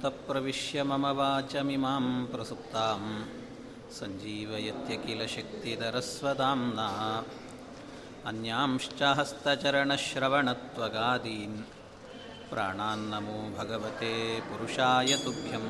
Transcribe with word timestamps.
योऽन्तप्रविश्य 0.00 0.82
मम 0.90 1.04
वाचमिमां 1.18 2.04
प्रसुप्तां 2.32 3.00
सञ्जीवयत्य 3.96 4.94
किल 5.04 5.20
शक्तिधरस्वदाम्ना 5.34 6.88
अन्यांश्च 8.30 9.00
हस्तचरणश्रवणत्वगादीन् 9.18 11.58
प्राणान्नमो 12.50 13.38
भगवते 13.58 14.14
पुरुषाय 14.48 15.10
तुभ्यं 15.24 15.66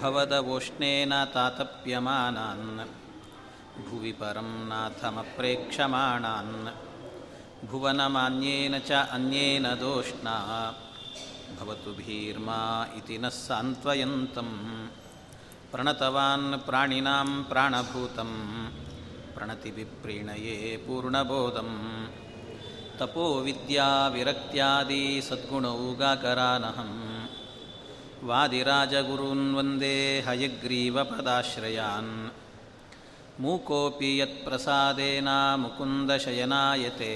भवदवोष्णेन 0.00 1.12
तातप्यमानान् 1.34 2.66
भुवि 3.86 4.12
परं 4.22 4.50
नाथमप्रेक्षमाणान् 4.72 6.54
भुवनमान्येन 7.70 8.74
च 8.88 8.90
अन्येन 9.16 9.66
दोष्णा 9.84 10.36
भवतु 11.60 11.90
भीर्मा 11.98 12.58
इति 12.98 13.16
नः 13.22 13.36
सान्त्वयन्तं 13.44 14.50
प्रणतवान् 15.72 16.48
प्राणिनां 16.66 17.28
प्राणभूतं 17.50 18.30
प्रणतिविप्रीणये 19.36 20.56
पूर्णबोधं 20.86 21.70
तपोविद्याविरक्त्यादि 22.98 25.02
सद्गुणौगाकरानहं 25.28 26.92
वादिराजगुरून् 28.28 29.54
वन्दे 29.56 29.96
हयग्रीवपदाश्रयान् 30.28 32.12
मूकोऽपि 33.44 34.10
यत्प्रसादेन 34.20 35.28
मुकुन्दशयनायते 35.62 37.12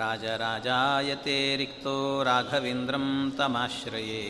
राजराजायते 0.00 1.38
रिक्तो 1.56 1.96
राघवेन्द्रं 2.28 3.06
तमाश्रये 3.38 4.24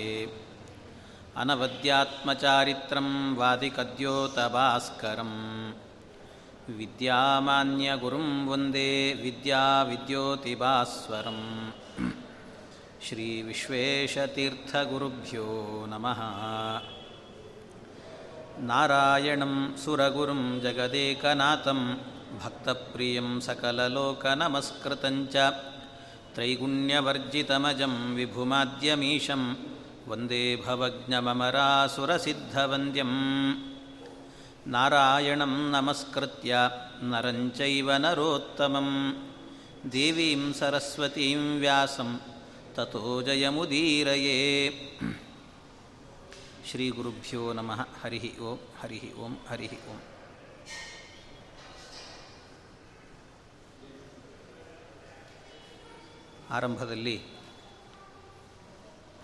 अनवद्यात्मचारित्रं 1.43 3.09
वादिकद्योतभास्करं 3.39 5.33
विद्यामान्यगुरुं 6.79 8.29
वन्दे 8.49 8.91
विद्याविद्योतिभास्वरं 9.23 11.41
श्रीविश्वेशतीर्थगुरुभ्यो 13.07 15.47
नमः 15.93 16.21
नारायणं 18.71 19.55
सुरगुरुं 19.83 20.43
जगदेकनाथं 20.65 21.81
भक्तप्रियं 22.40 23.28
सकललोकनमस्कृतञ्च 23.48 25.36
त्रैगुण्यवर्जितमजं 26.36 27.94
विभुमाद्यमीशं 28.18 29.42
वन्दे 30.10 30.44
भवज्ञममरासुरसिद्धवन्द्यं 30.66 33.12
नारायणं 34.74 35.54
नमस्कृत्य 35.76 36.52
नरं 37.12 37.40
चैव 37.58 37.88
नरोत्तमं 38.06 38.90
देवीं 39.96 40.42
सरस्वतीं 40.60 41.42
व्यासं 41.64 42.10
ततो 42.78 43.04
जयमुदीरये 43.28 44.38
श्रीगुरुभ्यो 46.70 47.44
नमः 47.60 47.82
हरिः 48.04 48.26
ओं 48.48 48.58
हरिः 48.82 49.06
ओं 49.24 49.34
हरिः 49.50 49.76
ओम् 49.92 50.11
ಆರಂಭದಲ್ಲಿ 56.52 57.22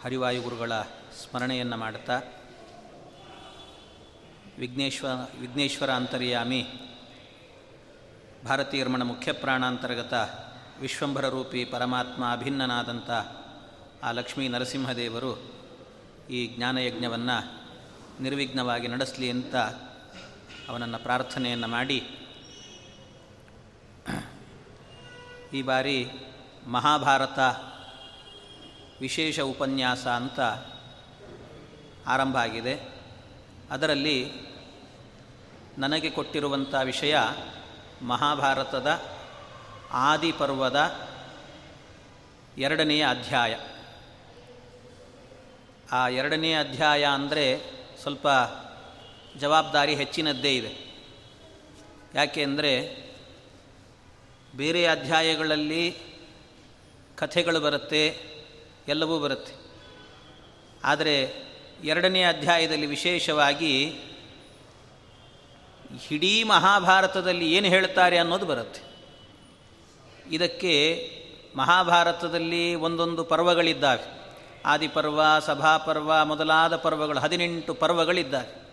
ಹರಿವಾಯುಗುರುಗಳ 0.04 0.72
ಸ್ಮರಣೆಯನ್ನು 1.22 1.78
ಮಾಡುತ್ತಾ 1.78 2.18
ವಿಘ್ನೇಶ್ವರ 4.58 5.10
ವಿಘ್ನೇಶ್ವರ 5.40 5.92
ಅಂತರ್ಯಾಮಿ 5.92 6.62
ಭಾರತೀಯರ್ಮಣ 8.46 9.04
ಮುಖ್ಯ 9.04 9.32
ಪ್ರಾಣಾಂತರ್ಗತ 9.32 10.14
ವಿಶ್ವಂಭರ 10.82 11.30
ರೂಪಿ 11.30 11.66
ಪರಮಾತ್ಮ 11.66 12.32
ಅಭಿನ್ನನಾದಂಥ 12.32 13.10
ಆ 14.04 14.12
ಲಕ್ಷ್ಮೀ 14.12 14.48
ನರಸಿಂಹದೇವರು 14.48 15.32
ಈ 16.30 16.48
ಜ್ಞಾನಯಜ್ಞವನ್ನು 16.48 17.38
ನಿರ್ವಿಘ್ನವಾಗಿ 18.24 18.88
ನಡೆಸಲಿ 18.88 19.30
ಅಂತ 19.30 19.56
ಅವನನ್ನು 20.70 21.00
ಪ್ರಾರ್ಥನೆಯನ್ನು 21.04 21.68
ಮಾಡಿ 21.68 21.98
ಈ 25.54 25.62
ಬಾರಿ 25.62 25.98
ಮಹಾಭಾರತ 26.68 27.40
ವಿಶೇಷ 29.02 29.40
ಉಪನ್ಯಾಸ 29.40 30.08
ಅಂತ 30.08 30.40
ಆರಂಭ 32.08 32.38
ಆಗಿದೆ. 32.38 32.80
ಅದರಲ್ಲಿ 33.72 34.32
ನನಗೆ 35.78 36.10
ಕೊಟ್ಟಿರುವಂಥ 36.10 36.76
ವಿಷಯ 36.84 37.18
ಮಹಾಭಾರತದ 38.02 39.02
ಆದಿಪರ್ವದ 39.92 41.08
ಎರಡನೆಯ 42.58 43.08
ಅಧ್ಯಾಯ. 43.10 43.56
ಆ 45.92 46.08
ಎರಡನೇ 46.08 46.54
ಅಧ್ಯಾಯ 46.54 47.06
ಅಂದರೆ 47.06 47.60
ಸ್ವಲ್ಪ 48.02 48.28
ಜವಾಬ್ದಾರಿ 49.38 49.96
ಹೆಚ್ಚಿನದ್ದೇ 49.96 50.56
ಇದೆ. 50.56 51.04
ಯಾಕೆ 52.16 52.44
ಅಂದರೆ 52.44 53.08
ಬೇರೆ 54.56 54.88
ಅಧ್ಯಾಯಗಳಲ್ಲಿ 54.88 56.07
ಕಥೆಗಳು 57.18 57.60
ಬರುತ್ತೆ, 57.60 58.06
ಎಲ್ಲವೂ 58.88 59.20
ಬರುತ್ತೆ. 59.20 59.54
ಆದರೆ 60.84 61.48
ಎರಡನೇ 61.84 62.24
ಅಧ್ಯಾಯದಲ್ಲಿ 62.24 62.86
ವಿಶೇಷವಾಗಿ 62.86 63.86
ಇಡೀ 66.12 66.44
ಮಹಾಭಾರತದಲ್ಲಿ 66.44 67.54
ಏನು 67.54 67.68
ಹೇಳ್ತಾರೆ 67.68 68.18
ಅನ್ನೋದು 68.18 68.46
ಬರುತ್ತೆ. 68.46 68.82
ಇದಕ್ಕೆ 70.32 70.74
ಮಹಾಭಾರತದಲ್ಲಿ 71.56 72.76
ಒಂದೊಂದು 72.76 73.24
ಪರ್ವಗಳಿದ್ದಾವೆ. 73.24 74.18
ಆದಿಪರ್ವ, 74.66 75.22
ಸಭಾಪರ್ವ, 75.40 76.26
ಮೊದಲಾದ 76.26 76.76
ಪರ್ವಗಳು, 76.76 77.20
ಹದಿನೆಂಟು 77.20 77.74
ಪರ್ವಗಳಿದ್ದಾವೆ. 77.74 78.68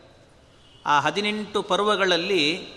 ಆ 0.86 1.00
ಹದಿನೆಂಟು 1.00 1.62
ಪರ್ವಗಳಲ್ಲಿ 1.62 2.68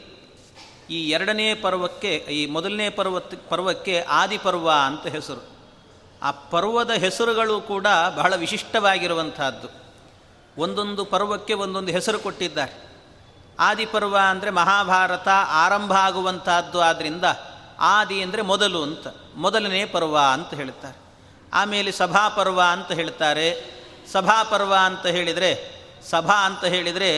ಈ 0.89 1.09
ಎರಡನೇ 1.09 1.55
ಪರ್ವಕ್ಕೆ, 1.55 2.15
ಈ 2.15 2.45
ಮೊದಲನೇ 2.45 2.89
ಪರ್ವ 2.89 3.19
ಪರ್ವಕ್ಕೆ 3.49 3.99
ಆದಿಪರ್ವ 3.99 4.71
ಅಂತ 4.71 5.07
ಹೆಸರು. 5.07 5.56
ಆ 6.21 6.31
ಪರ್ವದ 6.31 6.91
ಹೆಸರುಗಳು 6.91 7.61
ಕೂಡ 7.61 7.87
ಬಹಳ 8.15 8.35
ವಿಶಿಷ್ಟವಾಗಿರುವಂತಹದ್ದು 8.35 9.87
ಒಂದೊಂದು 10.57 11.05
ಪರ್ವಕ್ಕೆ 11.05 11.53
ಒಂದೊಂದು 11.53 11.91
ಹೆಸರು 11.91 12.19
ಕೊಟ್ಟಿದ್ದಾರೆ. 12.19 12.87
ಆದಿಪರ್ವ 13.59 14.17
ಅಂದರೆ 14.29 14.49
ಮಹಾಭಾರತ 14.49 15.27
ಆರಂಭ 15.49 15.93
ಆಗುವಂತಹದ್ದು 15.93 16.79
ಆದ್ದರಿಂದ 16.79 17.23
ಆದಿ 17.79 18.21
ಅಂದರೆ 18.21 18.41
ಮೊದಲು 18.41 18.83
ಅಂತ, 18.83 19.07
ಮೊದಲನೇ 19.35 19.85
ಪರ್ವ 19.85 20.17
ಅಂತ 20.17 20.53
ಹೇಳ್ತಾರೆ. 20.53 20.97
ಆಮೇಲೆ 21.53 21.91
ಸಭಾಪರ್ವ 21.91 22.61
ಅಂತ 22.71 22.91
ಹೇಳ್ತಾರೆ. 22.91 23.77
ಸಭಾಪರ್ವ 24.11 24.73
ಅಂತ 24.83 25.05
ಹೇಳಿದರೆ, 25.05 25.51
ಸಭಾ 26.09 26.45
ಅಂತ 26.45 26.65
ಹೇಳಿದರೆ 26.65 27.11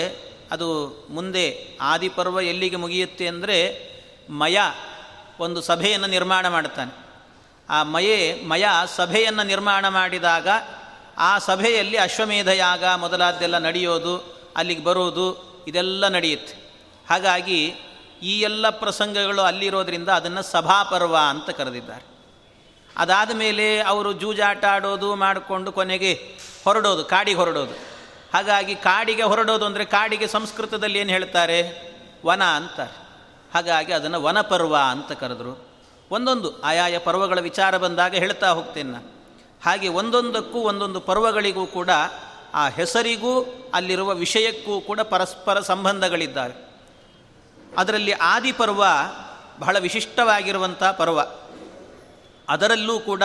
ಅದು 0.51 0.67
ಮುಂದೆ 1.09 1.77
ಆದಿಪರ್ವ 1.81 2.41
ಎಲ್ಲಿಗೆ 2.41 2.75
ಮುಗಿಯುತ್ತೆ 2.75 3.27
ಅಂದರೆ 3.27 3.57
ಮಯ 4.29 4.59
ಒಂದು 5.39 5.61
ಸಭೆಯನ್ನು 5.61 6.07
ನಿರ್ಮಾಣ 6.07 6.47
ಮಾಡ್ತಾನೆ. 6.47 7.08
ಆ 7.69 7.83
ಮಯೇ 7.83 8.43
ಮಯ 8.47 8.65
ಸಭೆಯನ್ನು 8.95 9.43
ನಿರ್ಮಾಣ 9.43 9.87
ಮಾಡಿದಾಗ 9.87 10.47
ಆ 11.17 11.39
ಸಭೆಯಲ್ಲಿ 11.39 11.97
ಅಶ್ವಮೇಧ 11.97 12.47
ಯಾಗ 12.47 12.85
ಮೊದಲಾದ್ದೆಲ್ಲ 12.85 13.57
ನಡೆಯೋದು, 13.57 14.17
ಅಲ್ಲಿಗೆ 14.55 14.83
ಬರೋದು, 14.83 15.49
ಇದೆಲ್ಲ 15.67 16.07
ನಡೆಯುತ್ತೆ. 16.07 16.53
ಹಾಗಾಗಿ 17.09 17.73
ಈ 18.23 18.39
ಎಲ್ಲ 18.39 18.69
ಪ್ರಸಂಗಗಳು 18.69 19.41
ಅಲ್ಲಿರೋದ್ರಿಂದ 19.41 20.09
ಅದನ್ನು 20.09 20.41
ಸಭಾಪರ್ವ 20.41 21.17
ಅಂತ 21.29 21.49
ಕರೆದಿದ್ದಾರೆ. 21.49 22.05
ಅದಾದ 22.97 23.31
ಮೇಲೆ 23.31 23.79
ಅವರು 23.79 24.13
ಜೂಜಾಟ 24.13 24.65
ಆಡೋದು, 24.65 25.15
ಮಾಡಿಕೊಂಡು 25.15 25.71
ಕೊನೆಗೆ 25.71 26.13
ಹೊರಡೋದು, 26.63 27.05
ಕಾಡಿಗೆ 27.05 27.37
ಹೊರಡೋದು. 27.37 27.73
ಹಾಗಾಗಿ 28.33 28.75
ಕಾಡಿಗೆ 28.75 29.23
ಹೊರಡೋದು 29.23 29.65
ಅಂದರೆ 29.65 29.85
ಕಾಡಿಗೆ 29.85 30.27
ಸಂಸ್ಕೃತದಲ್ಲಿ 30.27 30.99
ಏನು 30.99 31.09
ಹೇಳ್ತಾರೆ? 31.09 31.89
ವನ 32.25 32.43
ಅಂತಾರೆ. 32.43 32.97
ಹಾಗಾಗಿ 33.53 33.93
ಅದನ್ನು 33.93 34.21
ವನಪರ್ವ 34.21 34.77
ಅಂತ 34.89 35.11
ಕರೆದರು. 35.11 35.68
ಒಂದೊಂದು 36.11 36.61
ಆಯಾಯ 36.61 36.97
ಪರ್ವಗಳ 36.97 37.39
ವಿಚಾರ 37.39 37.77
ಬಂದಾಗ 37.77 38.15
ಹೇಳ್ತಾ 38.15 38.49
ಹೋಗ್ತೇನೆ 38.49 38.91
ನಾನು. 38.91 39.19
ಹಾಗೆ 39.65 39.87
ಒಂದೊಂದಕ್ಕೂ 39.87 40.59
ಒಂದೊಂದು 40.59 40.99
ಪರ್ವಗಳಿಗೂ 40.99 41.65
ಕೂಡ 41.65 41.89
ಆ 42.53 42.69
ಹೆಸರಿಗೂ 42.69 43.41
ಅಲ್ಲಿರುವ 43.73 44.13
ವಿಷಯಕ್ಕೂ 44.13 44.81
ಕೂಡ 44.81 44.99
ಪರಸ್ಪರ 44.99 45.59
ಸಂಬಂಧಗಳಿದ್ದಾವೆ 45.59 46.69
ಅದರಲ್ಲಿ 47.77 48.11
ಆದಿ 48.11 48.51
ಪರ್ವ 48.51 48.83
ಬಹಳ 49.59 49.77
ವಿಶಿಷ್ಟವಾಗಿರುವಂಥ 49.79 50.83
ಪರ್ವ. 50.83 51.19
ಅದರಲ್ಲೂ 52.49 52.99
ಕೂಡ 52.99 53.23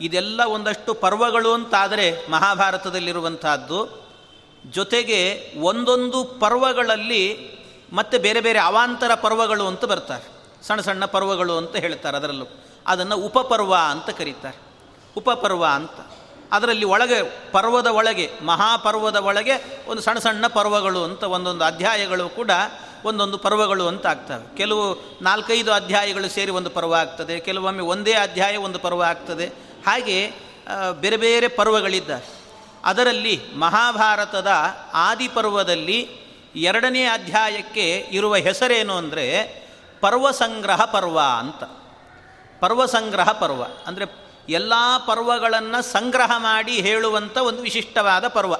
ಇದೆಲ್ಲ 0.00 0.40
ಒಂದಷ್ಟು 0.44 0.94
ಪರ್ವಗಳು 0.94 1.52
ಅಂತಾದರೆ 1.52 2.30
ಮಹಾಭಾರತದಲ್ಲಿರುವಂತಹದ್ದು 2.30 4.08
ಜೊತೆಗೆ 4.70 5.52
ಒಂದೊಂದು 5.60 6.24
ಪರ್ವಗಳಲ್ಲಿ 6.24 7.50
ಮತ್ತೆ 7.92 8.18
ಬೇರೆ 8.18 8.40
ಬೇರೆ 8.40 8.58
ಅವಾಂತರ 8.58 9.14
ಪರ್ವಗಳು 9.14 9.66
ಅಂತ 9.66 9.84
ಬರ್ತಾರೆ. 9.84 10.39
ಸಣ್ಣ 10.62 10.80
ಸಣ್ಣ 10.80 11.04
ಪರ್ವಗಳು 11.04 11.56
ಅಂತ 11.56 11.76
ಹೇಳ್ತಾರೆ 11.76 12.16
ಅದರಲ್ಲೂ. 12.16 12.46
ಅದನ್ನು 12.86 13.16
ಉಪಪರ್ವ 13.16 13.74
ಅಂತ 13.74 14.10
ಕರೀತಾರೆ. 14.10 14.58
ಉಪಪರ್ವ 15.16 15.64
ಅಂತ. 15.64 15.90
ಅದರಲ್ಲಿ 16.52 16.84
ಒಳಗೆ, 16.84 17.50
ಪರ್ವದ 17.52 17.86
ಒಳಗೆ, 17.86 18.30
ಮಹಾಪರ್ವದ 18.42 19.16
ಒಳಗೆ 19.16 19.84
ಒಂದು 19.88 20.02
ಸಣ್ಣ 20.02 20.18
ಸಣ್ಣ 20.18 20.46
ಪರ್ವಗಳು 20.46 21.04
ಅಂತ 21.04 21.22
ಒಂದೊಂದು 21.22 21.64
ಅಧ್ಯಾಯಗಳು 21.64 22.28
ಕೂಡ 22.28 22.50
ಒಂದೊಂದು 23.04 23.38
ಪರ್ವಗಳು 23.38 23.86
ಅಂತ 23.86 24.06
ಆಗ್ತವೆ. 24.06 24.56
ಕೆಲವು 24.56 25.18
ನಾಲ್ಕೈದು 25.22 25.72
ಅಧ್ಯಾಯಗಳು 25.72 26.28
ಸೇರಿ 26.28 26.50
ಒಂದು 26.50 26.70
ಪರ್ವ 26.70 26.94
ಆಗ್ತದೆ, 26.94 27.40
ಕೆಲವೊಮ್ಮೆ 27.40 27.82
ಒಂದೇ 27.82 28.12
ಅಧ್ಯಾಯ 28.12 28.56
ಒಂದು 28.56 28.78
ಪರ್ವ 28.78 29.02
ಆಗ್ತದೆ. 29.02 29.46
ಹಾಗೆ 29.86 30.32
ಬೇರೆ 31.00 31.16
ಬೇರೆ 31.16 31.48
ಪರ್ವಗಳಿದ್ದಾರೆ. 31.48 32.24
ಅದರಲ್ಲಿ 32.84 33.40
ಮಹಾಭಾರತದ 33.56 34.50
ಆದಿಪರ್ವದಲ್ಲಿ 34.94 36.08
ಎರಡನೇ 36.56 37.04
ಅಧ್ಯಾಯಕ್ಕೆ 37.04 38.08
ಇರುವ 38.10 38.36
ಹೆಸರೇನು 38.36 38.94
ಅಂದರೆ 38.96 39.59
ಪರ್ವಸಂಗ್ರಹ 40.00 40.84
ಪರ್ವ 40.84 41.20
ಅಂತ. 41.38 41.64
ಪರ್ವ 42.60 42.86
ಸಂಗ್ರಹ 42.86 43.32
ಪರ್ವ. 43.32 43.62
ಅಂದರೆ 43.86 44.04
ಎಲ್ಲ 44.48 44.72
ಪರ್ವಗಳನ್ನು 45.06 45.82
ಸಂಗ್ರಹ 45.82 46.32
ಮಾಡಿ 46.36 46.72
ಹೇಳುವಂಥ 46.72 47.38
ಒಂದು 47.38 47.62
ವಿಶಿಷ್ಟವಾದ 47.62 48.28
ಪರ್ವ. 48.28 48.54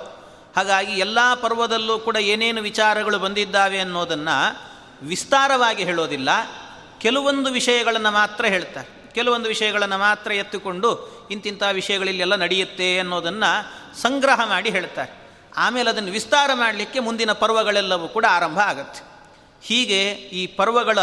ಹಾಗಾಗಿ 0.57 0.93
ಎಲ್ಲ 0.93 1.35
ಪರ್ವದಲ್ಲೂ 1.35 1.99
ಕೂಡ 1.99 2.17
ಏನೇನು 2.17 2.63
ವಿಚಾರಗಳು 2.63 3.19
ಬಂದಿದ್ದಾವೆ 3.19 3.79
ಅನ್ನೋದನ್ನು 3.79 4.71
ವಿಸ್ತಾರವಾಗಿ 5.03 5.85
ಹೇಳೋದಿಲ್ಲ. 5.85 6.29
ಕೆಲವೊಂದು 6.99 7.51
ವಿಷಯಗಳನ್ನು 7.51 8.11
ಮಾತ್ರ 8.11 8.45
ಹೇಳ್ತಾರೆ. 8.45 9.13
ಕೆಲವೊಂದು 9.13 9.49
ವಿಷಯಗಳನ್ನು 9.49 9.99
ಮಾತ್ರ 9.99 10.33
ಎತ್ತಿಕೊಂಡು 10.33 11.21
ಇಂತಿಂಥ 11.31 11.63
ವಿಷಯಗಳಿಲ್ಲೆಲ್ಲ 11.73 12.35
ನಡೆಯುತ್ತೆ 12.35 12.99
ಅನ್ನೋದನ್ನು 12.99 13.81
ಸಂಗ್ರಹ 14.01 14.49
ಮಾಡಿ 14.49 14.71
ಹೇಳ್ತಾರೆ. 14.71 15.21
ಆಮೇಲೆ 15.57 15.91
ಅದನ್ನು 15.91 16.13
ವಿಸ್ತಾರ 16.13 16.51
ಮಾಡಲಿಕ್ಕೆ 16.55 17.01
ಮುಂದಿನ 17.01 17.33
ಪರ್ವಗಳೆಲ್ಲವೂ 17.33 18.09
ಕೂಡ 18.09 18.25
ಆರಂಭ 18.31 18.59
ಆಗುತ್ತೆ. 18.59 19.11
ಹೀಗೆ 19.63 20.13
ಈ 20.13 20.47
ಪರ್ವಗಳ 20.47 20.99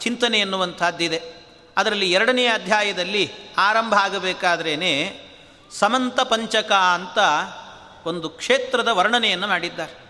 ಚಿಂತನೆ 0.00 0.38
ಎನ್ನುವಂಥದ್ದಿದೆ. 0.38 1.22
ಅದರಲ್ಲಿ 1.76 2.12
ಎರಡನೇ 2.12 2.46
ಅಧ್ಯಾಯದಲ್ಲಿ 2.46 3.30
ಆರಂಭ 3.58 3.94
ಆಗಬೇಕಾದ್ರೇ 3.94 5.20
ಸಮಂತ 5.78 6.20
ಪಂಚಕ 6.20 6.72
ಅಂತ 6.72 7.18
ಒಂದು 8.06 8.28
ಕ್ಷೇತ್ರದ 8.28 8.88
ವರ್ಣನೆಯನ್ನು 8.88 9.46
ಮಾಡಿದ್ದಾರೆ. 9.46 10.04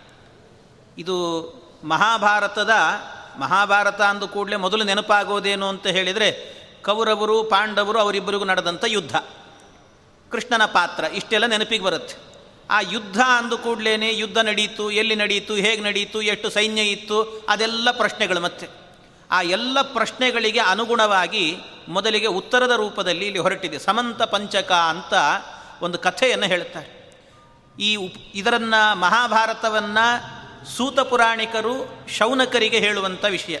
ಇದು 0.97 1.45
ಮಹಾಭಾರತದ, 1.83 2.69
ಮಹಾಭಾರತ 3.39 4.01
ಅಂದು 4.01 4.27
ಕೂಡಲೇ 4.27 4.55
ಮೊದಲು 4.55 4.83
ನೆನಪಾಗೋದೇನು 4.83 5.67
ಅಂತ 5.67 5.87
ಹೇಳಿದರೆ 5.87 6.55
ಕೌರವರು, 6.85 7.43
ಪಾಂಡವರು 7.43 7.99
ಅವರಿಬ್ಬರಿಗೂ 7.99 8.45
ನಡೆದಂಥ 8.45 8.83
ಯುದ್ಧ. 8.87 9.15
ಕೃಷ್ಣನ 10.31 10.65
ಪಾತ್ರ 10.65 11.03
ಇಷ್ಟೆಲ್ಲ 11.03 11.45
ನೆನಪಿಗೆ 11.45 11.83
ಬರುತ್ತೆ. 11.83 12.15
ಆ 12.69 12.79
ಯುದ್ಧ 12.81 13.21
ಅಂದು 13.21 13.57
ಕೂಡಲೇ 13.57 13.95
ಯುದ್ಧ 14.11 14.37
ನಡೀತು, 14.37 14.91
ಎಲ್ಲಿ 14.91 15.15
ನಡೀತು, 15.15 15.55
ಹೇಗೆ 15.55 15.81
ನಡೀತು, 15.81 16.21
ಎಷ್ಟು 16.21 16.49
ಸೈನ್ಯ 16.49 16.81
ಇತ್ತು, 16.81 17.45
ಅದೆಲ್ಲ 17.49 17.91
ಪ್ರಶ್ನೆಗಳು 17.91 18.39
ಮತ್ತೆ. 18.39 18.84
ಆ 19.31 19.41
ಎಲ್ಲ 19.41 19.81
ಪ್ರಶ್ನೆಗಳಿಗೆ 19.81 20.59
ಅನುಗುಣವಾಗಿ 20.59 21.57
ಮೊದಲಿಗೆ 21.87 22.27
ಉತ್ತರದ 22.27 22.71
ರೂಪದಲ್ಲಿ 22.71 23.25
ಇಲ್ಲಿ 23.25 23.39
ಹೊರಟಿದೆ. 23.39 23.79
ಸಮಂತ 23.79 24.21
ಪಂಚಕ 24.21 24.71
ಅಂತ 24.71 25.13
ಒಂದು 25.81 25.97
ಕಥೆಯನ್ನು 25.97 26.45
ಹೇಳ್ತಾರೆ. 26.45 26.95
ಈ 27.79 27.95
ಉಪ್, 27.95 28.13
ಇದರನ್ನು 28.35 28.95
ಮಹಾಭಾರತವನ್ನು 28.95 30.35
ಸೂತ 30.75 30.99
ಪುರಾಣಿಕರು 30.99 32.05
ಶೌನಕರಿಗೆ 32.17 32.79
ಹೇಳುವಂಥ 32.79 33.25
ವಿಷಯ. 33.25 33.59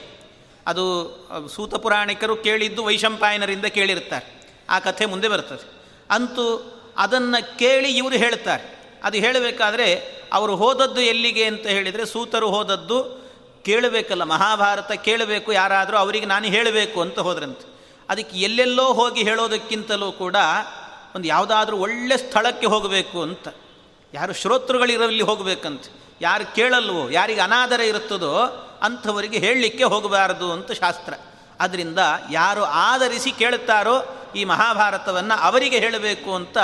ಅದು 0.67 1.15
ಸೂತ 1.55 1.75
ಪುರಾಣಿಕರು 1.75 2.35
ಕೇಳಿದ್ದು 2.35 2.83
ವೈಶಂಪಾಯನರಿಂದ 2.83 3.65
ಕೇಳಿರ್ತಾರೆ 3.65 4.57
ಆ 4.69 4.79
ಕಥೆ 4.79 5.05
ಮುಂದೆ 5.05 5.27
ಬರ್ತದೆ. 5.27 5.69
ಅಂತೂ 6.11 6.71
ಅದನ್ನು 6.97 7.57
ಕೇಳಿ 7.57 7.97
ಇವರು 7.97 8.15
ಹೇಳ್ತಾರೆ. 8.15 8.93
ಅದು 9.03 9.17
ಹೇಳಬೇಕಾದ್ರೆ, 9.17 10.15
ಅವರು 10.33 10.55
ಹೋದದ್ದು 10.55 11.01
ಎಲ್ಲಿಗೆ 11.01 11.45
ಅಂತ 11.45 11.67
ಹೇಳಿದರೆ, 11.67 12.05
ಸೂತರು 12.05 12.49
ಹೋದದ್ದು 12.49 13.24
ಕೇಳಬೇಕಲ್ಲ, 13.65 14.23
ಮಹಾಭಾರತ 14.23 14.91
ಕೇಳಬೇಕು, 14.91 15.53
ಯಾರಾದರೂ 15.53 15.97
ಅವರಿಗೆ 15.97 16.25
ನಾನು 16.25 16.47
ಹೇಳಬೇಕು 16.47 17.01
ಅಂತ 17.01 17.19
ಹೋದ್ರಂತೆ. 17.19 17.65
ಅದಕ್ಕೆ 18.09 18.37
ಎಲ್ಲೆಲ್ಲೋ 18.37 18.93
ಹೋಗಿ 18.93 19.23
ಹೇಳೋದಕ್ಕಿಂತಲೂ 19.23 20.11
ಕೂಡ 20.11 20.35
ಒಂದು 21.15 21.27
ಯಾವುದಾದ್ರೂ 21.27 21.77
ಒಳ್ಳೆ 21.77 22.17
ಸ್ಥಳಕ್ಕೆ 22.17 22.67
ಹೋಗಬೇಕು 22.67 23.21
ಅಂತ. 23.21 23.47
ಯಾರು 24.13 24.33
ಶ್ರೋತೃಗಳಿರಲ್ಲಿ 24.33 25.23
ಹೋಗಬೇಕಂತ. 25.23 25.83
ಯಾರು 26.21 26.55
ಕೇಳಲ್ವೋ, 26.55 27.09
ಯಾರಿಗೆ 27.09 27.41
ಅನಾದರ 27.41 27.81
ಇರುತ್ತದೋ 27.81 28.33
ಅಂಥವರಿಗೆ 28.81 29.37
ಹೇಳಲಿಕ್ಕೆ 29.37 29.83
ಹೋಗಬಾರದು 29.83 30.51
ಅಂತ 30.51 30.71
ಶಾಸ್ತ್ರ. 30.71 31.13
ಅದರಿಂದ 31.59 31.99
ಯಾರು 32.31 32.63
ಆಧರಿಸಿ 32.63 33.31
ಕೇಳುತ್ತಾರೋ 33.31 33.95
ಈ 34.35 34.43
ಮಹಾಭಾರತವನ್ನು 34.43 35.41
ಅವರಿಗೆ 35.41 35.79
ಹೇಳಬೇಕು 35.79 36.35
ಅಂತ 36.35 36.57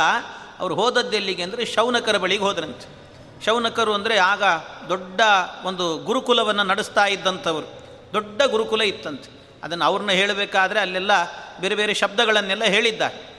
ಅವರು 0.60 0.76
ಹೋದದ್ದೆಲ್ಲಿಗೆ 0.76 1.44
ಅಂದರೆ 1.44 1.66
ಶೌನಕರ 1.66 2.18
ಬಳಿಗೆ 2.18 2.44
ಹೋದ್ರಂತೆ. 2.44 3.01
ಶೌನಕರು 3.46 3.94
ಅಂದರೆ 3.94 4.18
ಆಗ 4.18 4.44
ದೊಡ್ಡ 4.90 5.22
ಒಂದು 5.64 5.98
ಗುರುಕುಲವನ್ನು 5.98 6.64
ನಡೆಸ್ತಾ 6.64 7.06
ಇದ್ದಂಥವರು. 7.06 7.68
ದೊಡ್ಡ 8.14 8.42
ಗುರುಕುಲ 8.44 8.82
ಇತ್ತಂತೆ. 8.82 9.30
ಅದನ್ನು 9.64 9.86
ಅವ್ರನ್ನ 9.86 10.12
ಹೇಳಬೇಕಾದ್ರೆ 10.12 10.80
ಅಲ್ಲೆಲ್ಲ 10.80 11.12
ಬೇರೆ 11.60 11.76
ಬೇರೆ 11.76 11.94
ಶಬ್ದಗಳನ್ನೆಲ್ಲ 11.94 12.64
ಹೇಳಿದ್ದಾರೆ. 12.64 13.32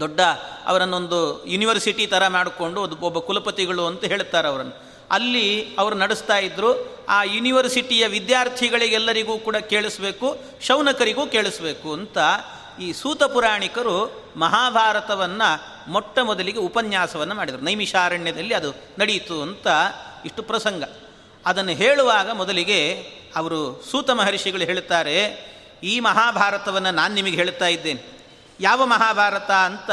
ದೊಡ್ಡ 0.00 0.20
ಅವರನ್ನೊಂದು 0.66 1.46
ಯೂನಿವರ್ಸಿಟಿ 1.46 2.06
ಥರ 2.06 2.28
ಮಾಡಿಕೊಂಡು 2.28 2.82
ಅದು 2.82 2.96
ಒಬ್ಬ 2.96 3.18
ಕುಲಪತಿಗಳು 3.18 3.86
ಅಂತ 3.86 4.04
ಹೇಳ್ತಾರೆ 4.04 4.48
ಅವರನ್ನು. 4.48 4.94
ಅಲ್ಲಿ 5.10 5.76
ಅವರು 5.78 5.94
ನಡೆಸ್ತಾ 5.94 6.38
ಇದ್ದರು 6.38 6.70
ಆ 7.08 7.22
ಯೂನಿವರ್ಸಿಟಿಯ 7.22 8.06
ವಿದ್ಯಾರ್ಥಿಗಳಿಗೆಲ್ಲರಿಗೂ 8.06 9.38
ಕೂಡ 9.38 9.56
ಕೇಳಿಸ್ಬೇಕು, 9.56 10.36
ಶೌನಕರಿಗೂ 10.60 11.26
ಕೇಳಿಸ್ಬೇಕು 11.26 11.92
ಅಂತ 11.92 12.18
ಈ 12.80 12.88
ಸೂತ 12.92 13.22
ಪುರಾಣಿಕರು 13.24 13.96
ಮಹಾಭಾರತವನ್ನು 14.36 15.48
ಮೊಟ್ಟ 15.92 16.18
ಮೊದಲಿಗೆ 16.18 16.58
ಉಪನ್ಯಾಸವನ್ನು 16.58 17.34
ಮಾಡಿದರು. 17.34 17.62
ನೈಮಿಷಾರಣ್ಯದಲ್ಲಿ 17.64 18.54
ಅದು 18.54 18.70
ನಡೆಯಿತು 18.98 19.42
ಅಂತ 19.42 19.66
ಇಷ್ಟು 20.24 20.42
ಪ್ರಸಂಗ. 20.42 20.82
ಅದನ್ನು 21.46 21.72
ಹೇಳುವಾಗ 21.72 22.30
ಮೊದಲಿಗೆ 22.30 22.80
ಅವರು 23.36 23.60
ಸೂತ 23.90 24.10
ಮಹರ್ಷಿಗಳು 24.10 24.64
ಹೇಳುತ್ತಾರೆ, 24.64 25.16
ಈ 25.82 25.94
ಮಹಾಭಾರತವನ್ನು 26.00 26.90
ನಾನು 26.90 27.14
ನಿಮಗೆ 27.14 27.36
ಹೇಳ್ತಾ 27.36 27.66
ಇದ್ದೇನೆ. 27.66 28.02
ಯಾವ 28.60 28.86
ಮಹಾಭಾರತ 28.86 29.50
ಅಂತ 29.50 29.90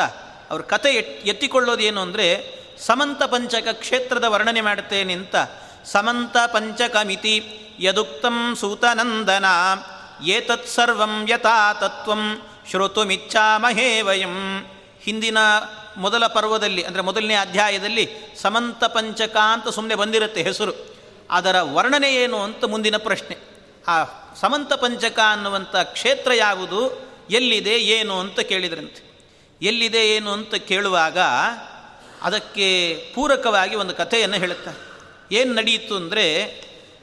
ಅವ್ರ 0.51 0.61
ಕತೆ 0.61 0.89
ಎತ್ತಿಕೊಳ್ಳೋದು 0.89 1.29
ಎತ್ತಿಕೊಳ್ಳೋದೇನು 1.29 2.01
ಅಂದರೆ, 2.01 2.27
ಸಮಂತ 2.77 3.23
ಪಂಚಕ 3.23 3.67
ಕ್ಷೇತ್ರದ 3.71 4.23
ವರ್ಣನೆ 4.23 4.61
ಮಾಡುತ್ತೇನೆ 4.61 5.13
ಅಂತ. 5.13 5.35
ಸಮಂತ 5.85 6.37
ಪಂಚಕ 6.47 6.95
ಮಿತಿ 7.03 7.35
ಯದುಕ್ತಂ 7.79 8.55
ಸೂತನಂದನ, 8.59 9.45
ಏತತ್ಸರ್ವಂ 10.25 11.13
ಯಥಾ 11.29 11.73
ತತ್ವಂ 11.73 12.23
ಶ್ರೋತುಮಿಚ್ಛಾಮಹೇ 12.69 14.01
ವಯಂ. 14.01 14.65
ಹಿಂದಿನ 15.03 15.37
ಮೊದಲ 15.97 16.27
ಪರ್ವದಲ್ಲಿ, 16.27 16.83
ಅಂದರೆ 16.83 17.01
ಮೊದಲನೇ 17.01 17.33
ಅಧ್ಯಾಯದಲ್ಲಿ 17.33 18.09
ಸಮಂತ 18.41 18.83
ಪಂಚಕ 18.83 19.37
ಅಂತ 19.37 19.67
ಸುಮ್ಮನೆ 19.67 19.95
ಬಂದಿರುತ್ತೆ 19.95 20.43
ಹೆಸರು. 20.43 20.73
ಅದರ 21.31 21.55
ವರ್ಣನೆ 21.61 22.15
ಏನು 22.15 22.43
ಅಂತ 22.43 22.65
ಮುಂದಿನ 22.65 22.97
ಪ್ರಶ್ನೆ. 22.97 23.37
ಆ 23.87 24.03
ಸಮಂತ 24.35 24.73
ಪಂಚಕ 24.73 25.19
ಅನ್ನುವಂಥ 25.29 25.75
ಕ್ಷೇತ್ರ 25.75 26.33
ಯಾವುದು? 26.33 27.11
ಎಲ್ಲಿದೆ, 27.29 27.77
ಏನು 27.77 28.19
ಅಂತ 28.19 28.39
ಕೇಳಿದ್ರಂತೆ. 28.39 29.11
ಎಲ್ಲಿದೆ, 29.61 30.09
ಏನು 30.09 30.31
ಅಂತ 30.31 30.55
ಕೇಳುವಾಗ 30.55 31.17
ಅದಕ್ಕೆ 32.21 32.95
ಪೂರಕವಾಗಿ 33.15 33.75
ಒಂದು 33.75 33.93
ಕಥೆಯನ್ನು 33.95 34.37
ಹೇಳುತ್ತಾರೆ. 34.37 34.79
ಏನು 35.35 35.53
ನಡೆಯಿತು 35.53 35.95
ಅಂದರೆ, 35.95 36.45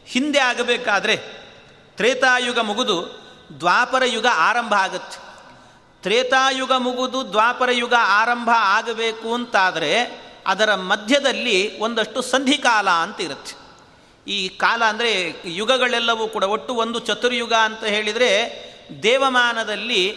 ಹಿಂದೆ 0.06 0.38
ಆಗಬೇಕಾದ್ರೆ 0.38 1.16
ತ್ರೇತಾಯುಗ 1.96 2.58
ಮುಗಿದು 2.58 3.28
ದ್ವಾಪರ 3.60 4.02
ಯುಗ 4.06 4.26
ಆರಂಭ 4.32 4.74
ಆಗುತ್ತೆ. 4.74 5.27
ತ್ರೇತಾಯುಗ 6.02 6.72
ಮುಗಿದು 6.72 7.32
ದ್ವಾಪರ 7.32 7.70
ಯುಗ 7.70 7.94
ಆರಂಭ 8.00 8.48
ಆಗಬೇಕು 8.54 9.34
ಅಂತಾದರೆ 9.34 9.92
ಅದರ 10.46 10.74
ಮಧ್ಯದಲ್ಲಿ 10.74 11.78
ಒಂದಷ್ಟು 11.78 12.22
ಸಂಧಿಕಾಲ 12.22 12.90
ಅಂತ 12.90 13.20
ಇರುತ್ತೆ. 13.20 13.54
ಈ 14.30 14.48
ಕಾಲ 14.48 14.84
ಅಂದರೆ 14.84 15.42
ಯುಗಗಳೆಲ್ಲವೂ 15.44 16.28
ಕೂಡ 16.28 16.44
ಒಟ್ಟು 16.44 16.74
ಒಂದು 16.74 16.98
ಚತುರ್ಯುಗ 16.98 17.52
ಅಂತ 17.52 17.84
ಹೇಳಿದರೆ 17.84 18.30
ದೇವಮಾನದಲ್ಲಿ 19.02 20.12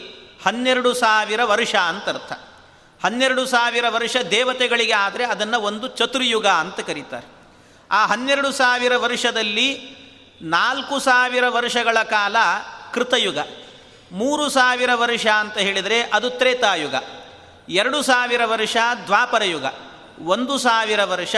ಹನ್ನೆರಡು 0.45 0.93
ಸಾವಿರ 0.93 1.43
ವರ್ಷ 1.43 1.75
ಅಂತ 1.75 2.09
ಅರ್ಥ. 2.09 2.33
ಹನ್ನೆರಡು 3.03 3.45
ಸಾವಿರ 3.45 3.85
ವರ್ಷ 3.89 4.17
ದೇವತೆಗಳಿಗೆ 4.17 4.93
ಆದರೆ 4.93 5.25
ಅದನ್ನು 5.25 5.59
ಒಂದು 5.59 5.88
ಚತುರ್ಯುಗ 5.88 6.47
ಅಂತ 6.47 6.79
ಕರೀತಾರೆ. 6.79 7.27
ಆ 7.91 8.05
ಹನ್ನೆರಡು 8.05 8.51
ಸಾವಿರ 8.51 8.97
ವರ್ಷದಲ್ಲಿ 8.97 9.67
ನಾಲ್ಕು 10.41 11.00
ಸಾವಿರ 11.00 11.43
ವರ್ಷಗಳ 11.50 11.97
ಕಾಲ 12.03 12.35
ಕೃತಯುಗ. 12.93 13.38
ಮೂರು 14.12 14.50
ಸಾವಿರ 14.50 14.89
ವರ್ಷ 14.94 15.27
ಅಂತ 15.27 15.58
ಹೇಳಿದರೆ 15.58 16.01
ಅದು 16.01 16.30
ತ್ರೇತಾಯುಗ. 16.30 16.96
ಎರಡು 17.70 18.01
ಸಾವಿರ 18.01 18.41
ವರ್ಷ 18.46 18.77
ದ್ವಾಪರ 19.06 19.44
ಯುಗ. 19.44 19.65
ಒಂದು 20.20 20.58
ಸಾವಿರ 20.58 21.03
ವರ್ಷ 21.03 21.36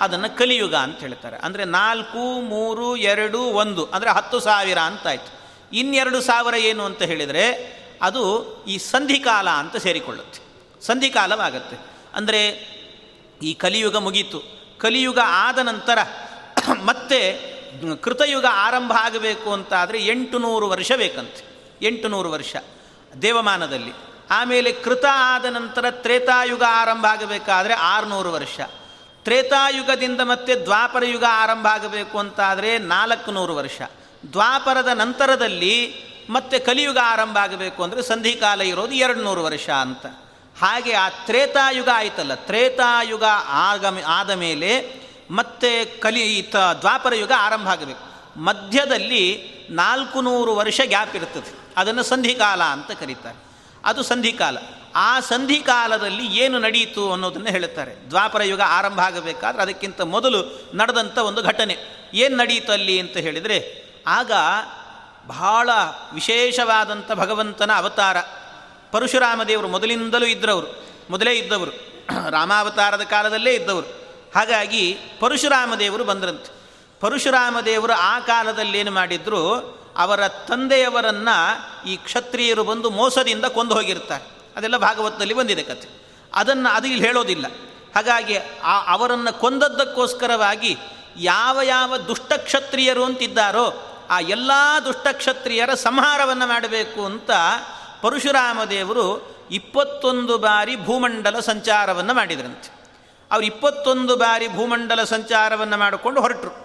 ಅದನ್ನು 0.00 0.36
ಕಲಿಯುಗ 0.36 0.74
ಅಂತ 0.74 0.98
ಹೇಳ್ತಾರೆ. 0.98 1.36
ಅಂದರೆ 1.36 1.64
ನಾಲ್ಕು, 1.64 2.40
ಮೂರು, 2.40 2.96
ಎರಡು, 2.96 3.38
ಒಂದು, 3.38 3.84
ಅಂದರೆ 3.86 4.10
ಹತ್ತು 4.10 4.40
ಸಾವಿರ 4.40 4.78
ಅಂತಾಯಿತು. 4.78 5.40
ಇನ್ನೆರಡು 5.72 6.20
ಸಾವಿರ 6.20 6.54
ಏನು 6.54 6.84
ಅಂತ 6.84 7.02
ಹೇಳಿದರೆ 7.02 7.74
ಅದು 8.02 8.54
ಈ 8.68 8.78
ಸಂಧಿಕಾಲ 8.78 9.50
ಅಂತ 9.50 9.76
ಸೇರಿಕೊಳ್ಳುತ್ತೆ. 9.76 10.40
ಸಂಧಿಕಾಲವಾಗತ್ತೆ. 10.86 11.76
ಅಂದರೆ 12.14 12.48
ಈ 13.42 13.54
ಕಲಿಯುಗ 13.54 13.96
ಮುಗೀತು. 13.96 14.42
ಕಲಿಯುಗ 14.78 15.18
ಆದ 15.24 15.58
ನಂತರ 15.58 15.98
ಮತ್ತೆ 16.84 17.54
ಕೃತಯುಗ 18.02 18.44
ಆರಂಭ 18.50 18.92
ಆಗಬೇಕು 19.00 19.52
ಅಂತಾದರೆ 19.52 20.06
ಎಂಟು 20.06 20.38
ನೂರು 20.38 20.68
ವರ್ಷ 20.68 20.92
ಬೇಕಂತೆ. 20.92 21.53
ಎಂಟು 21.84 22.08
ನೂರು 22.08 22.30
ವರ್ಷ 22.30 22.56
ದೇವಮಾನದಲ್ಲಿ. 23.22 23.92
ಆಮೇಲೆ 24.30 24.72
ಕೃತ 24.72 25.04
ಆದ 25.10 25.44
ನಂತರ 25.44 25.90
ತ್ರೇತಾಯುಗ 25.90 26.62
ಆರಂಭ 26.68 27.06
ಆಗಬೇಕಾದರೆ 27.06 27.74
ಆರುನೂರು 27.74 28.32
ವರ್ಷ. 28.32 28.60
ತ್ರೇತಾಯುಗದಿಂದ 29.24 30.20
ಮತ್ತೆ 30.20 30.54
ದ್ವಾಪರ 30.54 31.04
ಯುಗ 31.04 31.24
ಆರಂಭ 31.30 31.66
ಆಗಬೇಕು 31.66 32.18
ಅಂತಾದರೆ 32.18 32.78
ನಾಲ್ಕು 32.78 33.30
ನೂರು 33.30 33.56
ವರ್ಷ. 33.56 33.82
ದ್ವಾಪರದ 34.32 34.88
ನಂತರದಲ್ಲಿ 34.88 35.76
ಮತ್ತೆ 36.30 36.58
ಕಲಿಯುಗ 36.58 36.98
ಆರಂಭ 37.02 37.38
ಆಗಬೇಕು 37.38 37.82
ಅಂದರೆ 37.82 38.02
ಸಂಧಿಕಾಲ 38.02 38.60
ಇರೋದು 38.62 38.94
ಎರಡು 38.94 39.22
ನೂರು 39.22 39.44
ವರ್ಷ 39.44 39.70
ಅಂತ. 39.70 40.06
ಹಾಗೆ 40.60 40.92
ಆ 40.92 41.08
ತ್ರೇತಾಯುಗ 41.08 41.88
ಆಯ್ತಲ್ಲ, 41.94 42.34
ತ್ರೇತಾಯುಗ 42.34 43.24
ಆಗಮ, 43.48 43.98
ಆದ 44.06 44.30
ಮೇಲೆ 44.30 44.70
ಮತ್ತೆ 45.30 45.84
ಕಲಿ 45.84 46.52
ದ್ವಾಪರ 46.80 47.14
ಯುಗ 47.14 47.32
ಆರಂಭ 47.38 47.68
ಆಗಬೇಕು. 47.68 48.04
ಮಧ್ಯದಲ್ಲಿ 48.40 49.24
ನಾಲ್ಕು 49.70 50.20
ನೂರು 50.20 50.56
ವರ್ಷ 50.56 50.80
ಗ್ಯಾಪ್ 50.84 51.16
ಇರ್ತದೆ. 51.16 51.63
ಅದನ್ನು 51.76 52.02
ಸಂಧಿಕಾಲ 52.02 52.62
ಅಂತ 52.62 52.90
ಕರೀತಾರೆ. 52.90 53.44
ಅದು 53.84 54.02
ಸಂಧಿಕಾಲ. 54.02 54.58
ಆ 54.94 55.20
ಸಂಧಿಕಾಲದಲ್ಲಿ 55.20 56.26
ಏನು 56.26 56.58
ನಡೆಯಿತು 56.58 57.12
ಅನ್ನೋದನ್ನು 57.12 57.48
ಹೇಳುತ್ತಾರೆ. 57.48 58.08
ದ್ವಾಪರ 58.08 58.42
ಯುಗ 58.42 58.60
ಆರಂಭ 58.60 59.00
ಆಗಬೇಕಾದ್ರೆ 59.00 59.62
ಅದಕ್ಕಿಂತ 59.62 60.00
ಮೊದಲು 60.00 60.70
ನಡೆದಂಥ 60.74 61.18
ಒಂದು 61.18 61.42
ಘಟನೆ. 61.42 61.76
ಏನು 62.14 62.36
ನಡೆಯಿತು 62.36 62.72
ಅಲ್ಲಿ 62.72 63.00
ಅಂತ 63.00 63.16
ಹೇಳಿದರೆ, 63.16 63.84
ಆಗ 64.06 64.32
ಬಹಳ 65.26 65.70
ವಿಶೇಷವಾದಂಥ 66.14 67.12
ಭಗವಂತನ 67.12 67.70
ಅವತಾರ. 67.72 68.16
ಪರಶುರಾಮದೇವರು 68.92 69.68
ಮೊದಲಿಂದಲೂ 69.68 70.26
ಇದ್ದರವರು 70.26 70.84
ಮೊದಲೇ 71.10 71.32
ಇದ್ದವರು. 71.32 71.70
ರಾಮಾವತಾರದ 72.30 73.02
ಕಾಲದಲ್ಲೇ 73.02 73.54
ಇದ್ದವರು. 73.54 73.86
ಹಾಗಾಗಿ 74.34 74.98
ಪರಶುರಾಮದೇವರು 75.20 76.04
ಬಂದ್ರಂತೆ. 76.04 76.54
ಪರಶುರಾಮ 77.00 77.60
ದೇವರು 77.60 77.92
ಆ 77.92 78.18
ಕಾಲದಲ್ಲಿ 78.18 78.78
ಏನು 78.78 78.90
ಮಾಡಿದ್ರು 78.90 79.83
ಅವರ 79.96 80.28
ತಂದೆಯವರನ್ನು 80.28 81.36
ಈ 81.88 81.96
ಕ್ಷತ್ರಿಯರು 81.96 82.64
ಬಂದು 82.64 82.90
ಮೋಸದಿಂದ 82.90 83.44
ಕೊಂದು 83.44 83.74
ಹೋಗಿರ್ತಾರೆ 83.74 84.24
ಅದೆಲ್ಲ 84.56 84.76
ಭಾಗವತದಲ್ಲಿ 84.76 85.34
ಬಂದಿದೆ 85.34 85.62
ಕತೆ 85.62 85.88
ಅದನ್ನು 86.34 86.68
ಅದು 86.68 86.88
ಇಲ್ಲಿ 86.88 87.06
ಹೇಳೋದಿಲ್ಲ. 87.06 87.46
ಹಾಗಾಗಿ 87.94 88.38
ಆ 88.64 88.92
ಅವರನ್ನು 88.92 89.40
ಕೊಂದದ್ದಕ್ಕೋಸ್ಕರವಾಗಿ 89.40 90.76
ಯಾವ 91.16 91.60
ಯಾವ 91.62 91.96
ದುಷ್ಟಕ್ಷತ್ರಿಯರು 91.96 93.04
ಅಂತಿದ್ದಾರೋ 93.04 93.90
ಆ 94.10 94.20
ಎಲ್ಲ 94.20 94.50
ದುಷ್ಟಕ್ಷತ್ರಿಯರ 94.84 95.74
ಸಂಹಾರವನ್ನು 95.74 96.46
ಮಾಡಬೇಕು 96.46 97.04
ಅಂತ 97.04 97.30
ಪರಶುರಾಮ 98.02 98.64
ದೇವರು 98.64 99.34
ಇಪ್ಪತ್ತೊಂದು 99.50 100.38
ಬಾರಿ 100.38 100.76
ಭೂಮಂಡಲ 100.76 101.40
ಸಂಚಾರವನ್ನು 101.40 102.14
ಮಾಡಿದ್ರಂತೆ. 102.14 102.84
ಅವರು 103.32 103.46
ಇಪ್ಪತ್ತೊಂದು 103.46 104.16
ಬಾರಿ 104.16 104.48
ಭೂಮಂಡಲ 104.48 105.04
ಸಂಚಾರವನ್ನು 105.04 105.76
ಮಾಡಿಕೊಂಡು 105.76 106.20
ಹೊರಟರು. 106.20 106.63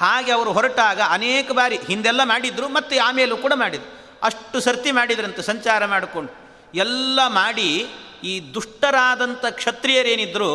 ಹಾಗೆ 0.00 0.32
ಅವರು 0.32 0.52
ಹೊರಟಾಗ 0.52 1.00
ಅನೇಕ 1.08 1.52
ಬಾರಿ 1.52 1.76
ಹಿಂದೆಲ್ಲ 1.76 2.24
ಮಾಡಿದ್ರು 2.24 2.68
ಮತ್ತು 2.68 3.04
ಆಮೇಲೂ 3.04 3.36
ಕೂಡ 3.36 3.52
ಮಾಡಿದರು. 3.56 3.98
ಅಷ್ಟು 4.22 4.60
ಸರ್ತಿ 4.60 4.90
ಮಾಡಿದ್ರಂತೆ 4.90 5.42
ಸಂಚಾರ 5.42 5.86
ಮಾಡಿಕೊಂಡು. 5.86 6.32
ಎಲ್ಲ 6.74 7.20
ಮಾಡಿ 7.26 7.86
ಈ 8.24 8.54
ದುಷ್ಟರಾದಂಥ 8.54 9.44
ಕ್ಷತ್ರಿಯರೇನಿದ್ರು, 9.50 10.50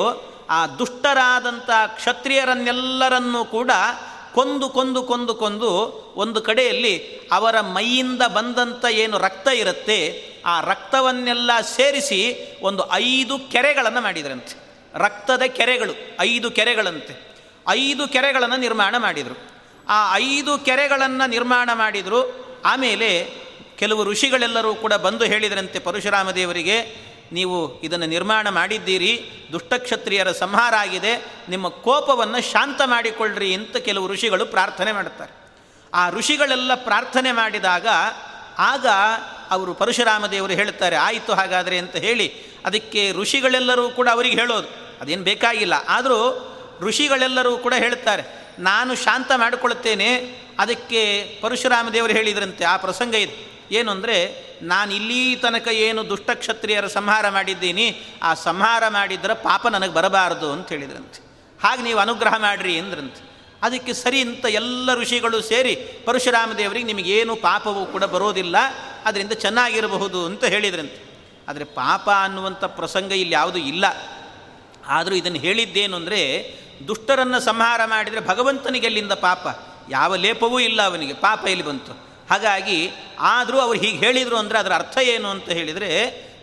ಆ 0.50 0.68
ದುಷ್ಟರಾದಂಥ 0.68 1.70
ಕ್ಷತ್ರಿಯರನ್ನೆಲ್ಲರನ್ನೂ 1.88 3.46
ಕೂಡ 3.46 3.72
ಕೊಂದು 4.34 4.70
ಕೊಂದು 4.70 5.04
ಕೊಂದು 5.04 5.36
ಕೊಂದು 5.36 5.70
ಒಂದು 6.16 6.42
ಕಡೆಯಲ್ಲಿ 6.42 7.20
ಅವರ 7.32 7.62
ಮೈಯಿಂದ 7.62 8.22
ಬಂದಂಥ 8.22 8.86
ಏನು 8.86 9.18
ರಕ್ತ 9.18 9.48
ಇರುತ್ತೆ, 9.48 10.24
ಆ 10.46 10.62
ರಕ್ತವನ್ನೆಲ್ಲ 10.62 11.52
ಸೇರಿಸಿ 11.62 12.20
ಒಂದು 12.62 12.92
ಐದು 12.92 13.40
ಕೆರೆಗಳನ್ನು 13.40 14.02
ಮಾಡಿದ್ರಂತೆ. 14.02 14.56
ರಕ್ತದ 14.96 15.42
ಕೆರೆಗಳು, 15.42 15.94
ಐದು 16.20 16.52
ಕೆರೆಗಳಂತೆ. 16.52 17.33
ಐದು 17.70 18.08
ಕೆರೆಗಳನ್ನು 18.08 18.58
ನಿರ್ಮಾಣ 18.58 18.96
ಮಾಡಿದರು. 18.98 19.52
ಆ 19.90 20.18
ಐದು 20.18 20.58
ಕೆರೆಗಳನ್ನು 20.58 21.30
ನಿರ್ಮಾಣ 21.30 21.70
ಮಾಡಿದರು. 21.74 22.44
ಆಮೇಲೆ 22.66 23.34
ಕೆಲವು 23.78 24.04
ಋಷಿಗಳೆಲ್ಲರೂ 24.04 24.76
ಕೂಡ 24.76 24.94
ಬಂದು 24.94 25.26
ಹೇಳಿದರಂತೆ 25.26 25.80
ಪರಶುರಾಮ 25.80 26.32
ದೇವರಿಗೆ 26.32 26.98
ನೀವು 27.32 27.82
ಇದನ್ನು 27.82 28.06
ನಿರ್ಮಾಣ 28.06 28.50
ಮಾಡಿದ್ದೀರಿ, 28.50 29.32
ದುಷ್ಟಕ್ಷತ್ರಿಯರ 29.52 30.32
ಸಂಹಾರ 30.32 30.74
ಆಗಿದೆ, 30.74 31.26
ನಿಮ್ಮ 31.50 31.68
ಕೋಪವನ್ನು 31.68 32.52
ಶಾಂತ 32.52 32.82
ಮಾಡಿಕೊಳ್ಳ್ರಿ 32.86 33.54
ಅಂತ 33.54 33.78
ಕೆಲವು 33.78 34.08
ಋಷಿಗಳು 34.08 34.46
ಪ್ರಾರ್ಥನೆ 34.46 34.92
ಮಾಡುತ್ತಾರೆ 34.92 35.34
ಆ 35.94 36.10
ಋಷಿಗಳೆಲ್ಲ 36.10 36.76
ಪ್ರಾರ್ಥನೆ 36.76 37.32
ಮಾಡಿದಾಗ, 37.32 37.88
ಆಗ 38.58 38.88
ಅವರು 39.50 39.74
ಪರಶುರಾಮ 39.74 40.28
ದೇವರು 40.28 40.54
ಹೇಳುತ್ತಾರೆ 40.54 40.96
ಆಯಿತು 40.96 41.34
ಹಾಗಾದರೆ 41.34 41.78
ಅಂತ 41.78 41.96
ಹೇಳಿ, 41.96 42.34
ಅದಕ್ಕೆ 42.66 43.12
ಋಷಿಗಳೆಲ್ಲರೂ 43.12 43.90
ಕೂಡ 43.90 44.10
ಅವರಿಗೆ 44.10 44.36
ಹೇಳೋದು, 44.36 44.68
ಅದೇನು 45.02 45.24
ಬೇಕಾಗಿಲ್ಲ. 45.24 45.74
ಆದರೂ 45.88 46.50
ಋಷಿಗಳೆಲ್ಲರೂ 46.82 47.58
ಕೂಡ 47.58 47.74
ಹೇಳ್ತಾರೆ 47.78 48.24
ನಾನು 48.60 48.96
ಶಾಂತ 48.96 49.32
ಮಾಡಿಕೊಳ್ಳುತ್ತೇನೆ, 49.36 50.10
ಅದಕ್ಕೆ 50.60 51.02
ಪರಶುರಾಮ 51.42 51.90
ದೇವರು 51.90 52.14
ಹೇಳಿದ್ರಂತೆ, 52.14 52.66
ಆ 52.66 52.78
ಪ್ರಸಂಗ 52.78 53.14
ಇದೆ. 53.16 53.36
ಏನು 53.72 53.92
ಅಂದರೆ, 53.92 54.18
ನಾನು 54.62 54.94
ಇಲ್ಲಿ 54.94 55.36
ತನಕ 55.36 55.68
ಏನು 55.68 56.10
ದುಷ್ಟಕ್ಷತ್ರಿಯರ 56.10 56.88
ಸಂಹಾರ 56.88 57.30
ಮಾಡಿದ್ದೀನಿ, 57.30 58.02
ಆ 58.24 58.34
ಸಂಹಾರ 58.34 58.84
ಮಾಡಿದ್ರೆ 58.88 59.34
ಪಾಪ 59.34 59.68
ನನಗೆ 59.68 59.94
ಬರಬಾರದು 59.94 60.52
ಅಂತ 60.52 60.70
ಹೇಳಿದ್ರಂತೆ. 60.70 61.20
ಹಾಗೆ 61.64 61.82
ನೀವು 61.82 62.00
ಅನುಗ್ರಹ 62.00 62.38
ಮಾಡಿರಿ 62.38 62.80
ಅಂದ್ರಂತೆ. 62.80 63.22
ಅದಕ್ಕೆ 63.62 63.94
ಸರಿ 63.94 64.22
ಅಂತ 64.22 64.46
ಎಲ್ಲ 64.46 64.94
ಋಷಿಗಳು 64.94 65.42
ಸೇರಿ 65.42 65.76
ಪರಶುರಾಮ 65.76 66.52
ದೇವರಿಗೆ 66.54 66.86
ನಿಮಗೇನು 66.86 67.36
ಪಾಪವೂ 67.36 67.86
ಕೂಡ 67.86 68.04
ಬರೋದಿಲ್ಲ, 68.04 68.58
ಅದರಿಂದ 69.06 69.32
ಚೆನ್ನಾಗಿರಬಹುದು 69.32 70.26
ಅಂತ 70.26 70.44
ಹೇಳಿದ್ರಂತೆ. 70.46 71.00
ಆದರೆ 71.48 71.64
ಪಾಪ 71.64 72.10
ಅನ್ನುವಂಥ 72.10 72.64
ಪ್ರಸಂಗ 72.64 73.12
ಇಲ್ಲಿ 73.12 73.34
ಯಾವುದೂ 73.34 73.58
ಇಲ್ಲ. 73.58 73.86
ಆದರೂ 74.88 75.16
ಇದನ್ನು 75.16 75.40
ಹೇಳಿದ್ದೇನು 75.40 75.96
ಅಂದರೆ 75.96 76.22
ದುಷ್ಟರನ್ನು 76.88 77.40
ಸಂಹಾರ 77.40 77.82
ಮಾಡಿದರೆ 77.86 78.20
ಭಗವಂತನಿಗೆ 78.20 78.86
ಎಲ್ಲಿಂದ 78.86 79.12
ಪಾಪ? 79.12 79.48
ಯಾವ 79.90 80.16
ಲೇಪವೂ 80.16 80.60
ಇಲ್ಲ 80.60 80.82
ಅವನಿಗೆ, 80.82 81.14
ಪಾಪ 81.14 81.48
ಇಲ್ಲಿ 81.48 81.66
ಬಂತು? 81.66 81.92
ಹಾಗಾಗಿ 82.30 82.92
ಆದರೂ 83.20 83.60
ಅವರು 83.60 83.80
ಹೀಗೆ 83.80 83.98
ಹೇಳಿದರು 83.98 84.38
ಅಂದರೆ 84.38 84.60
ಅದರ 84.60 84.74
ಅರ್ಥ 84.74 84.98
ಏನು 84.98 85.30
ಅಂತ 85.30 85.50
ಹೇಳಿದರೆ, 85.50 85.90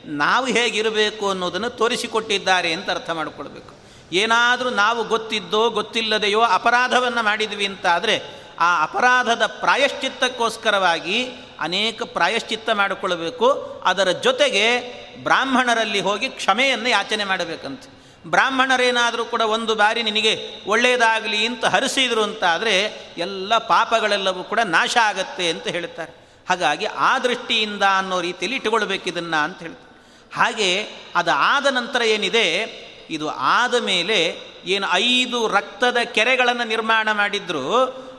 ನಾವು 0.06 0.46
ಹೇಗಿರಬೇಕು 0.46 1.28
ಅನ್ನೋದನ್ನು 1.28 1.70
ತೋರಿಸಿಕೊಟ್ಟಿದ್ದಾರೆ 1.70 2.72
ಅಂತ 2.72 2.90
ಅರ್ಥ 2.90 3.10
ಮಾಡಿಕೊಳ್ಬೇಕು. 3.10 3.74
ಏನಾದರೂ 4.12 4.70
ನಾವು 4.70 5.04
ಗೊತ್ತಿದ್ದೋ, 5.04 5.70
ಗೊತ್ತಿಲ್ಲದೆಯೋ 5.70 6.40
ಅಪರಾಧವನ್ನು 6.40 7.22
ಮಾಡಿದ್ವಿ 7.22 7.66
ಅಂತಾದರೆ, 7.66 8.22
ಆ 8.58 8.82
ಅಪರಾಧದ 8.82 9.42
ಪ್ರಾಯಶ್ಚಿತ್ತಕ್ಕೋಸ್ಕರವಾಗಿ 9.46 11.28
ಅನೇಕ 11.60 12.02
ಪ್ರಾಯಶ್ಚಿತ್ತ 12.02 12.70
ಮಾಡಿಕೊಳ್ಬೇಕು. 12.70 13.50
ಅದರ 13.84 14.10
ಜೊತೆಗೆ 14.10 14.80
ಬ್ರಾಹ್ಮಣರಲ್ಲಿ 15.22 16.00
ಹೋಗಿ 16.00 16.28
ಕ್ಷಮೆಯನ್ನು 16.28 16.88
ಯಾಚನೆ 16.88 17.24
ಮಾಡಬೇಕಂತೆ. 17.24 17.99
ಬ್ರಾಹ್ಮಣರೇನಾದರೂ 18.26 19.24
ಕೂಡ 19.24 19.40
ಒಂದು 19.40 19.74
ಬಾರಿ 19.74 20.02
ನಿನಗೆ 20.02 20.60
ಒಳ್ಳೆಯದಾಗಲಿ 20.66 21.46
ಅಂತ 21.46 21.64
ಹರಿಸಿದ್ರು 21.64 22.22
ಅಂತ 22.22 22.44
ಆದರೆ 22.44 22.92
ಎಲ್ಲ 23.18 23.58
ಪಾಪಗಳೆಲ್ಲವೂ 23.58 24.44
ಕೂಡ 24.44 24.60
ನಾಶ 24.60 24.96
ಆಗತ್ತೆ 25.02 25.50
ಅಂತ 25.50 25.68
ಹೇಳ್ತಾರೆ. 25.68 26.12
ಹಾಗಾಗಿ 26.48 26.86
ಆ 26.86 27.18
ದೃಷ್ಟಿಯಿಂದ 27.18 27.82
ಅನ್ನೋ 27.98 28.20
ರೀತಿಯಲ್ಲಿ 28.20 28.56
ಇಟ್ಟುಕೊಳ್ಬೇಕಿದನ್ನು 28.56 29.44
ಅಂತ 29.44 29.60
ಹೇಳ್ತಾರೆ. 29.60 29.90
ಹಾಗೆ 30.34 30.88
ಅದು 31.14 31.30
ಆದ 31.30 31.66
ನಂತರ 31.66 32.02
ಏನಿದೆ? 32.02 32.80
ಇದು 33.10 33.28
ಆದ 33.28 33.74
ಮೇಲೆ 33.74 34.38
ಏನು 34.64 34.86
ಐದು 34.92 35.48
ರಕ್ತದ 35.48 35.96
ಕೆರೆಗಳನ್ನು 36.04 36.64
ನಿರ್ಮಾಣ 36.64 37.12
ಮಾಡಿದ್ರು. 37.12 37.64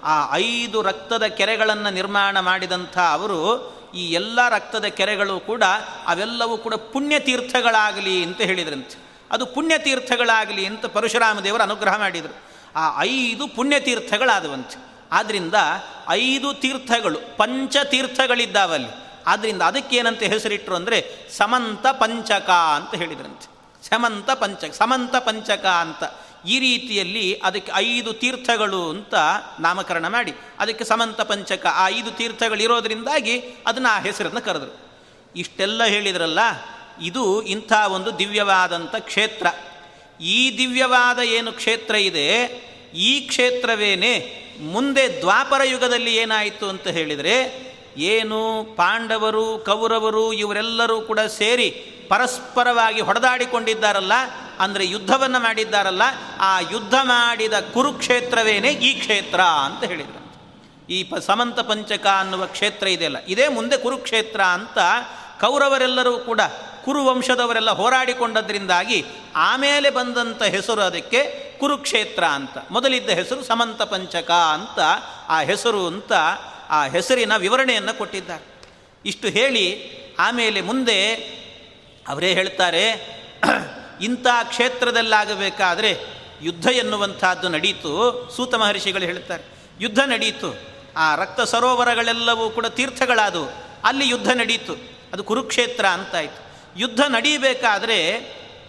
ಆ 0.03 0.35
ಐದು 0.35 0.81
ರಕ್ತದ 0.81 1.23
ಕೆರೆಗಳನ್ನು 1.23 1.89
ನಿರ್ಮಾಣ 1.89 2.39
ಮಾಡಿದಂಥ 2.39 2.97
ಅವರು 2.97 3.71
ಈ 3.95 4.11
ಎಲ್ಲ 4.11 4.49
ರಕ್ತದ 4.49 4.85
ಕೆರೆಗಳು 4.85 5.39
ಕೂಡ 5.39 5.63
ಅವೆಲ್ಲವೂ 6.07 6.57
ಕೂಡ 6.57 6.73
ಪುಣ್ಯತೀರ್ಥಗಳಾಗಲಿ 6.73 8.23
ಅಂತ 8.23 8.41
ಹೇಳಿದ್ರಂತೆ. 8.41 9.10
ಅದು 9.31 9.45
ಪುಣ್ಯತೀರ್ಥಗಳಾಗಲಿ 9.45 10.65
ಅಂತ 10.65 10.85
ಪರಶುರಾಮ 10.85 11.39
ದೇವರು 11.39 11.63
ಅನುಗ್ರಹ 11.63 11.97
ಮಾಡಿದರು. 11.97 12.35
ಆ 12.75 13.01
ಐದು 13.01 13.47
ಪುಣ್ಯತೀರ್ಥಗಳಾದವಂತೆ. 13.47 14.91
ಆದ್ದರಿಂದ 15.11 15.53
ಐದು 16.09 16.53
ತೀರ್ಥಗಳು, 16.53 17.37
ಪಂಚತೀರ್ಥಗಳಿದ್ದಾವಲ್ಲಿ. 17.37 19.23
ಆದ್ದರಿಂದ 19.27 19.61
ಅದಕ್ಕೇನಂತ 19.61 20.23
ಹೆಸರಿಟ್ಟರು 20.23 20.75
ಅಂದರೆ 20.75 21.27
ಸಮಂತ 21.37 21.87
ಪಂಚಕ 21.87 22.49
ಅಂತ 22.49 22.95
ಹೇಳಿದ್ರಂತೆ. 22.95 23.47
ಸಮಂತ 23.89 24.31
ಪಂಚಕ 24.31 24.73
ಸಮಂತ 24.73 25.15
ಪಂಚಕ 25.15 25.65
ಅಂತ. 25.65 26.03
ಈ 26.47 26.59
ರೀತಿಯಲ್ಲಿ 26.59 27.41
ಅದಕ್ಕೆ 27.43 27.71
ಐದು 27.75 28.13
ತೀರ್ಥಗಳು 28.13 28.89
ಅಂತ 28.89 29.15
ನಾಮಕರಣ 29.59 30.07
ಮಾಡಿ, 30.07 30.33
ಅದಕ್ಕೆ 30.59 30.83
ಸಮಂತ 30.83 31.21
ಪಂಚಕ, 31.21 31.65
ಆ 31.65 31.87
ಐದು 31.87 32.11
ತೀರ್ಥಗಳಿರೋದ್ರಿಂದಾಗಿ 32.11 33.39
ಅದನ್ನು 33.67 33.89
ಆ 33.89 33.99
ಹೆಸರನ್ನು 33.99 34.41
ಕರೆದರು. 34.41 34.91
ಇಷ್ಟೆಲ್ಲ 35.35 35.83
ಹೇಳಿದ್ರಲ್ಲ 35.83 36.39
ಇದು 37.01 37.41
ಇಂಥ 37.41 37.71
ಒಂದು 37.87 38.19
ದಿವ್ಯವಾದಂಥ 38.19 38.95
ಕ್ಷೇತ್ರ. 38.95 39.47
ಈ 40.21 40.57
ದಿವ್ಯವಾದ 40.57 41.19
ಏನು 41.19 41.51
ಕ್ಷೇತ್ರ 41.51 41.95
ಇದೆ? 41.95 42.27
ಈ 42.93 43.19
ಕ್ಷೇತ್ರವೇನೆ 43.19 44.13
ಮುಂದೆ 44.59 45.21
ದ್ವಾಪರ 45.21 45.61
ಯುಗದಲ್ಲಿ 45.63 46.15
ಏನಾಯಿತು 46.15 46.69
ಅಂತ 46.69 46.87
ಹೇಳಿದರೆ, 46.87 47.35
ಏನು 47.97 48.39
ಪಾಂಡವರು, 48.75 49.57
ಕೌರವರು 49.57 50.33
ಇವರೆಲ್ಲರೂ 50.33 51.01
ಕೂಡ 51.01 51.19
ಸೇರಿ 51.19 51.69
ಪರಸ್ಪರವಾಗಿ 52.09 53.01
ಹೊಡೆದಾಡಿಕೊಂಡಿದ್ದಾರಲ್ಲ, 53.01 54.13
ಅಂದರೆ 54.59 54.85
ಯುದ್ಧವನ್ನು 54.85 55.39
ಮಾಡಿದ್ದಾರಲ್ಲ, 55.39 56.01
ಆ 56.39 56.59
ಯುದ್ಧ 56.59 56.95
ಮಾಡಿದ 57.01 57.53
ಕುರುಕ್ಷೇತ್ರವೇನೇ 57.53 58.71
ಈ 58.71 58.99
ಕ್ಷೇತ್ರ 58.99 59.41
ಅಂತ 59.41 59.83
ಹೇಳಿದರು. 59.83 60.19
ಈ 60.89 61.03
ಪ 61.03 61.15
ಸಮಂತ 61.15 61.59
ಪಂಚಕ 61.59 62.07
ಅನ್ನುವ 62.19 62.45
ಕ್ಷೇತ್ರ 62.45 62.87
ಇದೆಯಲ್ಲ, 62.87 63.17
ಇದೇ 63.27 63.47
ಮುಂದೆ 63.47 63.77
ಕುರುಕ್ಷೇತ್ರ 63.77 64.41
ಅಂತ 64.41 64.77
ಕೌರವರೆಲ್ಲರೂ 65.39 66.17
ಕೂಡ 66.19 66.41
ಕುರುವಂಶದವರೆಲ್ಲ 66.85 67.71
ಹೋರಾಡಿಕೊಂಡದ್ರಿಂದಾಗಿ 67.71 69.05
ಆಮೇಲೆ 69.35 69.89
ಬಂದಂಥ 69.89 70.43
ಹೆಸರು 70.43 70.81
ಅದಕ್ಕೆ 70.81 71.51
ಕುರುಕ್ಷೇತ್ರ 71.59 72.23
ಅಂತ. 72.23 72.57
ಮೊದಲಿದ್ದ 72.71 73.09
ಹೆಸರು 73.09 73.43
ಸಮಂತ 73.43 73.81
ಪಂಚಕ 73.81 74.31
ಅಂತ 74.31 74.79
ಆ 75.29 75.39
ಹೆಸರು 75.39 75.87
ಅಂತ 75.87 76.13
ಆ 76.69 76.85
ಹೆಸರಿನ 76.85 77.35
ವಿವರಣೆಯನ್ನು 77.35 77.97
ಕೊಟ್ಟಿದ್ದಾರೆ. 77.97 78.61
ಇಷ್ಟು 79.05 79.27
ಹೇಳಿ 79.27 79.65
ಆಮೇಲೆ 80.19 80.61
ಮುಂದೆ 80.61 81.13
ಅವರೇ 82.07 82.33
ಹೇಳ್ತಾರೆ, 82.33 82.85
ಇಂಥ 84.01 84.27
ಕ್ಷೇತ್ರದಲ್ಲಾಗಬೇಕಾದರೆ 84.43 85.97
ಯುದ್ಧ 86.41 86.67
ಎನ್ನುವಂಥದ್ದು 86.67 87.49
ನಡೀತು. 87.49 88.29
ಸೂತ 88.35 88.55
ಮಹರ್ಷಿಗಳು 88.55 89.05
ಹೇಳ್ತಾರೆ, 89.05 89.43
ಯುದ್ಧ 89.79 89.99
ನಡೀತು. 89.99 90.59
ಆ 90.97 91.15
ರಕ್ತ 91.15 91.41
ಸರೋವರಗಳೆಲ್ಲವೂ 91.41 92.49
ಕೂಡ 92.49 92.65
ತೀರ್ಥಗಳಾದವು. 92.65 93.49
ಅಲ್ಲಿ 93.83 94.09
ಯುದ್ಧ 94.09 94.27
ನಡೀತು. 94.27 94.73
ಅದು 95.13 95.23
ಕುರುಕ್ಷೇತ್ರ 95.23 95.85
ಅಂತಾಯಿತು. 95.85 96.50
ಯುದ್ಧ 96.77 97.01
ನಡೀಬೇಕಾದರೆ 97.07 97.99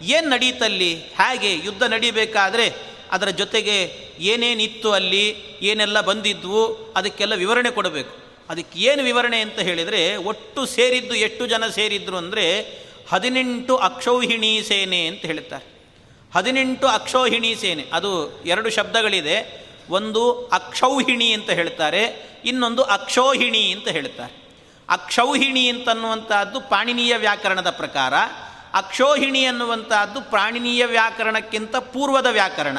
ಏನು 0.03 0.29
ನಡೀತಲ್ಲಿ? 0.29 0.95
ಹೇಗೆ 0.95 1.55
ಯುದ್ಧ 1.55 1.83
ನಡೀಬೇಕಾದರೆ 1.83 2.73
ಅದರ 3.13 3.29
ಜೊತೆಗೆ 3.29 3.93
ಏನೇನಿತ್ತು 4.19 4.93
ಅಲ್ಲಿ, 4.93 5.59
ಏನೆಲ್ಲ 5.63 6.01
ಬಂದಿದ್ವು, 6.01 6.93
ಅದಕ್ಕೆಲ್ಲ 6.97 7.35
ವಿವರಣೆ 7.35 7.71
ಕೊಡಬೇಕು. 7.71 8.23
ಅದಕ್ಕೆ 8.49 8.81
ಏನು 8.81 9.03
ವಿವರಣೆ 9.03 9.41
ಅಂತ 9.41 9.59
ಹೇಳಿದರೆ, 9.59 10.17
ಒಟ್ಟು 10.17 10.67
ಸೇರಿದ್ದು 10.67 11.15
ಎಷ್ಟು 11.15 11.47
ಜನ 11.47 11.67
ಸೇರಿದ್ರು 11.67 12.17
ಅಂದರೆ 12.17 12.61
ಹದಿನೆಂಟು 13.09 13.77
ಅಕ್ಷೌಹಿಣಿ 13.77 14.63
ಸೇನೆ 14.63 15.07
ಅಂತ 15.07 15.27
ಹೇಳ್ತಾರೆ 15.27 15.65
ಹದಿನೆಂಟು 16.35 16.87
ಅಕ್ಷೌಹಿಣಿ 16.87 17.55
ಸೇನೆ, 17.55 17.85
ಅದು 17.93 18.43
ಎರಡು 18.45 18.71
ಶಬ್ದಗಳಿದೆ. 18.71 19.63
ಒಂದು 19.91 20.47
ಅಕ್ಷೌಹಿಣಿ 20.47 21.33
ಅಂತ 21.33 21.51
ಹೇಳ್ತಾರೆ 21.51 22.33
ಇನ್ನೊಂದು 22.45 22.83
ಅಕ್ಷೋಹಿಣಿ 22.83 23.73
ಅಂತ 23.73 23.89
ಹೇಳ್ತಾರೆ 23.89 24.42
ಅಕ್ಷೌಹಿಣಿ 24.89 25.69
ಅಂತನ್ನುವಂತಹದ್ದು 25.69 26.61
ಪಾಣಿನೀಯ 26.61 27.17
ವ್ಯಾಕರಣದ 27.17 27.71
ಪ್ರಕಾರ, 27.71 28.15
ಅಕ್ಷೋಹಿಣಿ 28.75 29.45
ಅನ್ನುವಂತಹದ್ದು 29.45 30.21
ಪ್ರಾಣಿನೀಯ 30.21 30.87
ವ್ಯಾಕರಣಕ್ಕಿಂತ 30.87 31.77
ಪೂರ್ವದ 31.77 32.27
ವ್ಯಾಕರಣ. 32.27 32.79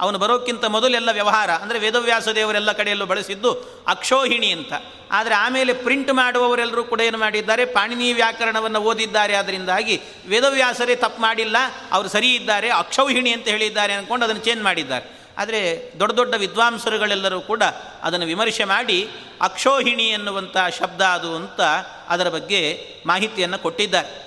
ಅವನು 0.00 0.18
ಬರೋಕ್ಕಿಂತ 0.18 0.64
ಮೊದಲೆಲ್ಲ 0.64 1.10
ವ್ಯವಹಾರ, 1.12 1.50
ಅಂದರೆ 1.50 1.78
ವೇದವ್ಯಾಸ 1.78 2.28
ದೇವರೆಲ್ಲ 2.28 2.72
ಕಡೆಯಲ್ಲೂ 2.72 3.06
ಬಳಸಿದ್ದು 3.06 3.52
ಅಕ್ಷೋಹಿಣಿ 3.88 4.50
ಅಂತ. 4.50 4.72
ಆದರೆ 5.12 5.34
ಆಮೇಲೆ 5.34 5.72
ಪ್ರಿಂಟ್ 5.72 6.12
ಮಾಡುವವರೆಲ್ಲರೂ 6.12 6.84
ಕೂಡ 6.84 7.00
ಏನು 7.00 7.18
ಮಾಡಿದ್ದಾರೆ 7.18 7.64
ಪಾಣಿನಿ 7.64 8.12
ವ್ಯಾಕರಣವನ್ನು 8.12 8.80
ಓದಿದ್ದಾರೆ. 8.80 9.36
ಅದರಿಂದಾಗಿ 9.36 10.00
ವೇದವ್ಯಾಸರೇ 10.28 10.96
ತಪ್ಪು 10.96 11.22
ಮಾಡಿಲ್ಲ, 11.22 11.56
ಅವರು 11.92 12.08
ಸರಿ 12.08 12.34
ಇದ್ದಾರೆ, 12.34 12.70
ಅಕ್ಷೌಹಿಣಿ 12.70 13.30
ಅಂತ 13.30 13.48
ಹೇಳಿದ್ದಾರೆ 13.48 13.92
ಅಂದ್ಕೊಂಡು 13.92 14.24
ಅದನ್ನು 14.24 14.42
ಚೇಂಜ್ 14.42 14.62
ಮಾಡಿದ್ದಾರೆ. 14.62 15.23
ಆದರೆ 15.38 15.60
ದೊಡ್ಡ 16.00 16.14
ದೊಡ್ಡ 16.16 16.34
ವಿದ್ವಾಂಸರುಗಳೆಲ್ಲರೂ 16.34 17.40
ಕೂಡ 17.40 17.62
ಅದನ್ನು 18.02 18.26
ವಿಮರ್ಶೆ 18.26 18.64
ಮಾಡಿ 18.64 19.08
ಅಕ್ಷೋಹಿಣಿ 19.40 20.08
ಎನ್ನುವಂಥ 20.08 20.56
ಶಬ್ದ 20.78 21.00
ಅದು 21.00 21.36
ಅಂತ 21.36 21.60
ಅದರ 22.08 22.28
ಬಗ್ಗೆ 22.28 22.60
ಮಾಹಿತಿಯನ್ನು 23.06 23.58
ಕೊಟ್ಟಿದ್ದಾರೆ. 23.58 24.24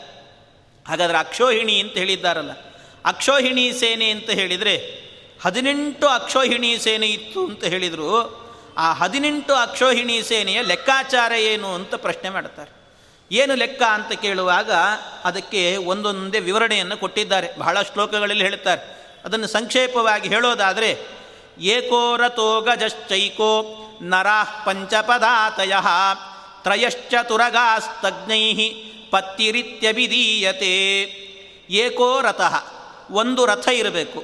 ಹಾಗಾದರೆ 0.87 1.17
ಅಕ್ಷೋಹಿಣಿ 1.17 1.79
ಅಂತ 1.79 1.93
ಹೇಳಿದ್ದಾರಲ್ಲ, 1.93 2.51
ಅಕ್ಷೋಹಿಣಿ 3.05 3.73
ಸೇನೆ 3.73 4.09
ಅಂತ 4.09 4.29
ಹೇಳಿದರೆ 4.29 4.75
ಹದಿನೆಂಟು 5.43 6.07
ಅಕ್ಷೋಹಿಣಿ 6.07 6.79
ಸೇನೆ 6.79 7.07
ಇತ್ತು 7.07 7.45
ಅಂತ 7.45 7.63
ಹೇಳಿದರು, 7.63 8.11
ಆ 8.77 8.93
ಹದಿನೆಂಟು 8.93 9.53
ಅಕ್ಷೋಹಿಣಿ 9.53 10.23
ಸೇನೆಯ 10.23 10.61
ಲೆಕ್ಕಾಚಾರ 10.61 11.31
ಏನು 11.31 11.73
ಅಂತ 11.73 11.95
ಪ್ರಶ್ನೆ 11.95 12.29
ಮಾಡ್ತಾರೆ. 12.29 12.71
ಏನು 13.31 13.55
ಲೆಕ್ಕ 13.55 13.83
ಅಂತ 13.83 14.11
ಕೇಳುವಾಗ 14.11 14.71
ಅದಕ್ಕೆ 15.23 15.75
ಒಂದೊಂದೇ 15.75 16.39
ವಿವರಣೆಯನ್ನು 16.39 16.97
ಕೊಟ್ಟಿದ್ದಾರೆ. 16.97 17.47
ಬಹಳ 17.57 17.81
ಶ್ಲೋಕಗಳಲ್ಲಿ 17.81 18.43
ಹೇಳ್ತಾರೆ. 18.43 18.96
ಅದನ್ನು 19.27 19.47
ಸಂಕ್ಷೇಪವಾಗಿ 19.47 20.29
ಹೇಳೋದಾದರೆ 20.29 21.07
ಏಕೋ 21.59 22.17
ರಥೋ 22.17 22.61
ಗಜಶ್ಚೈಕೋ 22.61 23.49
ನರಾಃ 24.01 24.65
ಪಂಚಪದಾತಯ 24.65 25.73
ತ್ರಯಶ್ಚ 26.63 27.13
ತುರಗಾಸ್ತಜ್ಞೈ 27.23 28.53
ಪತ್ತಿರಿತ್ಯಭಿಧೀಯತೆ. 29.11 30.69
ಏಕೋ 31.69 32.21
ರಥಃ 32.21 32.55
ಒಂದು 33.11 33.45
ರಥ 33.45 33.67
ಇರಬೇಕು, 33.67 34.23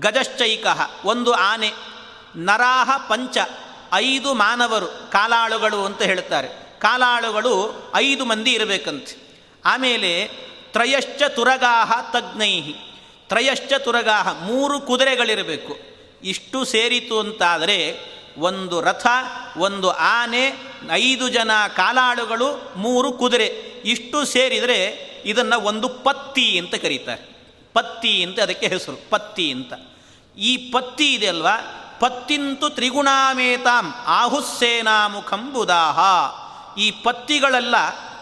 ಗಜಶ್ಚೈಕ 0.00 0.66
ಒಂದು 1.04 1.32
ಆನೆ, 1.32 1.70
ನರಾಹ 2.36 2.90
ಪಂಚ 3.08 3.38
ಐದು 3.92 4.34
ಮಾನವರು, 4.34 5.10
ಕಾಲಾಳುಗಳು 5.10 5.84
ಅಂತ 5.84 6.02
ಹೇಳ್ತಾರೆ. 6.02 6.48
ಕಾಲಾಳುಗಳು 6.80 7.52
ಐದು 7.94 8.24
ಮಂದಿ 8.24 8.52
ಇರಬೇಕಂತೆ. 8.52 9.14
ಆಮೇಲೆ 9.64 10.30
ತ್ರಯಶ್ಚ 10.72 11.22
ತುರಗಾಹ 11.28 11.92
ತಜ್ಞೈಹಿ 12.12 12.74
ತ್ರಯಶ್ಚ 13.28 13.72
ತುರಗಾಹ, 13.78 14.42
ಮೂರು 14.42 14.80
ಕುದುರೆಗಳಿರಬೇಕು. 14.80 15.76
ಇಷ್ಟು 16.24 16.64
ಸೇರಿತು 16.64 17.20
ಅಂತಾದರೆ 17.20 17.98
ಒಂದು 18.38 18.80
ರಥ, 18.80 19.06
ಒಂದು 19.58 19.90
ಆನೆ, 19.90 20.52
ಐದು 20.90 21.28
ಜನ 21.28 21.50
ಕಾಲಾಳುಗಳು, 21.76 22.72
ಮೂರು 22.76 23.12
ಕುದುರೆ. 23.12 23.46
ಇಷ್ಟು 23.84 24.24
ಸೇರಿದರೆ 24.24 25.08
ಇದನ್ನು 25.24 25.60
ಒಂದು 25.60 25.88
ಪತ್ತಿ 25.88 26.58
ಅಂತ 26.58 26.74
ಕರೀತಾರೆ. 26.74 27.22
ಪತ್ತಿ 27.72 28.22
ಅಂತ 28.22 28.40
ಅದಕ್ಕೆ 28.40 28.66
ಹೆಸರು, 28.66 29.10
ಪತ್ತಿ 29.10 29.52
ಅಂತ. 29.52 29.72
ಈ 30.38 30.56
ಪತ್ತಿ 30.56 31.14
ಇದೆ 31.14 31.26
ಅಲ್ವಾ? 31.26 31.56
ಪತ್ತಿಂತು 32.00 32.70
ತ್ರಿಗುಣಾಮೇತಾಂ 32.70 33.94
ಆಹುಸ್ಸೇನಾಮುಖಂ 34.06 35.52
ಬುಧಾಹ 35.52 35.98
ಈ 36.80 36.90
ಪತ್ತಿಗಳೆಲ್ಲ 36.90 37.74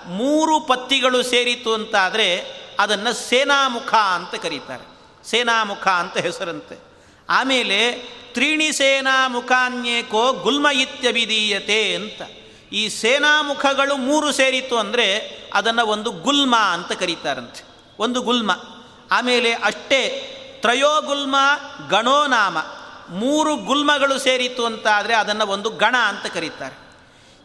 ಮೂರು 0.07 0.61
ಪತ್ತಿಗಳು 0.61 1.23
ಸೇರಿತು 1.23 1.75
ಅಂತಾದರೆ 1.75 2.45
ಅದನ್ನು 2.79 3.13
ಸೇನಾಮುಖ 3.13 3.95
ಅಂತ 3.95 4.35
ಕರೀತಾರೆ. 4.35 4.96
ಸೇನಾಮುಖ 5.27 5.89
ಅಂತ 5.89 6.17
ಹೆಸರಂತೆ. 6.17 6.79
ಆಮೇಲೆ 7.29 7.93
ತ್ರೀಣಿ 8.33 8.73
ಸೇನಾಮುಖಾನ್ಯೇಕೋ 8.73 10.33
ಗುಲ್ಮ 10.33 10.67
ಇತ್ಯಭಿಧೀಯತೆ 10.75 11.95
ಅಂತ. 11.95 12.23
ಈ 12.73 12.89
ಸೇನಾಮುಖಗಳು 12.89 13.97
ಮೂರು 13.97 14.33
ಸೇರಿತು 14.33 14.79
ಅಂದರೆ 14.79 15.37
ಅದನ್ನು 15.55 15.87
ಒಂದು 15.87 16.11
ಗುಲ್ಮ 16.11 16.57
ಅಂತ 16.57 16.93
ಕರೀತಾರಂತೆ. 16.93 17.65
ಒಂದು 17.99 18.23
ಗುಲ್ಮ. 18.23 18.51
ಆಮೇಲೆ 19.11 19.53
ಅಷ್ಟೇ 19.53 20.33
ತ್ರಯೋಗುಲ್ಮ, 20.61 21.37
ಗಣೋನಾಮ 21.91 22.59
ಮೂರು 23.11 23.57
ಗುಲ್ಮಗಳು 23.57 24.19
ಸೇರಿತು 24.19 24.67
ಅಂತ 24.67 24.87
ಆದರೆ 24.87 25.15
ಅದನ್ನು 25.15 25.47
ಒಂದು 25.47 25.71
ಗಣ 25.71 25.97
ಅಂತ 25.97 26.27
ಕರೀತಾರೆ. 26.27 26.87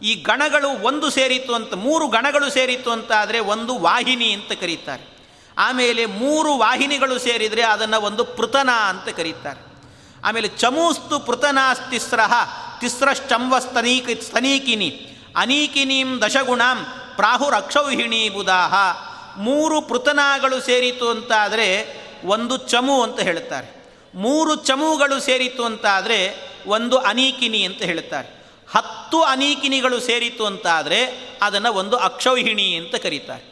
ಈ 0.05 0.15
ಗಣಗಳು 0.15 0.83
ಒಂದು 0.83 1.09
ಸೇರಿತು 1.09 1.55
ಅಂತ, 1.55 1.73
ಮೂರು 1.73 2.07
ಗಣಗಳು 2.07 2.49
ಸೇರಿತು 2.49 2.91
ಅಂತ 2.91 3.11
ಆದರೆ 3.11 3.39
ಒಂದು 3.39 3.79
ವಾಹಿನಿ 3.79 4.31
ಅಂತ 4.31 4.51
ಕರೀತಾರೆ. 4.51 5.10
ಆಮೇಲೆ 5.57 6.05
ಮೂರು 6.05 6.57
ವಾಹಿನಿಗಳು 6.57 7.19
ಸೇರಿದರೆ 7.19 7.61
ಅದನ್ನು 7.61 8.01
ಒಂದು 8.01 8.23
ಪೃತನ 8.23 8.69
ಅಂತ 8.69 9.09
ಕರೀತಾರೆ. 9.09 9.71
ಆಮೇಲೆ 10.25 10.47
ಚಮೂಸ್ತು 10.47 11.19
ಪೃತನಾಸ್ತಿಸ್ರ 11.19 12.19
ತಿಸ್ರಶ್ಚಂವಸ್ತನೀಕ 12.81 14.21
ಸ್ತನೀಕಿನಿ 14.21 15.07
ಅನೀಕಿನೀಂ 15.35 16.21
ದಶಗುಣಾಂ 16.21 16.85
ಪ್ರಾಹುರಕ್ಷೌಹಿಣಿ 17.15 18.29
ಬುಧಾಹ 18.29 18.73
ಮೂರು 19.37 19.81
ಪೃತನಾಗಳು 19.81 20.61
ಸೇರಿತು 20.61 21.09
ಅಂತಾದರೆ 21.09 22.01
ಒಂದು 22.25 22.57
ಚಮು 22.57 23.03
ಅಂತ 23.03 23.19
ಹೇಳ್ತಾರೆ. 23.19 23.81
ಮೂರು 24.15 24.55
ಚಮುಗಳು 24.55 25.19
ಸೇರಿತು 25.19 25.65
ಅಂತಾದರೆ 25.65 26.49
ಒಂದು 26.67 26.97
ಅನೀಕಿನಿ 26.97 27.63
ಅಂತ 27.63 27.83
ಹೇಳ್ತಾರೆ. 27.83 28.45
ಹತ್ತು 28.75 29.21
ಅನೀಕಿನಿಗಳು 29.21 29.99
ಸೇರಿತು 29.99 30.45
ಅಂತಾದರೆ 30.45 31.29
ಅದನ್ನು 31.41 31.73
ಒಂದು 31.73 31.97
ಅಕ್ಷೌಹಿಣಿ 31.97 32.75
ಅಂತ 32.75 32.95
ಕರೀತಾರೆ. 32.95 33.51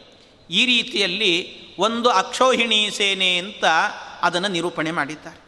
ಈ 0.49 0.65
ರೀತಿಯಲ್ಲಿ 0.65 1.59
ಒಂದು 1.79 2.09
ಅಕ್ಷೋಹಿಣಿ 2.09 2.89
ಸೇನೆ 2.97 3.37
ಅಂತ 3.37 3.65
ಅದನ್ನು 4.21 4.47
ನಿರೂಪಣೆ 4.47 4.91
ಮಾಡಿದ್ದಾರೆ. 4.91 5.39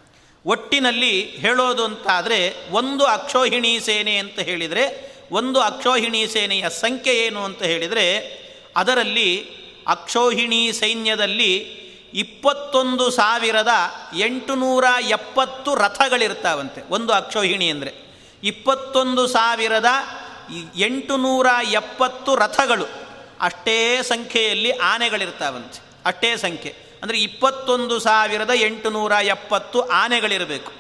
ಒಟ್ಟಿನಲ್ಲಿ 0.46 1.38
ಹೇಳೋದು 1.38 1.84
ಅಂತಾದರೆ 1.84 2.72
ಒಂದು 2.72 3.06
ಅಕ್ಷೋಹಿಣಿ 3.06 3.80
ಸೇನೆ 3.80 4.18
ಅಂತ 4.18 4.40
ಹೇಳಿದರೆ, 4.40 4.84
ಒಂದು 5.32 5.60
ಅಕ್ಷೋಹಿಣಿ 5.60 6.28
ಸೇನೆಯ 6.28 6.70
ಸಂಖ್ಯೆ 6.70 7.14
ಏನು 7.14 7.44
ಅಂತ 7.44 7.64
ಹೇಳಿದರೆ, 7.64 8.06
ಅದರಲ್ಲಿ 8.76 9.46
ಅಕ್ಷೋಹಿಣಿ 9.88 10.74
ಸೈನ್ಯದಲ್ಲಿ 10.74 11.82
ಇಪ್ಪತ್ತೊಂದು 12.14 13.10
ಸಾವಿರದ 13.10 13.70
ಎಂಟುನೂರ 14.18 14.86
ಎಪ್ಪತ್ತು 15.10 15.76
ರಥಗಳಿರ್ತಾವಂತೆ. 15.76 16.82
ಒಂದು 16.90 17.14
ಅಕ್ಷೋಹಿಣಿ 17.14 17.70
ಅಂದರೆ 17.70 17.94
ಇಪ್ಪತ್ತೊಂದು 18.44 19.28
ಸಾವಿರದ 19.28 19.86
ಎಂಟುನೂರ 20.78 21.48
ಎಪ್ಪತ್ತು 21.72 22.36
ರಥಗಳು 22.36 22.86
ಅಷ್ಟೇ 23.42 24.00
ಸಂಖ್ಯೆಯಲ್ಲಿ 24.04 24.72
ಆನೆಗಳಿರ್ತಾವಂತೆ. 24.72 25.91
ಅಷ್ಟೇ 26.06 26.32
ಸಂಖ್ಯೆ. 26.38 26.72
ಅಂದರೆ 27.02 27.18
ಇಪ್ಪತ್ತೊಂದು 27.20 27.96
ಸಾವಿರದ 28.00 28.54
ಎಂಟುನೂರ 28.68 29.12
ಎಪ್ಪತ್ತು 29.12 29.82
ಆನೆಗಳಿರಬೇಕು. 29.82 30.72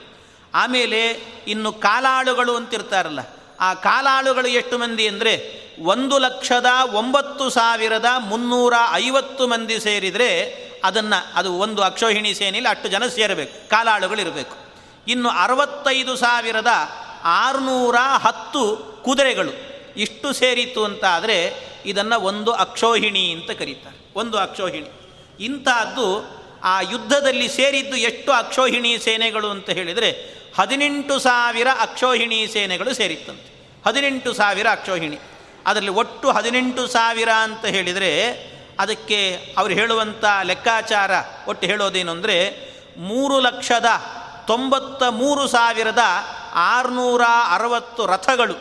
ಆಮೇಲೆ 0.54 1.02
ಇನ್ನು 1.48 1.72
ಕಾಲಾಳುಗಳು 1.86 2.54
ಅಂತಿರ್ತಾರಲ್ಲ, 2.56 3.22
ಆ 3.60 3.70
ಕಾಲಾಳುಗಳು 3.74 4.50
ಎಷ್ಟು 4.62 4.78
ಮಂದಿ 4.78 5.06
ಅಂದರೆ 5.08 5.34
ಒಂದು 5.84 6.16
ಲಕ್ಷದ 6.18 6.70
ಒಂಬತ್ತು 6.94 7.46
ಸಾವಿರದ 7.50 8.10
ಮುನ್ನೂರ 8.20 8.76
ಐವತ್ತು 8.94 9.44
ಮಂದಿ 9.48 9.78
ಸೇರಿದರೆ 9.80 10.30
ಅದನ್ನು, 10.84 11.20
ಅದು 11.36 11.50
ಒಂದು 11.54 11.82
ಅಕ್ಷೋಹಿಣಿ 11.82 12.32
ಸೇನೆಯಲ್ಲಿ 12.34 12.70
ಅಷ್ಟು 12.70 12.88
ಜನ 12.88 13.08
ಸೇರಬೇಕು, 13.08 13.54
ಕಾಲಾಳುಗಳು 13.70 14.22
ಇರಬೇಕು. 14.22 14.56
ಇನ್ನು 15.08 15.30
ಅರವತ್ತೈದು 15.44 16.16
ಸಾವಿರದ 16.16 16.72
ಆರುನೂರ 17.24 17.98
ಹತ್ತು 18.26 18.64
ಕುದುರೆಗಳು 19.06 19.54
ಇಷ್ಟು 19.98 20.28
ಸೇರಿತ್ತು 20.34 20.82
ಅಂತ 20.86 21.04
ಆದರೆ 21.10 21.38
ಇದನ್ನು 21.86 22.18
ಒಂದು 22.22 22.52
ಅಕ್ಷೋಹಿಣಿ 22.66 23.24
ಅಂತ 23.32 23.52
ಕರೀತಾರೆ. 23.52 23.98
ಒಂದು 24.16 24.38
ಅಕ್ಷೋಹಿಣಿ. 24.38 24.90
ಇಂಥದ್ದು 25.42 26.42
ಆ 26.64 26.82
ಯುದ್ಧದಲ್ಲಿ 26.82 27.50
ಸೇರಿದ್ದು 27.50 27.98
ಎಷ್ಟು 27.98 28.32
ಅಕ್ಷೋಹಿಣಿ 28.32 29.00
ಸೇನೆಗಳು 29.00 29.50
ಅಂತ 29.50 29.70
ಹೇಳಿದರೆ 29.70 30.42
ಹದಿನೆಂಟು 30.60 31.20
ಸಾವಿರ 31.20 31.68
ಅಕ್ಷೋಹಿಣಿ 31.80 32.48
ಸೇನೆಗಳು 32.48 32.94
ಸೇರಿತ್ತಂತೆ. 32.94 33.82
ಹದಿನೆಂಟು 33.88 34.34
ಸಾವಿರ 34.34 34.68
ಅಕ್ಷೋಹಿಣಿ. 34.72 35.20
ಅದರಲ್ಲಿ 35.66 35.92
ಒಟ್ಟು 35.92 36.32
ಹದಿನೆಂಟು 36.32 36.88
ಸಾವಿರ 36.88 37.30
ಅಂತ 37.30 37.66
ಹೇಳಿದರೆ 37.66 38.32
ಅದಕ್ಕೆ 38.80 39.36
ಅವರು 39.58 39.74
ಹೇಳುವಂಥ 39.74 40.26
ಲೆಕ್ಕಾಚಾರ 40.44 41.12
ಒಟ್ಟು 41.48 41.68
ಹೇಳೋದೇನು 41.68 42.12
ಅಂದರೆ 42.12 42.72
ಮೂರು 42.98 43.40
ಲಕ್ಷದ 43.40 43.86
ತೊಂಬತ್ತ 44.48 45.04
ಮೂರು 45.04 45.48
ಸಾವಿರದ 45.48 46.00
ಆರುನೂರ 46.54 47.22
ಅರವತ್ತು 47.52 48.06
ರಥಗಳು. 48.06 48.54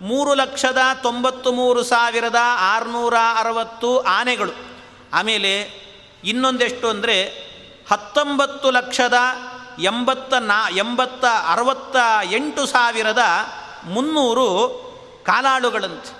ಮೂರು 0.00 0.34
ಲಕ್ಷದ 0.34 0.78
ತೊಂಬತ್ತು 1.02 1.52
ಮೂರು 1.52 1.82
ಸಾವಿರದ 1.82 2.36
ಆರುನೂರ 2.58 3.14
ಅರವತ್ತು 3.36 3.98
ಆನೆಗಳು. 3.98 4.52
ಆಮೇಲೆ 5.12 5.83
ಇನ್ನೊಂದೆಷ್ಟು 6.24 6.88
ಅಂದರೆ 6.88 7.22
ಹತ್ತೊಂಬತ್ತು 7.90 8.70
ಲಕ್ಷದ 8.70 9.14
ಎಂಬತ್ತ 9.82 10.34
ನಾ, 10.34 10.70
ಎಂಬತ್ತ 10.70 11.24
ಅರವತ್ತ 11.24 11.96
ಎಂಟು 12.32 12.66
ಸಾವಿರದ 12.66 13.18
ಮುನ್ನೂರು 13.84 14.48
ಕಾಲಾಳುಗಳಂತೆ. 15.26 16.12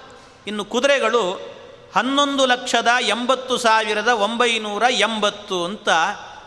ಇನ್ನು 0.47 0.65
ಕುದುರೆಗಳು 0.65 1.55
ಹನ್ನೊಂದು 1.95 2.47
ಲಕ್ಷದ 2.47 2.89
ಎಂಬತ್ತು 3.01 3.57
ಸಾವಿರದ 3.57 4.09
ಒಂಬೈನೂರ 4.09 4.83
ಎಂಬತ್ತು 4.91 5.65
ಅಂತ 5.65 5.89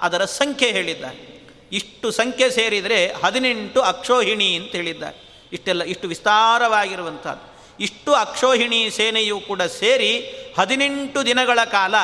ಅದರ 0.02 0.26
ಸಂಖ್ಯೆ 0.26 0.72
ಹೇಳಿದ್ದಾರೆ. 0.72 1.38
ಇಷ್ಟು 1.72 2.12
ಸಂಖ್ಯೆ 2.12 2.50
ಸೇರಿದರೆ 2.50 3.14
ಹದಿನೆಂಟು 3.26 3.82
ಅಕ್ಷೋಹಿಣಿ 3.82 4.56
ಅಂತ 4.56 4.72
ಹೇಳಿದ್ದಾರೆ. 4.72 5.50
ಇಷ್ಟೆಲ್ಲ, 5.54 5.84
ಇಷ್ಟು 5.84 6.08
ವಿಸ್ತಾರವಾಗಿರುವಂಥದ್ದು. 6.08 7.58
ಇಷ್ಟು 7.80 8.14
ಅಕ್ಷೋಹಿಣಿ 8.14 8.90
ಸೇನೆಯು 8.90 9.40
ಕೂಡ 9.40 9.62
ಸೇರಿ 9.62 10.20
ಹದಿನೆಂಟು 10.60 11.26
ದಿನಗಳ 11.26 11.60
ಕಾಲ 11.64 11.96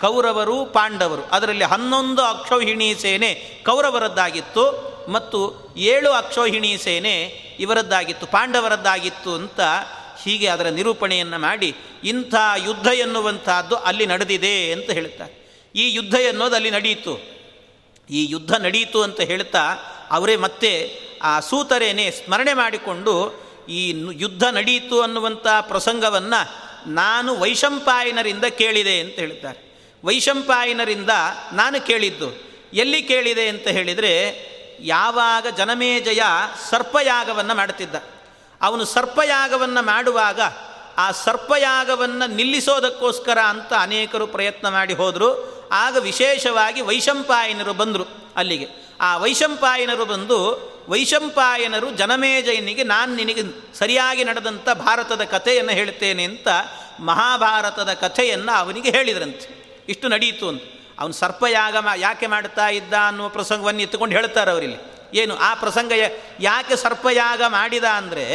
ಕೌರವರು, 0.00 0.64
ಪಾಂಡವರು. 0.64 1.22
ಅದರಲ್ಲಿ 1.22 1.64
ಹನ್ನೊಂದು 1.64 2.22
ಅಕ್ಷೋಹಿಣಿ 2.22 2.94
ಸೇನೆ 2.94 3.34
ಕೌರವರದ್ದಾಗಿತ್ತು 3.64 4.90
ಮತ್ತು 5.08 5.72
ಏಳು 5.76 6.10
ಅಕ್ಷೋಹಿಣಿ 6.10 6.78
ಸೇನೆ 6.78 7.14
ಇವರದ್ದಾಗಿತ್ತು, 7.60 8.26
ಪಾಂಡವರದ್ದಾಗಿತ್ತು 8.26 9.34
ಅಂತ 9.34 9.60
ಹೀಗೆ 10.22 10.46
ಅದರ 10.46 10.66
ನಿರೂಪಣೆಯನ್ನು 10.66 11.38
ಮಾಡಿ 11.38 11.74
ಇಂಥ 12.04 12.34
ಯುದ್ಧ 12.64 12.86
ಎನ್ನುವಂಥದ್ದು 12.86 13.76
ಅಲ್ಲಿ 13.76 14.06
ನಡೆದಿದೆ 14.06 14.72
ಅಂತ 14.72 14.90
ಹೇಳ್ತಾರೆ 14.90 15.40
ಈ 15.74 15.94
ಯುದ್ಧ 15.94 16.14
ಎನ್ನೋದು 16.14 16.54
ಅಲ್ಲಿ 16.54 16.70
ನಡೆಯಿತು 16.70 17.20
ಈ 18.10 18.26
ಯುದ್ಧ 18.30 18.52
ನಡೆಯಿತು 18.52 19.02
ಅಂತ 19.02 19.20
ಹೇಳ್ತಾ 19.20 19.62
ಅವರೇ 20.10 20.36
ಮತ್ತೆ 20.36 21.00
ಆ 21.22 21.40
ಸೂತರೇನೆ 21.40 22.10
ಸ್ಮರಣೆ 22.10 22.54
ಮಾಡಿಕೊಂಡು 22.54 23.14
ಈ 23.68 23.94
ಯುದ್ಧ 24.12 24.44
ನಡೆಯಿತು 24.44 25.02
ಅನ್ನುವಂಥ 25.02 25.46
ಪ್ರಸಂಗವನ್ನು 25.60 26.40
ನಾನು 26.90 27.36
ವೈಶಂಪಾಯನರಿಂದ 27.36 28.44
ಕೇಳಿದೆ 28.44 29.00
ಅಂತ 29.00 29.12
ಹೇಳ್ತಾರೆ. 29.12 29.69
ವೈಶಂಪಾಯನರಿಂದ 30.04 31.10
ನಾನು 31.52 31.86
ಕೇಳಿದ್ದು, 31.86 32.28
ಎಲ್ಲಿ 32.72 33.02
ಕೇಳಿದೆ 33.02 33.48
ಅಂತ 33.48 33.68
ಹೇಳಿದರೆ, 33.68 34.12
ಯಾವಾಗ 34.80 35.46
ಜನಮೇಜಯ 35.56 36.22
ಸರ್ಪಯಾಗವನ್ನು 36.70 37.54
ಮಾಡುತ್ತಿದ್ದ 37.54 37.94
ಅವನು 38.62 38.84
ಸರ್ಪಯಾಗವನ್ನು 38.84 39.82
ಮಾಡುವಾಗ 39.82 40.40
ಆ 40.96 41.10
ಸರ್ಪಯಾಗವನ್ನು 41.10 42.26
ನಿಲ್ಲಿಸೋದಕ್ಕೋಸ್ಕರ 42.34 43.38
ಅಂತ 43.38 43.72
ಅನೇಕರು 43.80 44.26
ಪ್ರಯತ್ನ 44.26 44.68
ಮಾಡಿ 44.68 44.94
ಹೋದರು. 44.94 45.28
ಆಗ 45.72 45.96
ವಿಶೇಷವಾಗಿ 45.96 46.80
ವೈಶಂಪಾಯನರು 46.80 47.72
ಬಂದರು 47.72 48.06
ಅಲ್ಲಿಗೆ. 48.36 48.68
ಆ 49.00 49.16
ವೈಶಂಪಾಯನರು 49.16 50.04
ಬಂದು, 50.04 50.38
ವೈಶಂಪಾಯನರು 50.88 51.90
ಜನಮೇಜಯನಿಗೆ 51.90 52.82
ನಾನು 52.82 53.14
ನಿನಗೆ 53.14 53.42
ಸರಿಯಾಗಿ 53.78 54.24
ನಡೆದಂಥ 54.24 54.68
ಭಾರತದ 54.70 55.24
ಕಥೆಯನ್ನು 55.24 55.72
ಹೇಳ್ತೇನೆ 55.72 56.24
ಅಂತ 56.24 56.48
ಮಹಾಭಾರತದ 57.00 57.92
ಕಥೆಯನ್ನು 57.92 58.52
ಅವನಿಗೆ 58.52 58.90
ಹೇಳಿದ್ರಂತೆ. 58.90 59.60
ಇಷ್ಟು 59.92 60.06
ನಡೆಯಿತು 60.14 60.46
ಅಂತ. 60.52 60.62
ಅವನು 61.00 61.14
ಸರ್ಪಯಾಗ 61.20 61.76
ಯಾಕೆ 61.98 62.26
ಮಾಡ್ತಾ 62.32 62.66
ಇದ್ದ 62.78 62.94
ಅನ್ನುವ 63.08 63.28
ಪ್ರಸಂಗವನ್ನು 63.36 63.82
ಎತ್ತುಕೊಂಡು 63.84 64.14
ಹೇಳ್ತಾರೆ 64.18 64.50
ಅವರಿಲ್ಲಿ. 64.54 64.80
ಏನು, 65.20 65.34
ಆ 65.48 65.50
ಪ್ರಸಂಗ 65.54 65.92
ಯಾಕೆ 66.40 66.74
ಸರ್ಪಯಾಗ 66.82 67.42
ಮಾಡಿದ 67.54 67.86
ಅಂದರೆ 68.00 68.26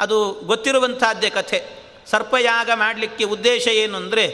ಅದು 0.00 0.16
ಗೊತ್ತಿರುವಂಥದ್ದೇ 0.50 1.30
ಕಥೆ. 1.30 1.60
ಸರ್ಪಯಾಗ 2.10 2.70
ಮಾಡಲಿಕ್ಕೆ 2.74 3.24
ಉದ್ದೇಶ 3.34 3.64
ಏನು 3.82 3.94
ಅಂದರೆ, 3.96 4.24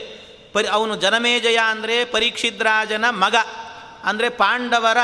ಪರಿ, 0.53 0.67
ಅವನು 0.77 0.95
ಜನಮೇಜಯ 0.97 1.59
ಅಂದರೆ 1.73 1.97
ಪರೀಕ್ಷಿದ್ರಾಜನ 2.15 3.07
ಮಗ, 3.25 3.37
ಅಂದರೆ 4.05 4.29
ಪಾಂಡವರ 4.41 5.01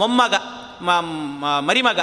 ಮೊಮ್ಮಗ 0.00 0.34
ಮರಿಮಗ. 1.68 2.00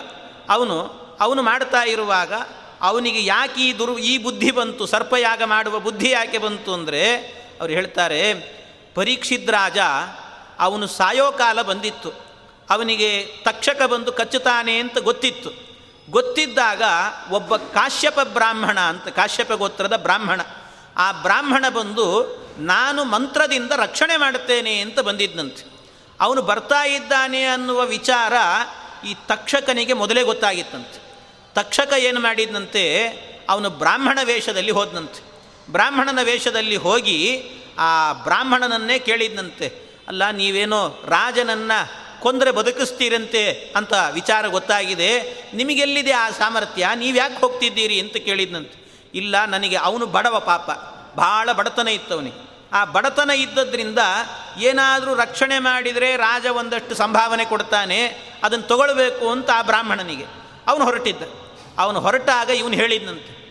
ಅವನು 0.50 0.78
ಅವನು 1.20 1.42
ಮಾಡ್ತಾ 1.42 1.82
ಇರುವಾಗ 1.94 2.34
ಅವನಿಗೆ 2.82 3.22
ಯಾಕೆ 3.26 3.62
ಈ 3.62 3.72
ದುರ್, 3.80 3.92
ಈ 4.12 4.14
ಬುದ್ಧಿ 4.18 4.52
ಬಂತು, 4.52 4.84
ಸರ್ಪಯಾಗ 4.86 5.42
ಮಾಡುವ 5.54 5.76
ಬುದ್ಧಿ 5.80 6.10
ಯಾಕೆ 6.10 6.38
ಬಂತು 6.38 6.72
ಅಂದರೆ, 6.74 7.04
ಅವ್ರು 7.60 7.72
ಹೇಳ್ತಾರೆ 7.74 8.22
ಪರೀಕ್ಷಿದ್ರಾಜ 8.96 9.78
ಅವನು 10.60 10.88
ಸಾಯೋ 10.88 11.32
ಕಾಲ 11.32 11.62
ಬಂದಿತ್ತು. 11.62 12.12
ಅವನಿಗೆ 12.70 13.24
ತಕ್ಷಕ 13.44 13.82
ಬಂದು 13.82 14.12
ಕಚ್ಚುತ್ತಾನೆ 14.12 14.80
ಅಂತ 14.80 14.98
ಗೊತ್ತಿತ್ತು. 14.98 15.50
ಗೊತ್ತಿದ್ದಾಗ 16.12 16.82
ಒಬ್ಬ 17.32 17.56
ಕಾಶ್ಯಪ 17.56 18.20
ಬ್ರಾಹ್ಮಣ 18.20 18.80
ಅಂತ, 18.80 19.08
ಕಾಶ್ಯಪ 19.08 19.52
ಗೋತ್ರದ 19.52 19.96
ಬ್ರಾಹ್ಮಣ. 19.96 20.42
ಆ 20.98 21.12
ಬ್ರಾಹ್ಮಣ 21.12 21.70
ಬಂದು, 21.70 22.08
ನಾನು 22.58 23.04
ಮಂತ್ರದಿಂದ 23.04 23.72
ರಕ್ಷಣೆ 23.72 24.18
ಮಾಡುತ್ತೇನೆ 24.18 24.80
ಅಂತ 24.80 25.00
ಬಂದಿದ್ದಂತೆ 25.00 25.72
ಅವನು 26.22 26.42
ಬರ್ತಾ 26.42 26.86
ಇದ್ದಾನೆ 26.86 27.44
ಅನ್ನುವ 27.44 27.82
ವಿಚಾರ 27.82 28.34
ಈ 29.08 29.16
ತಕ್ಷಕನಿಗೆ 29.28 29.94
ಮೊದಲೇ 29.94 30.24
ಗೊತ್ತಾಗಿತ್ತಂತೆ. 30.24 31.02
ತಕ್ಷಕ 31.54 31.94
ಏನು 31.94 32.20
ಮಾಡಿದ್ನಂತೆ, 32.20 33.08
ಅವನು 33.50 33.70
ಬ್ರಾಹ್ಮಣ 33.70 34.20
ವೇಷದಲ್ಲಿ 34.24 34.72
ಹೋದನಂತೆ. 34.72 35.32
ಬ್ರಾಹ್ಮಣನ 35.72 36.20
ವೇಷದಲ್ಲಿ 36.24 36.76
ಹೋಗಿ 36.76 37.52
ಆ 37.82 38.14
ಬ್ರಾಹ್ಮಣನನ್ನೇ 38.14 39.00
ಕೇಳಿದ್ನಂತೆ. 39.00 39.92
ಅಲ್ಲ, 40.08 40.30
ನೀವೇನೋ 40.32 41.04
ರಾಜನನ್ನು 41.08 42.02
ಕೊಂದರೆ 42.22 42.52
ಬದುಕಿಸ್ತೀರಂತೆ 42.52 43.74
ಅಂತ 43.76 43.94
ವಿಚಾರ 44.12 44.48
ಗೊತ್ತಾಗಿದೆ. 44.48 45.22
ನಿಮಗೆಲ್ಲಿದೆ 45.54 46.12
ಆ 46.12 46.30
ಸಾಮರ್ಥ್ಯ? 46.30 46.90
ನೀವು 46.96 47.18
ಯಾಕೆ 47.18 47.42
ಹೋಗ್ತಿದ್ದೀರಿ 47.42 48.00
ಅಂತ 48.00 48.18
ಕೇಳಿದ್ನಂತೆ. 48.18 48.82
ಇಲ್ಲ, 49.14 49.46
ನನಗೆ 49.46 49.76
ಅವನು 49.76 50.06
ಬಡವ 50.06 50.40
ಪಾಪ. 50.40 50.70
ಭಾಳ 51.18 51.52
ಬಡತನ 51.52 51.88
ಇತ್ತವನಿಗೆ. 51.88 52.68
ಆ 52.74 52.86
ಬಡತನ 52.86 53.30
ಇದ್ದದ್ರಿಂದ 53.30 54.00
ಏನಾದರೂ 54.58 55.16
ರಕ್ಷಣೆ 55.16 55.60
ಮಾಡಿದರೆ 55.60 56.16
ರಾಜ 56.16 56.46
ಒಂದಷ್ಟು 56.46 56.96
ಸಂಭಾವನೆ 56.96 57.46
ಕೊಡ್ತಾನೆ. 57.46 58.06
ಅದನ್ನು 58.44 58.68
ತಗೊಳ್ಬೇಕು 58.68 59.30
ಅಂತ 59.30 59.50
ಆ 59.50 59.62
ಬ್ರಾಹ್ಮಣನಿಗೆ. 59.62 60.26
ಅವನು 60.68 60.86
ಹೊರಟಿದ್ದ. 60.86 61.24
ಅವನು 61.78 62.00
ಹೊರಟಾಗ 62.00 62.50
ಇವನು 62.50 62.74
ಹೇಳಿದ್ನಂತೆ. 62.74 63.42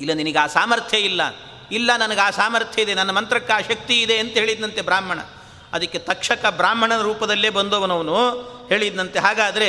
ಇಲ್ಲ, 0.00 0.12
ನಿನಗೆ 0.12 0.38
ಆ 0.38 0.46
ಸಾಮರ್ಥ್ಯ 0.46 0.98
ಇಲ್ಲ. 0.98 1.20
ಇಲ್ಲ, 1.72 1.96
ನನಗೆ 1.96 2.20
ಆ 2.20 2.30
ಸಾಮರ್ಥ್ಯ 2.30 2.82
ಇದೆ, 2.82 2.94
ನನ್ನ 2.94 3.10
ಮಂತ್ರಕ್ಕೆ 3.10 3.52
ಆ 3.52 3.60
ಶಕ್ತಿ 3.60 4.02
ಇದೆ 4.02 4.18
ಅಂತ 4.18 4.32
ಹೇಳಿದ್ನಂತೆ 4.32 4.82
ಬ್ರಾಹ್ಮಣ. 4.82 5.18
ಅದಕ್ಕೆ 5.72 5.98
ತಕ್ಷಕ 5.98 6.46
ಬ್ರಾಹ್ಮಣನ 6.46 7.00
ರೂಪದಲ್ಲೇ 7.00 7.50
ಬಂದವನವನು 7.50 8.16
ಹೇಳಿದ್ನಂತೆ. 8.68 9.18
ಹಾಗಾದರೆ 9.18 9.68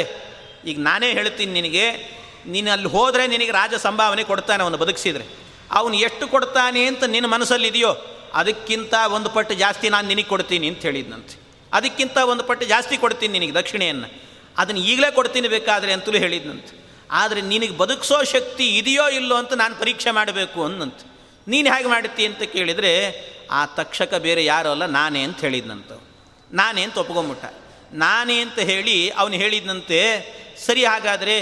ಈಗ 0.65 0.79
ನಾನೇ 0.79 1.13
ಹೇಳ್ತೀನಿ 1.13 1.62
ನಿನಗೆ, 1.62 1.85
ನೀನು 2.45 2.71
ಅಲ್ಲಿ 2.71 2.88
ಹೋದರೆ 2.88 3.27
ನಿನಗೆ 3.27 3.51
ರಾಜ 3.51 3.73
ಸಂಭಾವನೆ 3.73 4.23
ಕೊಡ್ತಾನೆ 4.23 4.63
ಅವನು 4.63 4.77
ಬದುಕಿಸಿದರೆ. 4.77 5.25
ಅವನು 5.71 5.93
ಎಷ್ಟು 5.93 6.27
ಕೊಡ್ತಾನೆ 6.27 6.85
ಅಂತ 6.85 7.03
ನಿನ್ನ 7.03 7.27
ಮನಸ್ಸಲ್ಲಿದೆಯೋ 7.27 7.91
ಅದಕ್ಕಿಂತ 8.33 8.93
ಒಂದು 8.93 9.29
ಪಟ್ಟು 9.29 9.53
ಜಾಸ್ತಿ 9.53 9.89
ನಾನು 9.89 10.07
ನಿನಗೆ 10.07 10.27
ಕೊಡ್ತೀನಿ 10.27 10.67
ಅಂತ 10.67 10.81
ಹೇಳಿದ್ನಂತೆ. 10.81 11.35
ಅದಕ್ಕಿಂತ 11.73 12.17
ಒಂದು 12.17 12.43
ಪಟ್ಟು 12.43 12.65
ಜಾಸ್ತಿ 12.65 12.97
ಕೊಡ್ತೀನಿ 12.97 13.39
ನಿನಗೆ 13.39 13.53
ದಕ್ಷಿಣೆಯನ್ನು. 13.53 14.07
ಅದನ್ನು 14.57 14.81
ಈಗಲೇ 14.81 15.12
ಕೊಡ್ತೀನಿ 15.12 15.47
ಬೇಕಾದರೆ 15.47 15.93
ಅಂತಲೂ 15.93 16.17
ಹೇಳಿದ್ನಂತೆ. 16.17 16.73
ಆದರೆ 17.12 17.41
ನಿನಗೆ 17.41 17.77
ಬದುಕಿಸೋ 17.77 18.23
ಶಕ್ತಿ 18.23 18.77
ಇದೆಯೋ 18.77 19.09
ಇಲ್ಲೋ 19.09 19.35
ಅಂತ 19.35 19.53
ನಾನು 19.53 19.75
ಪರೀಕ್ಷೆ 19.75 20.12
ಮಾಡಬೇಕು 20.12 20.63
ಅಂದಂತೆ 20.65 21.05
ನೀನು 21.51 21.67
ಹೇಗೆ 21.73 21.88
ಮಾಡುತ್ತಿ 21.88 22.23
ಅಂತ 22.29 22.43
ಕೇಳಿದರೆ, 22.55 22.93
ಆ 23.51 23.62
ತಕ್ಷಕ 23.79 24.13
ಬೇರೆ 24.25 24.41
ಯಾರೋ 24.45 24.69
ಅಲ್ಲ, 24.71 24.85
ನಾನೇ 24.97 25.21
ಅಂತ 25.27 25.39
ಹೇಳಿದ್ನಂತ 25.41 25.91
ನಾನೇ 26.51 26.81
ಅಂತ 26.88 26.97
ಒಪ್ಕೊಂಬಿಟ್ಟ. 26.97 27.45
ನಾನೇ 28.03 28.35
ಅಂತ 28.41 28.59
ಹೇಳಿ 28.71 28.97
ಅವನು 29.21 29.33
ಹೇಳಿದ್ನಂತೆ, 29.33 29.99
ಸರಿ 30.65 30.83
ಹಾಗಾದರೆ 30.85 31.35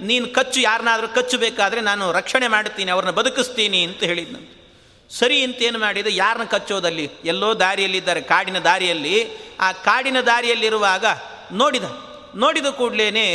ನೀನು 0.00 0.26
ಕಚ್ಚು, 0.28 0.58
ಯಾರನ್ನಾದರೂ 0.60 1.08
ಕಚ್ಚು 1.08 1.36
ಬೇಕಾದರೆ 1.38 1.80
ನಾನು 1.80 2.04
ರಕ್ಷಣೆ 2.12 2.46
ಮಾಡುತ್ತೀನಿ 2.48 2.90
ಅವ್ರನ್ನ 2.90 3.14
ಬದುಕಿಸ್ತೀನಿ 3.18 3.80
ಅಂತ 3.88 4.02
ಹೇಳಿದ್ನಂತೆ. 4.10 4.54
ಸರಿ 5.10 5.38
ಅಂತೇನು 5.42 5.78
ಮಾಡಿದ 5.78 6.08
ಯಾರನ್ನ 6.10 6.46
ಕಚ್ಚೋದಲ್ಲಿ? 6.50 7.06
ಎಲ್ಲೋ 7.24 7.48
ದಾರಿಯಲ್ಲಿದ್ದಾರೆ, 7.54 8.20
ಕಾಡಿನ 8.32 8.58
ದಾರಿಯಲ್ಲಿ. 8.58 9.16
ಆ 9.60 9.68
ಕಾಡಿನ 9.86 10.18
ದಾರಿಯಲ್ಲಿರುವಾಗ 10.20 11.04
ನೋಡಿದ. 11.52 11.86
ನೋಡಿದ 12.34 12.68
ಕೂಡಲೇ 12.78 13.26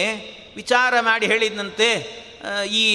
ವಿಚಾರ 0.55 0.93
ಮಾಡಿ 0.99 1.25
ಹೇಳಿದಂತೆ 1.25 1.89
ಈ 2.81 2.85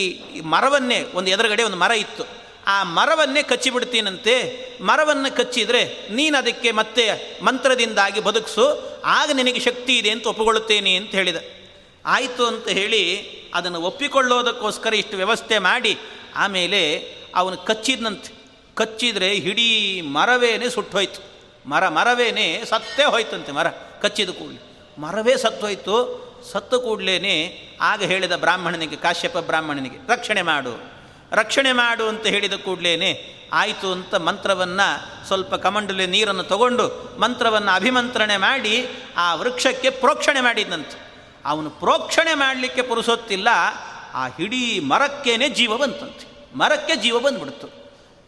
ಮರವನ್ನೇ, 0.55 1.01
ಒಂದು 1.15 1.29
ಎದುರುಗಡೆ 1.31 1.63
ಒಂದು 1.63 1.81
ಮರ 1.85 1.93
ಇತ್ತು. 2.05 2.25
ಆ 2.67 2.83
ಮರವನ್ನೇ 2.83 3.43
ಕಚ್ಚಿಬಿಡ್ತೀನಂತೆ. 3.43 4.35
ಮರವನ್ನು 4.81 5.37
ಕಚ್ಚಿದರೆ 5.37 6.09
ನೀನು 6.11 6.39
ಅದಕ್ಕೆ 6.39 6.71
ಮತ್ತೆ 6.71 7.05
ಮಂತ್ರದಿಂದಾಗಿ 7.43 8.21
ಬದುಕಿಸು. 8.21 8.67
ಆಗ 9.05 9.31
ನಿನಗೆ 9.33 9.61
ಶಕ್ತಿ 9.61 9.99
ಇದೆ 9.99 10.11
ಅಂತ 10.11 10.27
ಒಪ್ಪಿಕೊಳ್ಳುತ್ತೇನೆ 10.27 10.95
ಅಂತ 10.95 11.11
ಹೇಳಿದ. 11.11 11.37
ಆಯಿತು 12.07 12.47
ಅಂತ 12.47 12.69
ಹೇಳಿ 12.69 13.03
ಅದನ್ನು 13.55 13.81
ಒಪ್ಪಿಕೊಳ್ಳೋದಕ್ಕೋಸ್ಕರ 13.81 14.95
ಇಷ್ಟು 14.95 15.17
ವ್ಯವಸ್ಥೆ 15.17 15.59
ಮಾಡಿ, 15.59 15.99
ಆಮೇಲೆ 16.37 16.83
ಅವನು 17.35 17.57
ಕಚ್ಚಿದ್ನಂತೆ. 17.57 18.35
ಕಚ್ಚಿದರೆ 18.75 19.31
ಇಡೀ 19.31 20.01
ಮರವೇನೆ 20.01 20.71
ಸುಟ್ಟೋಯ್ತು. 20.71 21.21
ಮರ, 21.71 21.89
ಮರವೇನೆ 21.89 22.63
ಸತ್ತೇ 22.65 23.05
ಹೋಯ್ತಂತೆ 23.05 23.53
ಮರ, 23.53 23.69
ಕಚ್ಚಿದ 24.03 24.31
ಕೂಡಲೇ. 24.31 24.61
ಮರವೇ 24.99 25.37
ಸತ್ತೋಯ್ತು. 25.37 25.97
ಸತ್ತು 26.53 26.81
ಕೂಡಲೇ 26.81 27.17
ಆಗ 27.81 28.03
ಹೇಳಿದ 28.03 28.33
ಬ್ರಾಹ್ಮಣನಿಗೆ, 28.37 28.97
ಕಾಶ್ಯಪ 28.97 29.39
ಬ್ರಾಹ್ಮಣನಿಗೆ, 29.39 29.97
ರಕ್ಷಣೆ 30.13 30.43
ಮಾಡು. 30.43 31.02
ರಕ್ಷಣೆ 31.33 31.73
ಮಾಡು 31.73 32.09
ಅಂತ 32.09 32.27
ಹೇಳಿದ 32.27 32.53
ಕೂಡಲೇ 32.53 33.29
ಆಯಿತು 33.53 33.93
ಅಂತ 33.93 34.15
ಮಂತ್ರವನ್ನು 34.15 35.27
ಸ್ವಲ್ಪ 35.27 35.55
ಕಮಂಡಲೆ 35.55 36.07
ನೀರನ್ನು 36.07 36.43
ತಗೊಂಡು 36.43 37.19
ಮಂತ್ರವನ್ನು 37.21 37.71
ಅಭಿಮಂತ್ರಣೆ 37.71 38.37
ಮಾಡಿ 38.37 38.87
ಆ 39.17 39.35
ವೃಕ್ಷಕ್ಕೆ 39.35 39.91
ಪ್ರೋಕ್ಷಣೆ 39.91 40.41
ಮಾಡಿದ್ದಂತೆ 40.41 41.13
ಅವನು 41.45 41.71
ಪ್ರೋಕ್ಷಣೆ 41.71 42.35
ಮಾಡಲಿಕ್ಕೆ 42.35 42.83
ಪುರುಸೊತ್ತಿಲ್ಲ, 42.83 43.49
ಆ 44.15 44.29
ಇಡೀ 44.39 44.81
ಮರಕ್ಕೇನೆ 44.81 45.49
ಜೀವ 45.49 45.77
ಬಂತಂತೆ. 45.77 46.49
ಮರಕ್ಕೆ 46.59 46.97
ಜೀವ 46.97 47.19
ಬಂದ್ಬಿಡ್ತು. 47.19 47.67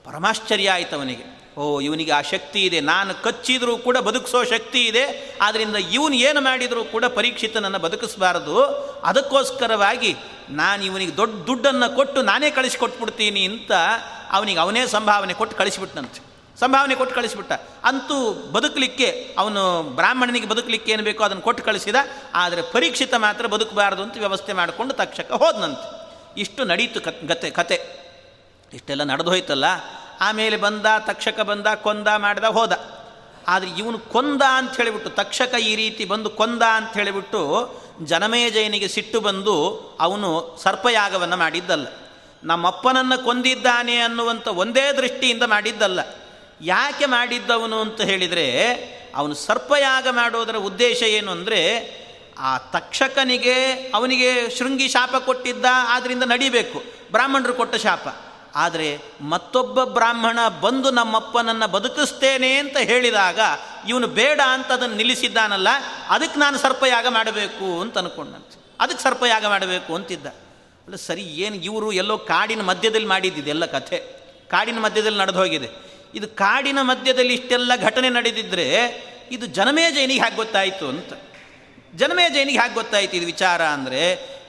ಪರಮಾಶ್ಚರ್ಯ 0.04 0.70
ಆಯಿತು 0.70 0.96
ಅವನಿಗೆ 0.96 1.33
ಓ, 1.58 1.80
ಇವನಿಗೆ 1.80 2.12
ಆ 2.12 2.20
ಶಕ್ತಿ 2.20 2.62
ಇದೆ. 2.62 2.80
ನಾನು 2.80 3.22
ಕಚ್ಚಿದರೂ 3.22 3.76
ಕೂಡ 3.76 3.96
ಬದುಕಿಸೋ 3.98 4.44
ಶಕ್ತಿ 4.44 4.86
ಇದೆ. 4.86 5.36
ಆದ್ದರಿಂದ 5.42 5.76
ಇವನು 5.76 6.14
ಏನು 6.14 6.40
ಮಾಡಿದರೂ 6.40 6.84
ಕೂಡ 6.84 7.04
ಪರೀಕ್ಷಿತನನ್ನು 7.04 7.78
ಬದುಕಿಸಬಾರದು. 7.78 8.64
ಅದಕ್ಕೋಸ್ಕರವಾಗಿ 9.04 10.16
ನಾನು 10.50 10.84
ಇವನಿಗೆ 10.84 11.16
ದೊಡ್ಡ 11.16 11.46
ದುಡ್ಡನ್ನು 11.46 11.96
ಕೊಟ್ಟು 11.96 12.22
ನಾನೇ 12.22 12.50
ಕಳಿಸಿಕೊಟ್ಬಿಡ್ತೀನಿ 12.50 13.44
ಅಂತ 13.44 13.72
ಅವನಿಗೆ 14.30 14.58
ಅವನೇ 14.58 14.86
ಸಂಭಾವನೆ 14.86 15.34
ಕೊಟ್ಟು 15.34 15.56
ಕಳಿಸಿಬಿಟ್ಟನಂತೆ 15.56 16.20
ಸಂಭಾವನೆ 16.60 16.94
ಕೊಟ್ಟು 16.94 17.14
ಕಳಿಸಿಬಿಟ್ಟ. 17.16 17.52
ಅಂತೂ 17.84 18.32
ಬದುಕಲಿಕ್ಕೆ, 18.32 19.34
ಅವನು 19.38 19.82
ಬ್ರಾಹ್ಮಣನಿಗೆ 19.82 20.48
ಬದುಕಲಿಕ್ಕೆ 20.48 20.92
ಏನು 20.92 21.02
ಬೇಕೋ 21.02 21.24
ಅದನ್ನು 21.24 21.42
ಕೊಟ್ಟು 21.42 21.64
ಕಳಿಸಿದ. 21.64 21.94
ಆದರೆ 22.34 22.62
ಪರೀಕ್ಷಿತ 22.62 23.14
ಮಾತ್ರ 23.14 23.46
ಬದುಕಬಾರದು 23.46 24.02
ಅಂತ 24.02 24.18
ವ್ಯವಸ್ಥೆ 24.18 24.52
ಮಾಡಿಕೊಂಡು 24.52 24.94
ತಕ್ಷಕ 24.94 25.32
ಹೋದನಂತೆ. 25.32 25.88
ಇಷ್ಟು 26.40 26.64
ನಡೀತು 26.64 27.00
ಕತೆ 27.00 27.50
ಕತೆ. 27.50 28.04
ಇಷ್ಟೆಲ್ಲ 28.72 29.02
ನಡೆದು 29.02 29.30
ಹೋಯ್ತಲ್ಲ 29.30 29.64
ಆಮೇಲೆ 30.20 30.56
ಬಂದ, 30.56 30.86
ತಕ್ಷಕ 30.98 31.40
ಬಂದ, 31.40 31.66
ಕೊಂದ 31.66 32.08
ಮಾಡ್ದ, 32.16 32.44
ಹೋದ. 32.44 32.72
ಆದರೆ 33.48 33.70
ಇವನು 33.70 33.98
ಕೊಂದ 33.98 34.42
ಅಂತ 34.42 34.76
ಹೇಳಿಬಿಟ್ಟು, 34.76 35.10
ತಕ್ಷಕ 35.10 35.54
ಈ 35.54 35.76
ರೀತಿ 35.76 36.04
ಬಂದು 36.04 36.30
ಕೊಂದ 36.30 36.62
ಅಂತ 36.62 36.94
ಹೇಳಿಬಿಟ್ಟು 36.94 37.74
ಜನಮೇಜಯನಿಗೆ 38.02 38.88
ಸಿಟ್ಟು 38.88 39.20
ಬಂದು 39.20 39.78
ಅವನು 40.00 40.58
ಸರ್ಪಯಾಗವನ್ನು 40.62 41.36
ಮಾಡಿದ್ದಲ್ಲ. 41.36 41.86
ನಮ್ಮಪ್ಪನನ್ನು 42.44 43.24
ಕೊಂದಿದ್ದಾನೆ 43.24 43.96
ಅನ್ನುವಂಥ 43.96 44.48
ಒಂದೇ 44.48 44.92
ದೃಷ್ಟಿಯಿಂದ 44.92 45.42
ಮಾಡಿದ್ದಲ್ಲ. 45.42 46.00
ಯಾಕೆ 46.60 47.06
ಮಾಡಿದ್ದವನು 47.06 47.80
ಅಂತ 47.80 48.00
ಹೇಳಿದರೆ, 48.00 48.72
ಅವನು 49.16 49.34
ಸರ್ಪಯಾಗ 49.34 50.08
ಮಾಡೋದರ 50.10 50.56
ಉದ್ದೇಶ 50.56 51.02
ಏನು 51.02 51.30
ಅಂದರೆ, 51.30 51.60
ಆ 52.38 52.58
ತಕ್ಷಕನಿಗೆ 52.58 53.72
ಅವನಿಗೆ 53.94 54.50
ಶೃಂಗಿ 54.50 54.88
ಶಾಪ 54.88 55.16
ಕೊಟ್ಟಿದ್ದ 55.16 55.64
ಆದ್ದರಿಂದ 55.70 56.22
ನಡಿಬೇಕು. 56.22 56.82
ಬ್ರಾಹ್ಮಣರು 57.12 57.54
ಕೊಟ್ಟ 57.54 57.74
ಶಾಪ. 57.74 58.08
ಆದರೆ 58.54 58.98
ಮತ್ತೊಬ್ಬ 59.20 59.84
ಬ್ರಾಹ್ಮಣ 59.84 60.38
ಬಂದು 60.60 60.90
ನಮ್ಮಪ್ಪನನ್ನು 60.90 61.68
ಬದುಕಿಸ್ತೇನೆ 61.68 62.56
ಅಂತ 62.56 62.76
ಹೇಳಿದಾಗ 62.76 63.40
ಇವನು 63.88 64.06
ಬೇಡ 64.06 64.40
ಅಂತ 64.46 64.72
ಅದನ್ನು 64.72 64.96
ನಿಲ್ಲಿಸಿದ್ದಾನಲ್ಲ, 64.96 65.68
ಅದಕ್ಕೆ 66.08 66.40
ನಾನು 66.40 66.58
ಸರ್ಪಯಾಗ 66.58 67.06
ಮಾಡಬೇಕು 67.08 67.80
ಅಂತ 67.80 67.98
ಅನ್ಕೊಂಡಂತೆ. 67.98 68.56
ಅದಕ್ಕೆ 68.80 69.02
ಸರ್ಪಯಾಗ 69.02 69.46
ಮಾಡಬೇಕು 69.46 69.94
ಅಂತಿದ್ದ. 69.94 70.26
ಅಲ್ಲ 70.86 70.96
ಸರಿ, 70.96 71.22
ಏನು 71.22 71.56
ಇವರು 71.56 71.92
ಎಲ್ಲೋ 71.92 72.18
ಕಾಡಿನ 72.18 72.62
ಮಧ್ಯದಲ್ಲಿ 72.62 73.06
ಮಾಡಿದ್ದಿದೆ 73.06 73.50
ಎಲ್ಲ 73.50 73.64
ಕಥೆ. 73.64 73.98
ಕಾಡಿನ 74.50 74.78
ಮಧ್ಯದಲ್ಲಿ 74.78 75.18
ನಡೆದು 75.18 75.38
ಹೋಗಿದೆ. 75.38 75.70
ಇದು 76.14 76.28
ಕಾಡಿನ 76.28 76.78
ಮಧ್ಯದಲ್ಲಿ 76.82 77.34
ಇಷ್ಟೆಲ್ಲ 77.34 77.72
ಘಟನೆ 77.82 78.08
ನಡೆದಿದ್ದರೆ 78.08 78.66
ಇದು 79.30 79.46
ಜನಮೇ 79.46 79.90
ಜೈನಿಗೆ 79.90 80.20
ಹೇಗೆ 80.20 80.36
ಗೊತ್ತಾಯಿತು 80.36 80.88
ಅಂತ. 80.88 81.12
ಜನಮೇ 81.94 82.30
ಜೈನಿಗೆ 82.30 82.58
ಹೇಗೆ 82.58 82.74
ಗೊತ್ತಾಯಿತು 82.74 83.16
ಇದು 83.16 83.26
ವಿಚಾರ 83.26 83.62
ಅಂದರೆ 83.62 84.00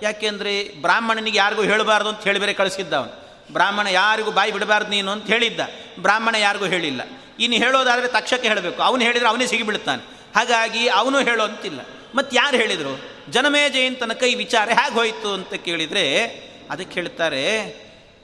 ಯಾಕೆಂದರೆ 0.01 0.63
ಬ್ರಾಹ್ಮಣನಿಗೆ 0.81 1.37
ಯಾರಿಗೂ 1.37 1.61
ಹೇಳಬಾರ್ದು 1.61 2.09
ಅಂತ 2.09 2.23
ಹೇಳಿ 2.23 2.39
ಬೇರೆ 2.39 2.53
ಕಳಿಸಿದ್ದ 2.53 2.93
ಅವನು 2.93 3.24
ಬ್ರಾಹ್ಮಣ 3.51 3.87
ಯಾರಿಗೂ 3.87 4.31
ಬಾಯಿ 4.31 4.51
ಬಿಡಬಾರ್ದು 4.51 4.89
ನೀನು 4.89 5.11
ಅಂತ 5.11 5.27
ಹೇಳಿದ್ದ. 5.27 5.59
ಬ್ರಾಹ್ಮಣ 5.99 6.35
ಯಾರಿಗೂ 6.35 6.65
ಹೇಳಿಲ್ಲ. 6.65 7.01
ಇನ್ನು 7.39 7.57
ಹೇಳೋದಾದರೆ 7.57 8.07
ತಕ್ಷಕ್ಕೆ 8.07 8.47
ಹೇಳಬೇಕು. 8.47 8.81
ಅವನು 8.81 9.03
ಹೇಳಿದರೆ 9.03 9.27
ಅವನೇ 9.27 9.47
ಸಿಗಿಬಿಡ್ತಾನೆ 9.47 10.03
ಹಾಗಾಗಿ 10.35 10.87
ಅವನು 10.87 11.19
ಹೇಳೋ 11.19 11.43
ಅಂತಿಲ್ಲ. 11.43 11.79
ಮತ್ತು 12.15 12.35
ಯಾರು 12.35 12.57
ಹೇಳಿದರು? 12.57 13.15
ಜನಮೇ 13.31 13.69
ಜಯಂತನ 13.69 14.11
ಈ 14.29 14.35
ವಿಚಾರ 14.35 14.69
ಹೇಗೆ 14.69 14.93
ಹೋಯಿತು 14.93 15.33
ಅಂತ 15.33 15.53
ಕೇಳಿದರೆ, 15.53 16.25
ಅದಕ್ಕೆ 16.69 16.93
ಹೇಳ್ತಾರೆ, 16.93 17.45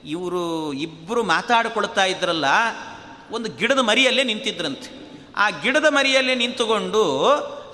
ಇವರು 0.04 0.72
ಇಬ್ಬರು 0.72 1.22
ಮಾತಾಡಿಕೊಳ್ತಾ 1.22 2.04
ಇದ್ರಲ್ಲ, 2.04 2.44
ಒಂದು 3.30 3.50
ಗಿಡದ 3.50 3.78
ಮರಿಯಲ್ಲೇ 3.78 4.24
ನಿಂತಿದ್ರಂತೆ. 4.24 5.02
ಆ 5.36 5.50
ಗಿಡದ 5.50 5.84
ಮರಿಯಲ್ಲೇ 5.88 6.34
ನಿಂತುಕೊಂಡು 6.34 7.24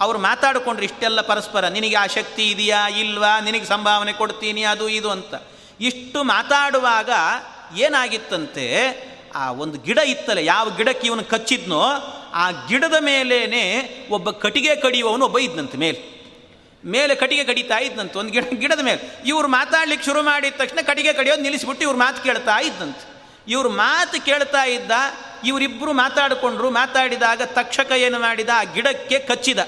ಅವರು 0.00 0.18
ಮಾತಾಡಿಕೊಂಡ್ರು 0.18 0.84
ಇಷ್ಟೆಲ್ಲ 0.84 1.20
ಪರಸ್ಪರ, 1.20 1.68
ನಿನಗೆ 1.68 1.94
ಆ 1.94 2.06
ಶಕ್ತಿ 2.06 2.50
ಇದೆಯಾ, 2.50 2.88
ಇಲ್ವಾ, 2.88 3.40
ನಿನಗೆ 3.40 3.64
ಸಂಭಾವನೆ 3.64 4.12
ಕೊಡ್ತೀನಿ, 4.12 4.62
ಅದು 4.62 4.88
ಇದು 4.88 5.10
ಅಂತ. 5.10 5.34
ಇಷ್ಟು 5.80 6.24
ಮಾತಾಡುವಾಗ 6.24 7.10
ಏನಾಗಿತ್ತಂತೆ? 7.76 8.64
ಆ 9.34 9.52
ಒಂದು 9.52 9.78
ಗಿಡ 9.78 9.98
ಇತ್ತಲ್ಲ, 9.98 10.38
ಯಾವ 10.38 10.70
ಗಿಡಕ್ಕೆ 10.70 11.06
ಇವನು 11.06 11.24
ಕಚ್ಚಿದ್ನೋ, 11.24 11.82
ಆ 12.34 12.50
ಗಿಡದ 12.50 12.94
ಮೇಲೇನೆ 13.00 13.64
ಒಬ್ಬ 14.10 14.30
ಕಟಿಗೆ 14.30 14.76
ಕಡಿಯುವವನು 14.76 15.24
ಒಬ್ಬ 15.24 15.38
ಇದ್ನಂತೆ 15.38 15.78
ಮೇಲೆ. 15.78 16.18
ಮೇಲೆ 16.84 17.14
ಕಟಿಗೆ 17.14 17.44
ಕಡಿತಾ 17.44 17.78
ಇದ್ದಂತೆ 17.78 18.18
ಒಂದು 18.18 18.32
ಗಿಡ, 18.32 18.44
ಗಿಡದ 18.54 18.80
ಮೇಲೆ. 18.80 19.22
ಇವ್ರು 19.26 19.48
ಮಾತಾಡ್ಲಿಕ್ಕೆ 19.48 20.06
ಶುರು 20.06 20.22
ಮಾಡಿದ 20.22 20.54
ತಕ್ಷಣ 20.54 20.78
ಕಟಿಗೆ 20.86 21.12
ಕಡಿಯೋದು 21.12 21.42
ನಿಲ್ಲಿಸಿಬಿಟ್ಟು 21.42 21.82
ಇವ್ರು 21.82 21.98
ಮಾತು 21.98 22.22
ಕೇಳ್ತಾ 22.22 22.60
ಇದ್ದಂತೆ. 22.60 23.18
ಇವ್ರ 23.48 23.68
ಮಾತು 23.68 24.24
ಕೇಳ್ತಾ 24.24 24.64
ಇದ್ದ 24.64 24.90
ಇವರಿಬ್ಬರು 25.44 25.92
ಮಾತಾಡಿಕೊಂಡ್ರು, 25.92 26.70
ಮಾತಾಡಿದಾಗ 26.70 27.42
ತಕ್ಷಕ 27.42 27.92
ಏನು 27.92 28.18
ಮಾಡಿದ, 28.20 28.48
ಆ 28.54 28.62
ಗಿಡಕ್ಕೆ 28.62 29.18
ಕಚ್ಚಿದ. 29.18 29.58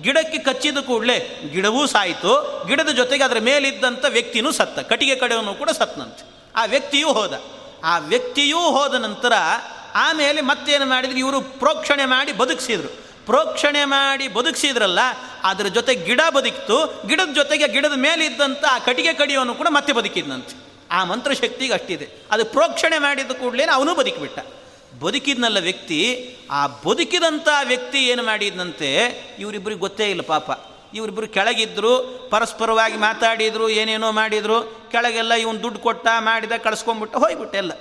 ಗಿಡಕ್ಕೆ 0.00 0.38
ಕಚ್ಚಿದ 0.38 0.78
ಕೂಡಲೇ 0.78 1.50
ಗಿಡವೂ 1.52 1.86
ಸಾಯಿತು. 1.86 2.64
ಗಿಡದ 2.66 2.88
ಜೊತೆಗೆ 2.88 3.24
ಅದರ 3.24 3.38
ಮೇಲಿದ್ದಂಥ 3.40 4.04
ವ್ಯಕ್ತಿನೂ 4.08 4.52
ಸತ್ತ. 4.52 4.78
ಕಟ್ಟಿಗೆ 4.78 5.14
ಕಡೆಯವನು 5.14 5.54
ಕೂಡ 5.54 5.70
ಸತ್ತನಂತೆ. 5.70 6.24
ಆ 6.56 6.64
ವ್ಯಕ್ತಿಯೂ 6.64 7.08
ಹೋದ. 7.08 7.42
ಆ 7.84 7.98
ವ್ಯಕ್ತಿಯೂ 7.98 8.58
ಹೋದ 8.58 8.94
ನಂತರ 8.94 9.32
ಆಮೇಲೆ 9.94 10.40
ಮತ್ತೇನು 10.40 10.86
ಮಾಡಿದ್ರು? 10.86 11.18
ಇವರು 11.18 11.40
ಪ್ರೋಕ್ಷಣೆ 11.40 12.04
ಮಾಡಿ 12.04 12.32
ಬದುಕಿಸಿದರು. 12.32 13.08
ಪ್ರೋಕ್ಷಣೆ 13.26 13.84
ಮಾಡಿ 13.84 14.28
ಬದುಕಿಸಿದ್ರಲ್ಲ, 14.28 14.98
ಅದರ 15.44 15.66
ಜೊತೆ 15.66 15.94
ಗಿಡ 15.94 16.20
ಬದುಕಿತು. 16.34 17.02
ಗಿಡದ 17.06 17.34
ಜೊತೆಗೆ 17.34 17.68
ಗಿಡದ 17.68 17.92
ಮೇಲಿದ್ದಂಥ 17.92 18.64
ಆ 18.64 18.78
ಕಟ್ಟಿಗೆ 18.78 19.12
ಕಡಿಯೋನು 19.12 19.54
ಕೂಡ 19.54 19.66
ಮತ್ತೆ 19.70 19.92
ಬದುಕಿದ್ನಂತೆ. 19.92 20.68
ಆ 20.90 21.04
ಮಂತ್ರಶಕ್ತಿಗೆ 21.04 21.72
ಅಷ್ಟಿದೆ. 21.72 22.08
ಅದು 22.30 22.44
ಪ್ರೋಕ್ಷಣೆ 22.44 22.98
ಮಾಡಿದ 22.98 23.30
ಕೂಡಲೇ 23.30 23.64
ಅವನು 23.64 23.94
ಬದುಕಿಬಿಟ್ಟ. 23.94 24.38
ಬದುಕಿದ್ನಲ್ಲ 25.00 25.58
ವ್ಯಕ್ತಿ, 25.58 26.00
ಆ 26.50 26.66
ಬದುಕಿದಂಥ 26.66 27.48
ವ್ಯಕ್ತಿ 27.64 28.06
ಏನು 28.06 28.22
ಮಾಡಿದ್ನಂತೆ, 28.22 29.04
ಇವರಿಬ್ಬರಿಗೆ 29.38 29.80
ಗೊತ್ತೇ 29.80 30.10
ಇಲ್ಲ 30.10 30.22
ಪಾಪ. 30.22 30.50
ಇವರಿಬ್ಬರು 30.94 31.28
ಕೆಳಗಿದ್ದರು 31.28 32.28
ಪರಸ್ಪರವಾಗಿ 32.30 32.96
ಮಾತಾಡಿದರು, 32.96 33.68
ಏನೇನೋ 33.68 34.12
ಮಾಡಿದರು, 34.12 34.88
ಕೆಳಗೆಲ್ಲ 34.90 35.34
ಇವನು 35.34 35.62
ದುಡ್ಡು 35.62 35.78
ಕೊಟ್ಟ, 35.78 36.06
ಮಾಡಿದ, 36.18 36.52
ಕಳಿಸ್ಕೊಂಡ್ಬಿಟ್ಟ 36.52 37.16
ಹೋಗ್ಬಿಟ್ಟೆಲ್ಲ 37.16 37.72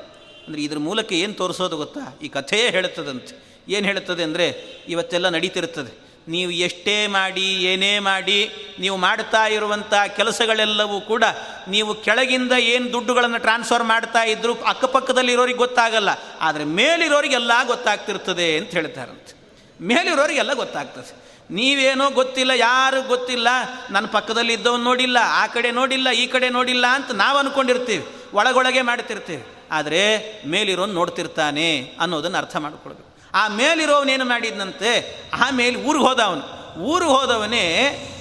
ಅಂದರೆ 0.47 0.61
ಇದ್ರ 0.61 0.77
ಮೂಲಕ 0.77 1.13
ಏನು 1.13 1.33
ತೋರಿಸೋದು 1.33 1.77
ಗೊತ್ತಾ? 1.77 2.19
ಈ 2.21 2.27
ಕಥೆಯೇ 2.27 2.69
ಹೇಳುತ್ತದಂತೆ. 2.69 3.63
ಏನು 3.69 3.85
ಹೇಳುತ್ತದೆ 3.85 4.23
ಅಂದರೆ, 4.23 4.77
ಇವತ್ತೆಲ್ಲ 4.87 5.29
ನಡೀತಿರ್ತದೆ 5.29 6.06
ನೀವು 6.27 6.51
ಎಷ್ಟೇ 6.51 7.07
ಮಾಡಿ, 7.07 7.47
ಏನೇ 7.71 7.99
ಮಾಡಿ, 7.99 8.39
ನೀವು 8.79 8.97
ಮಾಡ್ತಾ 8.97 9.43
ಇರುವಂಥ 9.47 9.93
ಕೆಲಸಗಳೆಲ್ಲವೂ 10.15 11.01
ಕೂಡ 11.01 11.23
ನೀವು 11.67 11.95
ಕೆಳಗಿಂದ 11.95 12.51
ಏನು 12.51 12.93
ದುಡ್ಡುಗಳನ್ನು 12.93 13.37
ಟ್ರಾನ್ಸ್ಫರ್ 13.37 13.83
ಮಾಡ್ತಾ 13.83 14.23
ಇದ್ರು 14.23 14.53
ಅಕ್ಕಪಕ್ಕದಲ್ಲಿರೋರಿಗೆ 14.53 15.57
ಗೊತ್ತಾಗಲ್ಲ. 15.57 16.09
ಆದರೆ 16.41 16.63
ಮೇಲಿರೋರಿಗೆಲ್ಲ 16.79 17.51
ಗೊತ್ತಾಗ್ತಿರ್ತದೆ 17.67 18.57
ಅಂತ 18.57 18.71
ಹೇಳ್ತಾರಂತೆ. 18.71 19.33
ಮೇಲಿರೋರಿಗೆಲ್ಲ 19.81 20.53
ಗೊತ್ತಾಗ್ತದೆ. 20.53 21.13
ನೀವೇನೋ 21.51 22.09
ಗೊತ್ತಿಲ್ಲ, 22.09 22.51
ಯಾರು 22.55 23.01
ಗೊತ್ತಿಲ್ಲ, 23.01 23.47
ನನ್ನ 23.91 24.07
ಪಕ್ಕದಲ್ಲಿ 24.07 24.53
ಇದ್ದವನು 24.53 24.83
ನೋಡಿಲ್ಲ, 24.83 25.17
ಆ 25.41 25.47
ಕಡೆ 25.47 25.71
ನೋಡಿಲ್ಲ, 25.71 26.07
ಈ 26.11 26.27
ಕಡೆ 26.27 26.49
ನೋಡಿಲ್ಲ 26.49 26.85
ಅಂತ 26.87 27.11
ನಾವು 27.11 27.37
ಅಂದ್ಕೊಂಡಿರ್ತೀವಿ 27.37 28.05
ಒಳಗೊಳಗೆ 28.33 28.81
ಮಾಡ್ತಿರ್ತೀವಿ. 28.81 29.43
ಆದರೆ 29.71 30.01
ಮೇಲಿರೋನು 30.45 30.93
ನೋಡ್ತಿರ್ತಾನೆ 30.93 31.69
ಅನ್ನೋದನ್ನು 31.99 32.37
ಅರ್ಥ 32.37 32.55
ಮಾಡ್ಕೊಳ್ಬೇಕು. 32.55 33.06
ಆ 33.33 33.47
ಮೇಲಿರೋವನೇನು 33.47 34.25
ಮಾಡಿದ್ನಂತೆ? 34.25 35.21
ಆಮೇಲೆ 35.33 35.75
ಊರಿಗೆ 35.75 36.05
ಹೋದ 36.05 36.19
ಅವನು 36.19 36.57
ಊರಿಗೆ 36.79 37.11
ಹೋದವನೇ 37.11 37.65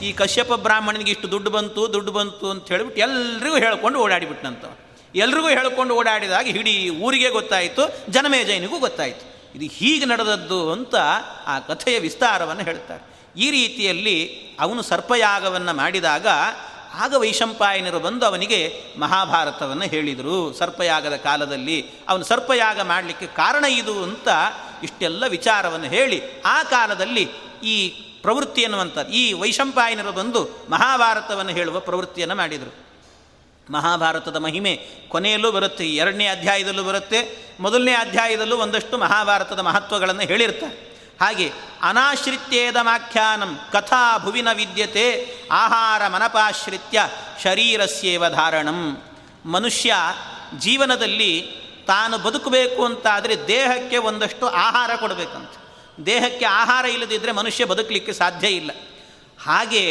ಈ 0.03 0.13
ಕಶ್ಯಪ 0.13 0.53
ಬ್ರಾಹ್ಮಣನಿಗೆ 0.53 1.11
ಇಷ್ಟು 1.11 1.31
ದುಡ್ಡು 1.31 1.51
ಬಂತು 1.51 1.93
ದುಡ್ಡು 1.93 2.13
ಬಂತು 2.13 2.51
ಅಂತ 2.51 2.69
ಹೇಳಿಬಿಟ್ಟು 2.69 3.01
ಎಲ್ರಿಗೂ 3.01 3.57
ಹೇಳ್ಕೊಂಡು 3.57 3.99
ಓಡಾಡಿಬಿಟ್ನಂತ 3.99 4.65
ಎಲ್ರಿಗೂ 5.15 5.49
ಹೇಳ್ಕೊಂಡು 5.49 5.95
ಓಡಾಡಿದಾಗ 5.95 6.49
ಇಡೀ 6.49 6.91
ಊರಿಗೆ 6.91 7.31
ಗೊತ್ತಾಯಿತು 7.31 8.13
ಜನಮೇಜಯನಿಗೂ 8.13 8.79
ಗೊತ್ತಾಯಿತು. 8.79 9.37
ಇದು 9.59 9.75
ಹೀಗೆ 9.75 10.05
ನಡೆದದ್ದು 10.05 10.73
ಅಂತ 10.73 10.95
ಆ 11.47 11.59
ಕಥೆಯ 11.59 11.99
ವಿಸ್ತಾರವನ್ನು 11.99 12.63
ಹೇಳ್ತಾರೆ. 12.63 13.17
ಈ 13.41 13.51
ರೀತಿಯಲ್ಲಿ 13.51 14.41
ಅವನು 14.61 14.83
ಸರ್ಪಯಾಗವನ್ನು 14.83 15.77
ಮಾಡಿದಾಗ 15.77 16.27
ಆಗ 16.95 17.15
ವೈಶಂಪಾಯನರು 17.15 17.99
ಬಂದು 17.99 18.27
ಅವನಿಗೆ 18.27 18.83
ಮಹಾಭಾರತವನ್ನು 18.99 19.85
ಹೇಳಿದರು. 19.85 20.53
ಸರ್ಪಯಾಗದ 20.53 21.17
ಕಾಲದಲ್ಲಿ 21.17 21.85
ಅವನು 22.09 22.25
ಸರ್ಪಯಾಗ 22.25 22.81
ಮಾಡಲಿಕ್ಕೆ 22.81 23.27
ಕಾರಣ 23.27 23.65
ಇದು 23.65 24.03
ಅಂತ 24.03 24.29
ಇಷ್ಟೆಲ್ಲ 24.83 25.27
ವಿಚಾರವನ್ನು 25.27 25.87
ಹೇಳಿ 25.87 26.41
ಆ 26.41 26.63
ಕಾಲದಲ್ಲಿ 26.63 27.29
ಈ 27.63 27.89
ಪ್ರವೃತ್ತಿ 28.23 28.63
ಎನ್ನುವಂಥದ್ದು 28.63 29.13
ಈ 29.13 29.33
ವೈಶಂಪಾಯನರು 29.33 30.13
ಬಂದು 30.13 30.67
ಮಹಾಭಾರತವನ್ನು 30.71 31.53
ಹೇಳುವ 31.53 31.81
ಪ್ರವೃತ್ತಿಯನ್ನು 31.81 32.35
ಮಾಡಿದರು. 32.35 32.87
ಮಹಾಭಾರತದ 33.73 34.37
ಮಹಿಮೆ 34.37 34.87
ಕೊನೆಯಲ್ಲೂ 35.09 35.53
ಬರುತ್ತೆ 35.53 35.89
ಎರಡನೇ 35.89 36.27
ಅಧ್ಯಾಯದಲ್ಲೂ 36.27 36.85
ಬರುತ್ತೆ, 36.85 37.47
ಮೊದಲನೇ 37.61 37.93
ಅಧ್ಯಾಯದಲ್ಲೂ 37.93 38.57
ಒಂದಷ್ಟು 38.57 38.99
ಮಹಾಭಾರತದ 38.99 39.59
ಮಹತ್ವಗಳನ್ನು 39.59 40.21
ಹೇಳಿರ್ತಾರೆ. 40.21 40.87
ಹಾಗೆ 41.21 41.53
ಅನಾಶ್ರಿತ್ಯೇದಮಾಖ್ಯಾನಂ 41.83 43.59
ಕಥಾ 43.73 44.19
ಭುವಿನ 44.19 44.53
ವಿದ್ಯತೆ 44.53 45.35
ಆಹಾರ 45.53 46.09
ಮನಪಾಶ್ರಿತ್ಯ 46.09 47.09
ಶರೀರಸ್ಯೇವ 47.43 48.29
ಧಾರಣಂ. 48.29 49.03
ಮನುಷ್ಯ 49.47 49.95
ಜೀವನದಲ್ಲಿ 50.59 51.66
ತಾನು 51.87 52.17
ಬದುಕಬೇಕು 52.19 52.81
ಅಂತಾದರೆ 52.85 53.35
ದೇಹಕ್ಕೆ 53.49 53.99
ಒಂದಷ್ಟು 54.11 54.47
ಆಹಾರ 54.67 54.91
ಕೊಡಬೇಕಂತ. 54.97 55.55
ದೇಹಕ್ಕೆ 56.07 56.47
ಆಹಾರ 56.55 56.85
ಇಲ್ಲದಿದ್ದರೆ 56.87 57.33
ಮನುಷ್ಯ 57.33 57.65
ಬದುಕಲಿಕ್ಕೆ 57.65 58.13
ಸಾಧ್ಯ 58.13 58.49
ಇಲ್ಲ. 58.49 58.71
ಹಾಗೆ 59.45 59.85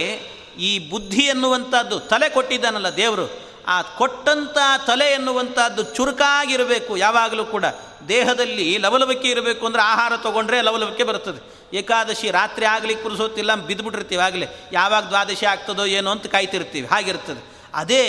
ಈ 0.60 0.72
ಬುದ್ಧಿ 0.90 1.24
ಎನ್ನುವಂಥದ್ದು 1.24 1.96
ತಲೆ 2.12 2.28
ಕೊಟ್ಟಿದ್ದಾನಲ್ಲ 2.30 2.90
ದೇವರು, 2.98 3.26
ಆ 3.68 3.76
ಕೊಟ್ಟಂಥ 3.82 4.58
ತಲೆ 4.88 5.08
ಎನ್ನುವಂಥದ್ದು 5.12 5.84
ಚುರುಕಾಗಿರಬೇಕು 5.96 6.94
ಯಾವಾಗಲೂ 6.98 7.46
ಕೂಡ. 7.46 7.66
ದೇಹದಲ್ಲಿ 8.08 8.68
ಲವಲವಿಕೆ 8.78 9.28
ಇರಬೇಕು 9.28 9.64
ಅಂದರೆ 9.66 9.82
ಆಹಾರ 9.82 10.14
ತೊಗೊಂಡ್ರೆ 10.18 10.58
ಲವಲವಿಕೆ 10.62 11.04
ಬರ್ತದೆ 11.04 11.40
ಏಕಾದಶಿ 11.78 12.28
ರಾತ್ರಿ 12.32 12.66
ಆಗಲಿಕ್ಕೆ 12.66 13.04
ಪುರುಸೋತಿಲ್ಲ 13.04 13.52
ಬಿದ್ದುಬಿಟ್ಟಿರ್ತೀವಿ 13.70 14.22
ಆಗಲೇ. 14.22 14.48
ಯಾವಾಗ 14.72 15.04
ದ್ವಾದಶಿ 15.04 15.46
ಆಗ್ತದೋ 15.46 15.86
ಏನೋ 15.98 16.10
ಅಂತ 16.12 16.28
ಕಾಯ್ತಿರ್ತೀವಿ, 16.28 16.88
ಹಾಗಿರ್ತದೆ. 16.88 17.42
ಅದೇ 17.74 18.04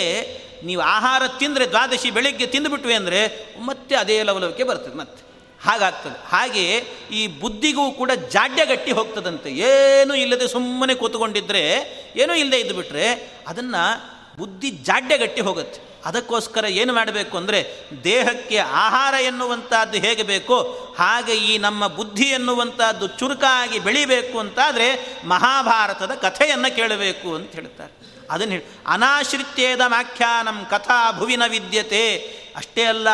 ನೀವು 0.63 0.81
ಆಹಾರ 0.81 1.23
ತಿಂದರೆ 1.39 1.65
ದ್ವಾದಶಿ 1.65 2.11
ಬೆಳಗ್ಗೆ 2.11 2.47
ತಿಂದುಬಿಟ್ವಿ 2.47 2.93
ಅಂದರೆ 2.93 3.51
ಮತ್ತೆ 3.59 3.95
ಅದೇ 3.95 4.23
ಲವಲವಿಕೆ 4.23 4.63
ಬರ್ತದೆ 4.63 4.97
ಮತ್ತೆ. 4.97 5.27
ಹಾಗಾಗ್ತದೆ. 5.63 6.27
ಹಾಗೆಯೇ 6.27 6.83
ಈ 7.11 7.27
ಬುದ್ಧಿಗೂ 7.27 7.91
ಕೂಡ 7.91 8.11
ಜಾಡ್ಯಗಟ್ಟಿ 8.11 8.91
ಹೋಗ್ತದಂತೆ. 8.91 9.51
ಏನೂ 9.51 10.15
ಇಲ್ಲದೆ 10.15 10.47
ಸುಮ್ಮನೆ 10.47 10.95
ಕೂತ್ಕೊಂಡಿದ್ದರೆ 10.95 11.63
ಏನೂ 12.15 12.33
ಇಲ್ಲದೆ 12.33 12.59
ಇದ್ದುಬಿಟ್ರೆ 12.59 13.37
ಅದನ್ನು 13.47 14.17
ಬುದ್ಧಿ 14.37 14.69
ಜಾಡ್ಯಗಟ್ಟಿ 14.69 15.41
ಹೋಗುತ್ತೆ. 15.41 15.79
ಅದಕ್ಕೋಸ್ಕರ 16.05 16.65
ಏನು 16.65 16.93
ಮಾಡಬೇಕು 16.93 17.37
ಅಂದರೆ 17.37 17.87
ದೇಹಕ್ಕೆ 18.03 18.57
ಆಹಾರ 18.57 19.13
ಎನ್ನುವಂಥದ್ದು 19.13 19.97
ಹೇಗೆ 19.97 20.23
ಬೇಕೋ 20.23 20.57
ಹಾಗೆ 20.97 21.33
ಈ 21.33 21.57
ನಮ್ಮ 21.57 21.87
ಬುದ್ಧಿ 21.87 22.25
ಎನ್ನುವಂಥದ್ದು 22.25 23.07
ಚುರುಕಾಗಿ 23.07 23.79
ಬೆಳಿಬೇಕು 23.79 24.39
ಅಂತಾದರೆ 24.39 25.17
ಮಹಾಭಾರತದ 25.25 26.11
ಕಥೆಯನ್ನು 26.11 26.75
ಕೇಳಬೇಕು 26.75 27.35
ಅಂತ 27.35 27.51
ಹೇಳ್ತಾರೆ. 27.51 28.16
ಅದನ್ನು 28.31 28.51
ಹೇಳಿ, 28.51 28.65
ಅನಾಶ್ರಿತ್ಯೇದ 28.87 29.81
ಮಾಖ್ಯಾನಂ 29.87 30.65
ಕಥಾ 30.69 31.11
ಭುವಿನ 31.11 31.43
ವಿದ್ಯತೆ. 31.47 32.15
ಅಷ್ಟೇ 32.55 32.83
ಅಲ್ಲ, 32.83 33.07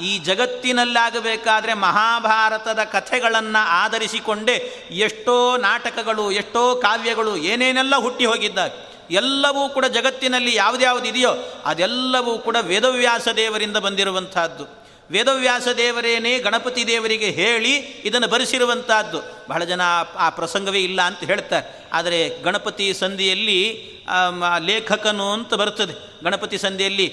ಈ 0.00 0.18
ಜಗತ್ತಿನಲ್ಲಾಗಬೇಕಾದ್ರೆ 0.18 1.74
ಮಹಾಭಾರತದ 1.74 2.78
ಕಥೆಗಳನ್ನು 2.84 3.66
ಆಧರಿಸಿಕೊಂಡೇ 3.68 4.56
ಎಷ್ಟೋ 4.90 5.56
ನಾಟಕಗಳು, 5.56 6.32
ಎಷ್ಟೋ 6.32 6.74
ಕಾವ್ಯಗಳು 6.74 7.36
ಏನೇನೆಲ್ಲ 7.36 7.96
ಹುಟ್ಟಿ 7.96 8.26
ಹೋಗಿದ್ದಾರೆ 8.26 8.96
ಎಲ್ಲವೂ 9.10 9.68
ಕೂಡ 9.68 9.84
ಜಗತ್ತಿನಲ್ಲಿ 9.86 10.54
ಯಾವುದ್ಯಾವುದಿದೆಯೋ 10.54 11.32
ಅದೆಲ್ಲವೂ 11.66 12.38
ಕೂಡ 12.38 12.56
ವೇದವ್ಯಾಸ 12.60 13.28
ದೇವರಿಂದ 13.28 13.76
ಬಂದಿರುವಂತಹದ್ದು 13.76 14.85
ವೇದವ್ಯಾಸ 15.10 15.68
ದೇವರೇನೇ 15.76 16.38
ಗಣಪತಿ 16.38 16.86
ದೇವರಿಗೆ 16.86 17.30
ಹೇಳಿ 17.30 17.74
ಇದನ್ನು 18.04 18.28
ಬರೆಸಿರುವಂತಹದ್ದು. 18.28 19.18
ಬಹಳ 19.48 19.64
ಜನ 19.64 19.80
ಆ 20.16 20.30
ಪ್ರಸಂಗವೇ 20.30 20.80
ಇಲ್ಲ 20.84 21.02
ಅಂತ 21.02 21.18
ಹೇಳ್ತಾರೆ. 21.18 21.88
ಆದರೆ 21.92 22.42
ಗಣಪತಿ 22.42 22.94
ಸಂಧಿಯಲ್ಲಿ 22.94 23.60
ಲೇಖಕನು 24.60 25.32
ಅಂತ 25.32 25.54
ಬರ್ತದೆ. 25.54 25.94
ಗಣಪತಿ 26.24 26.58
ಸಂಧಿಯಲ್ಲಿ 26.58 27.06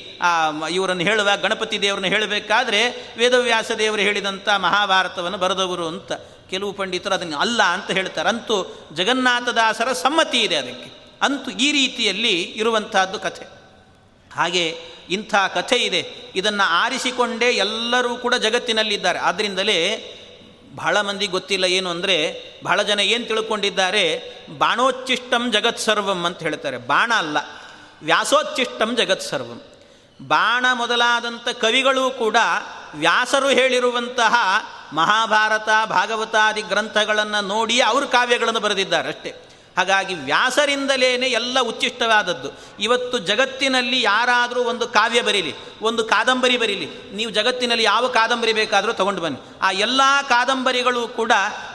ಇವರನ್ನು 0.72 1.04
ಹೇಳುವ 1.04 1.30
ಗಣಪತಿ 1.42 1.82
ದೇವರನ್ನು 1.82 2.10
ಹೇಳಬೇಕಾದ್ರೆ 2.10 2.82
ವೇದವ್ಯಾಸ 3.18 3.72
ದೇವರು 3.72 4.02
ಹೇಳಿದಂಥ 4.02 4.50
ಮಹಾಭಾರತವನ್ನು 4.50 5.38
ಬರೆದವರು 5.38 5.88
ಅಂತ. 5.88 6.12
ಕೆಲವು 6.50 6.74
ಪಂಡಿತರು 6.74 7.14
ಅದನ್ನು 7.14 7.38
ಅಲ್ಲ 7.38 7.64
ಅಂತ 7.64 7.92
ಹೇಳ್ತಾರೆ. 7.92 8.30
ಅಂತೂ 8.30 8.56
ಜಗನ್ನಾಥದಾಸರ 8.94 9.92
ಸಮ್ಮತಿ 9.92 10.42
ಇದೆ 10.42 10.56
ಅದಕ್ಕೆ. 10.56 10.90
ಅಂತೂ 11.22 11.52
ಈ 11.52 11.72
ರೀತಿಯಲ್ಲಿ 11.72 12.42
ಇರುವಂತಹದ್ದು 12.42 13.20
ಕಥೆ. 13.20 13.63
ಹಾಗೆ 14.36 14.66
ಇಂಥ 15.10 15.36
ಕಥೆ 15.36 15.76
ಇದೆ. 15.76 16.02
ಇದನ್ನು 16.36 16.64
ಆರಿಸಿಕೊಂಡೇ 16.64 17.50
ಎಲ್ಲರೂ 17.52 18.16
ಕೂಡ 18.16 18.36
ಜಗತ್ತಿನಲ್ಲಿದ್ದಾರೆ. 18.36 19.20
ಆದ್ದರಿಂದಲೇ 19.20 19.80
ಬಹಳ 20.76 21.02
ಮಂದಿ 21.02 21.28
ಗೊತ್ತಿಲ್ಲ 21.28 21.66
ಏನು 21.66 21.90
ಅಂದರೆ 21.90 22.16
ಬಹಳ 22.64 22.82
ಜನ 22.82 23.00
ಏನು 23.00 23.26
ತಿಳ್ಕೊಂಡಿದ್ದಾರೆ? 23.26 24.06
ಬಾಣೋಚ್ಚಿಷ್ಟಂ 24.58 25.52
ಜಗತ್ 25.52 25.80
ಸರ್ವಂ 25.80 26.24
ಅಂತ 26.26 26.40
ಹೇಳ್ತಾರೆ. 26.40 26.78
ಬಾಣ 26.78 27.12
ಅಲ್ಲ, 27.14 27.38
ವ್ಯಾಸೋಚ್ಚಿಷ್ಟಂ 28.04 28.96
ಜಗತ್ 28.96 29.22
ಸರ್ವಂ. 29.22 29.62
ಬಾಣ 30.20 30.66
ಮೊದಲಾದಂಥ 30.74 31.48
ಕವಿಗಳು 31.62 32.10
ಕೂಡ 32.12 32.38
ವ್ಯಾಸರು 32.96 33.50
ಹೇಳಿರುವಂತಹ 33.50 34.34
ಮಹಾಭಾರತ, 34.94 35.70
ಭಾಗವತಾದಿ 35.90 36.62
ಗ್ರಂಥಗಳನ್ನು 36.62 37.42
ನೋಡಿ 37.48 37.82
ಅವರು 37.82 38.08
ಕಾವ್ಯಗಳನ್ನು 38.08 38.60
ಬರೆದಿದ್ದಾರೆ 38.60 39.08
ಅಷ್ಟೇ. 39.08 39.32
ಹಾಗಾಗಿ 39.78 40.14
ವ್ಯಾಸರಿಂದಲೇ 40.14 41.12
ಎಲ್ಲ 41.12 41.60
ಉಚ್ಚಿಷ್ಟವಾದದ್ದು. 41.60 42.50
ಇವತ್ತು 42.80 43.18
ಜಗತ್ತಿನಲ್ಲಿ 43.18 44.02
ಯಾರಾದರೂ 44.02 44.64
ಒಂದು 44.64 44.88
ಕಾವ್ಯ 44.88 45.22
ಬರೀಲಿ, 45.22 45.56
ಒಂದು 45.82 46.04
ಕಾದಂಬರಿ 46.04 46.58
ಬರೀಲಿ, 46.58 46.88
ನೀವು 47.14 47.32
ಜಗತ್ತಿನಲ್ಲಿ 47.32 47.84
ಯಾವ 47.84 48.08
ಕಾದಂಬರಿ 48.08 48.54
ಬೇಕಾದರೂ 48.54 48.94
ತಗೊಂಡು 48.94 49.22
ಬನ್ನಿ. 49.22 49.40
ಆ 49.62 49.72
ಎಲ್ಲ 49.72 50.02
ಕಾದಂಬರಿಗಳು 50.30 51.08
ಕೂಡ 51.08 51.32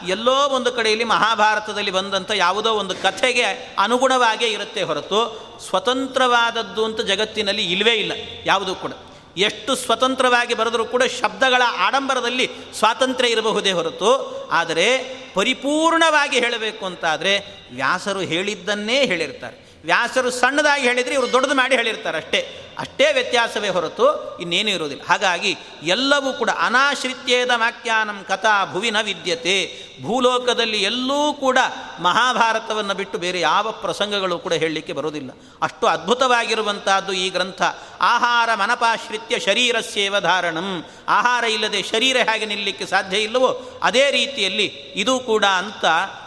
ಎಲ್ಲೋ 0.08 0.48
ಒಂದು 0.48 0.72
ಕಡೆಯಲ್ಲಿ 0.72 1.04
ಮಹಾಭಾರತದಲ್ಲಿ 1.04 1.90
ಬಂದಂಥ 1.90 2.30
ಯಾವುದೋ 2.34 2.72
ಒಂದು 2.72 2.94
ಕಥೆಗೆ 2.94 3.76
ಅನುಗುಣವಾಗೇ 3.78 4.46
ಇರುತ್ತೆ 4.46 4.82
ಹೊರತು, 4.82 5.20
ಸ್ವತಂತ್ರವಾದದ್ದು 5.68 6.84
ಅಂತ 6.84 7.00
ಜಗತ್ತಿನಲ್ಲಿ 7.00 7.64
ಇಲ್ಲವೇ 7.64 7.94
ಇಲ್ಲ, 7.94 8.12
ಯಾವುದೂ 8.44 8.74
ಕೂಡ. 8.74 8.92
ಎಷ್ಟು 9.38 9.76
ಸ್ವತಂತ್ರವಾಗಿ 9.76 10.54
ಬರೆದರೂ 10.54 10.84
ಕೂಡ 10.84 11.02
ಶಬ್ದಗಳ 11.02 11.62
ಆಡಂಬರದಲ್ಲಿ 11.78 12.50
ಸ್ವಾತಂತ್ರ್ಯ 12.74 13.30
ಇರಬಹುದೇ 13.30 13.72
ಹೊರತು. 13.72 14.38
ಆದರೆ 14.52 15.16
ಪರಿಪೂರ್ಣವಾಗಿ 15.34 16.38
ಹೇಳಬೇಕು 16.38 16.86
ಅಂತಾದರೆ 16.86 17.38
ವ್ಯಾಸರು 17.74 18.20
ಹೇಳಿದ್ದನ್ನೇ 18.20 19.06
ಹೇಳಿರ್ತಾರೆ. 19.06 19.67
ವ್ಯಾಸರು 19.84 20.30
ಸಣ್ಣದಾಗಿ 20.30 20.82
ಹೇಳಿದರೆ 20.82 21.14
ಇವರು 21.14 21.32
ದೊಡ್ಡದು 21.32 21.54
ಮಾಡಿ 21.54 21.76
ಹೇಳಿರ್ತಾರೆ 21.76 22.16
ಅಷ್ಟೇ. 22.16 22.64
ಅಷ್ಟೇ 22.78 23.12
ವ್ಯತ್ಯಾಸವೇ 23.12 23.68
ಹೊರತು 23.68 24.38
ಇನ್ನೇನೂ 24.38 24.70
ಇರೋದಿಲ್ಲ 24.70 25.02
ಹಾಗಾಗಿ 25.04 25.58
ಎಲ್ಲವೂ 25.82 26.32
ಕೂಡ 26.32 26.50
ಅನಾಶ್ರಿತ್ಯೇದ 26.58 27.50
ವ್ಯಾಖ್ಯಾನಂ 27.56 28.24
ಕಥಾ 28.28 28.64
ಭುವಿನ 28.64 29.00
ವಿದ್ಯತೆ. 29.00 29.88
ಭೂಲೋಕದಲ್ಲಿ 30.02 30.82
ಎಲ್ಲೂ 30.82 31.32
ಕೂಡ 31.32 31.58
ಮಹಾಭಾರತವನ್ನು 32.00 32.94
ಬಿಟ್ಟು 32.94 33.18
ಬೇರೆ 33.18 33.40
ಯಾವ 33.40 33.70
ಪ್ರಸಂಗಗಳು 33.70 34.38
ಕೂಡ 34.38 34.52
ಹೇಳಲಿಕ್ಕೆ 34.52 34.92
ಬರೋದಿಲ್ಲ 34.92 35.30
ಅಷ್ಟು 35.62 35.86
ಅದ್ಭುತವಾಗಿರುವಂತಹದ್ದು 35.86 37.12
ಈ 37.12 37.30
ಗ್ರಂಥ. 37.30 37.62
ಆಹಾರ 38.00 38.54
ಮನಪಾಶ್ರಿತ್ಯ 38.54 39.38
ಶರೀರಸ್ಯೇವ 39.38 40.20
ಧಾರಣಂ. 40.20 40.84
ಆಹಾರ 41.08 41.44
ಇಲ್ಲದೆ 41.44 41.82
ಶರೀರ 41.82 42.16
ಹೇಗೆ 42.16 42.46
ನಿಲ್ಲಕ್ಕೆ 42.46 42.86
ಸಾಧ್ಯ 42.86 43.18
ಇಲ್ಲವೋ 43.18 43.80
ಅದೇ 43.82 44.10
ರೀತಿಯಲ್ಲಿ 44.10 44.66
ಇದು 44.94 45.20
ಕೂಡ 45.20 45.44
ಅಂತ 45.44 45.84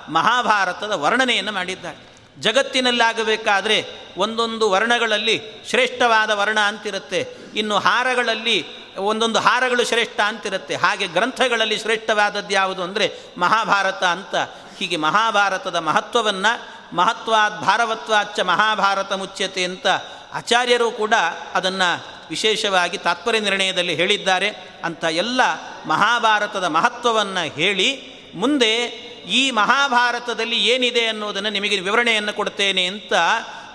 ಮಹಾಭಾರತದ 0.10 0.92
ವರ್ಣನೆಯನ್ನು 0.92 1.52
ಮಾಡಿದ್ದಾರೆ. 1.52 2.11
ಜಗತ್ತಿನಲ್ಲಾಗಬೇಕಾದ್ರೆ 2.40 3.86
ಒಂದೊಂದು 4.18 4.72
ವರ್ಣಗಳಲ್ಲಿ 4.72 5.42
ಶ್ರೇಷ್ಠವಾದ 5.70 6.30
ವರ್ಣ 6.30 6.60
ಅಂತಿರುತ್ತೆ. 6.60 7.28
ಇನ್ನು 7.56 7.78
ಹಾರಗಳಲ್ಲಿ 7.78 8.82
ಒಂದೊಂದು 8.96 9.40
ಹಾರಗಳು 9.40 9.86
ಶ್ರೇಷ್ಠ 9.86 10.20
ಅಂತಿರುತ್ತೆ. 10.20 10.76
ಹಾಗೆ 10.76 11.08
ಗ್ರಂಥಗಳಲ್ಲಿ 11.08 11.78
ಶ್ರೇಷ್ಠವಾದದ್ದು 11.78 12.54
ಯಾವುದು 12.54 12.84
ಅಂದರೆ 12.84 13.12
ಮಹಾಭಾರತ 13.38 14.04
ಅಂತ. 14.04 14.36
ಹೀಗೆ 14.78 14.98
ಮಹಾಭಾರತದ 14.98 15.76
ಮಹತ್ವವನ್ನು 15.76 16.82
ಮಹತ್ವಾದ್ 16.96 17.62
ಭಾರವತ್ವಾಚ್ಚ 17.62 18.40
ಮಹಾಭಾರತ 18.40 19.14
ಮುಚ್ಯತೆ 19.14 19.64
ಅಂತ 19.64 19.88
ಆಚಾರ್ಯರು 20.34 20.92
ಕೂಡ 20.92 21.14
ಅದನ್ನು 21.54 22.06
ವಿಶೇಷವಾಗಿ 22.30 22.98
ತಾತ್ಪರ್ಯ 22.98 23.40
ನಿರ್ಣಯದಲ್ಲಿ 23.40 23.96
ಹೇಳಿದ್ದಾರೆ. 23.96 24.72
ಅಂತ 24.84 25.04
ಎಲ್ಲ 25.04 25.42
ಮಹಾಭಾರತದ 25.86 26.64
ಮಹತ್ವವನ್ನು 26.64 27.54
ಹೇಳಿ 27.54 28.12
ಮುಂದೆ 28.36 29.11
ಈ 29.26 29.52
ಮಹಾಭಾರತದಲ್ಲಿ 29.52 30.56
ಏನಿದೆ 30.56 31.06
ಅನ್ನೋದನ್ನು 31.06 31.50
ನಿಮಗೆ 31.50 31.80
ವಿವರಣೆಯನ್ನು 31.80 32.34
ಕೊಡ್ತೇನೆ 32.34 32.86
ಅಂತ 32.86 33.14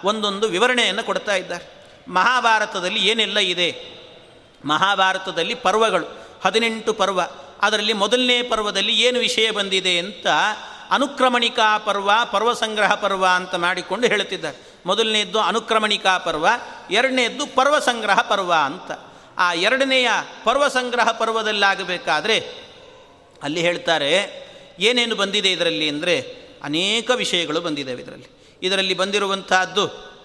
ಒಂದೊಂದು 0.04 0.48
ವಿವರಣೆಯನ್ನು 0.48 1.02
ಕೊಡ್ತಾ 1.02 1.34
ಇದ್ದಾರೆ. 1.34 1.86
ಮಹಾಭಾರತದಲ್ಲಿ 2.08 3.08
ಏನೆಲ್ಲ 3.08 3.38
ಇದೆ? 3.38 3.96
ಮಹಾಭಾರತದಲ್ಲಿ 4.64 5.54
ಪರ್ವಗಳು, 5.54 6.06
ಹದಿನೆಂಟು 6.44 6.92
ಪರ್ವ. 6.92 7.20
ಅದರಲ್ಲಿ 7.62 7.92
ಮೊದಲನೇ 7.92 8.42
ಪರ್ವದಲ್ಲಿ 8.42 9.00
ಏನು 9.00 9.18
ವಿಷಯ 9.18 9.50
ಬಂದಿದೆ 9.50 9.98
ಅಂತ 9.98 10.26
ಅನುಕ್ರಮಣಿಕಾ 10.90 11.78
ಪರ್ವ 11.78 12.10
ಪರ್ವ 12.32 12.52
ಸಂಗ್ರಹ 12.52 12.94
ಪರ್ವ 12.94 13.26
ಅಂತ 13.26 13.54
ಮಾಡಿಕೊಂಡು 13.54 14.06
ಹೇಳುತ್ತಿದ್ದಾರೆ 14.06 14.56
ಮೊದಲನೆಯದ್ದು 14.86 15.40
ಅನುಕ್ರಮಣಿಕಾ 15.40 16.18
ಪರ್ವ, 16.18 16.46
ಎರಡನೇದ್ದು 16.90 17.46
ಪರ್ವ 17.46 17.78
ಸಂಗ್ರಹ 17.78 18.20
ಪರ್ವ 18.20 18.52
ಅಂತ. 18.52 18.92
ಆ 19.38 19.52
ಎರಡನೆಯ 19.52 20.08
ಪರ್ವ 20.44 20.68
ಸಂಗ್ರಹ 20.68 21.10
ಪರ್ವದಲ್ಲಾಗಬೇಕಾದ್ರೆ 21.10 22.38
ಅಲ್ಲಿ 23.42 23.60
ಹೇಳ್ತಾರೆ 23.60 24.45
ಏನೇನು 24.78 25.14
ಬಂದಿದೆ 25.14 25.52
ಇದರಲ್ಲಿ 25.52 25.88
ಅಂದರೆ 25.88 26.20
ಅನೇಕ 26.62 27.10
ವಿಷಯಗಳು 27.14 27.60
ಬಂದಿದ್ದಾವೆ 27.60 28.02
ಇದರಲ್ಲಿ. 28.02 28.26
ಇದರಲ್ಲಿ 28.62 28.94
ಬಂದಿರುವಂತಹದ್ದು 28.94 30.16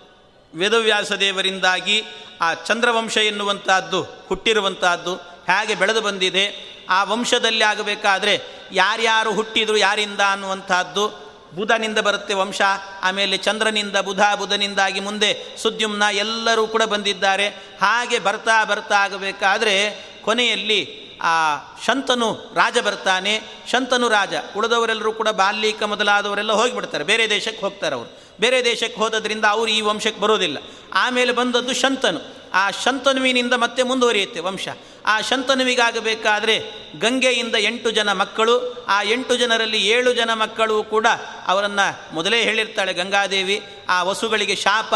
ವೇದವ್ಯಾಸ 0.56 1.12
ದೇವರಿಂದಾಗಿ 1.12 2.04
ಆ 2.42 2.54
ಚಂದ್ರವಂಶ 2.54 3.18
ಎನ್ನುವಂತಹದ್ದು, 3.18 4.04
ಹುಟ್ಟಿರುವಂತಹದ್ದು 4.04 5.16
ಹೇಗೆ 5.16 5.76
ಬೆಳೆದು 5.76 6.02
ಬಂದಿದೆ, 6.02 6.72
ಆ 6.90 7.04
ವಂಶದಲ್ಲಿ 7.04 7.64
ಆಗಬೇಕಾದ್ರೆ 7.64 8.42
ಯಾರ್ಯಾರು 8.72 9.34
ಹುಟ್ಟಿದ್ರು 9.34 9.78
ಯಾರಿಂದ 9.78 10.20
ಅನ್ನುವಂಥದ್ದು 10.32 11.32
ಬುಧನಿಂದ 11.56 11.98
ಬರುತ್ತೆ 11.98 12.34
ವಂಶ, 12.34 12.62
ಆಮೇಲೆ 13.02 13.38
ಚಂದ್ರನಿಂದ, 13.38 13.98
ಬುಧ, 13.98 14.22
ಬುಧನಿಂದಾಗಿ 14.40 15.00
ಮುಂದೆ 15.00 15.58
ಸುದ್ಯುಮ್ನ 15.58 16.04
ಎಲ್ಲರೂ 16.12 16.68
ಕೂಡ 16.68 16.84
ಬಂದಿದ್ದಾರೆ. 16.84 17.48
ಹಾಗೆ 17.82 18.20
ಬರ್ತಾ 18.20 18.64
ಬರ್ತಾ 18.64 18.96
ಆಗಬೇಕಾದ್ರೆ 18.96 20.06
ಕೊನೆಯಲ್ಲಿ 20.22 21.11
ಆ 21.21 21.55
ಶಂತನು 21.86 22.34
ರಾಜ 22.34 22.77
ಬರ್ತಾನೆ. 22.77 23.41
ಶಂತನು 23.71 24.10
ರಾಜ. 24.10 24.34
ಉಳಿದವರೆಲ್ಲರೂ 24.57 25.12
ಕೂಡ 25.12 25.29
ಬಾಲ್ಯಕ 25.29 25.84
ಮೊದಲಾದವರೆಲ್ಲ 25.84 26.53
ಹೋಗಿಬಿಡ್ತಾರೆ. 26.53 27.03
ಬೇರೆ 27.03 27.29
ದೇಶಕ್ಕೆ 27.29 27.62
ಹೋಗ್ತಾರೆ 27.62 27.95
ಅವರು. 27.95 28.17
ಬೇರೆ 28.39 28.65
ದೇಶಕ್ಕೆ 28.65 29.01
ಹೋದದ್ರಿಂದ 29.01 29.45
ಅವರು 29.45 29.71
ಈ 29.71 29.81
ವಂಶಕ್ಕೆ 29.81 30.21
ಬರೋದಿಲ್ಲ. 30.21 30.57
ಆಮೇಲೆ 30.93 31.31
ಬಂದದ್ದು 31.31 31.73
ಶಂತನು. 31.73 32.19
ಆ 32.53 32.71
ಶಂತನುವಿನಿಂದ 32.71 33.53
ಮತ್ತೆ 33.53 33.84
ಮುಂದುವರಿಯುತ್ತೆ 33.84 34.39
ವಂಶ. 34.39 34.67
ಆ 35.05 35.21
ಶಂತನುವಿಗಾಗಬೇಕಾದ್ರೆ 35.21 36.63
ಗಂಗೆಯಿಂದ 36.99 37.55
ಎಂಟು 37.55 37.91
ಜನ 37.91 38.12
ಮಕ್ಕಳು, 38.12 38.86
ಆ 38.86 39.01
ಎಂಟು 39.01 39.36
ಜನರಲ್ಲಿ 39.36 39.88
ಏಳು 39.88 40.13
ಜನ 40.13 40.30
ಮಕ್ಕಳು 40.34 40.84
ಕೂಡ 40.84 41.07
ಅವರನ್ನು 41.47 42.15
ಮೊದಲೇ 42.15 42.43
ಹೇಳಿರ್ತಾಳೆ 42.43 42.93
ಗಂಗಾದೇವಿ. 42.93 43.65
ಆ 43.89 44.03
ವಸುಗಳಿಗೆ 44.03 44.55
ಶಾಪ. 44.55 44.93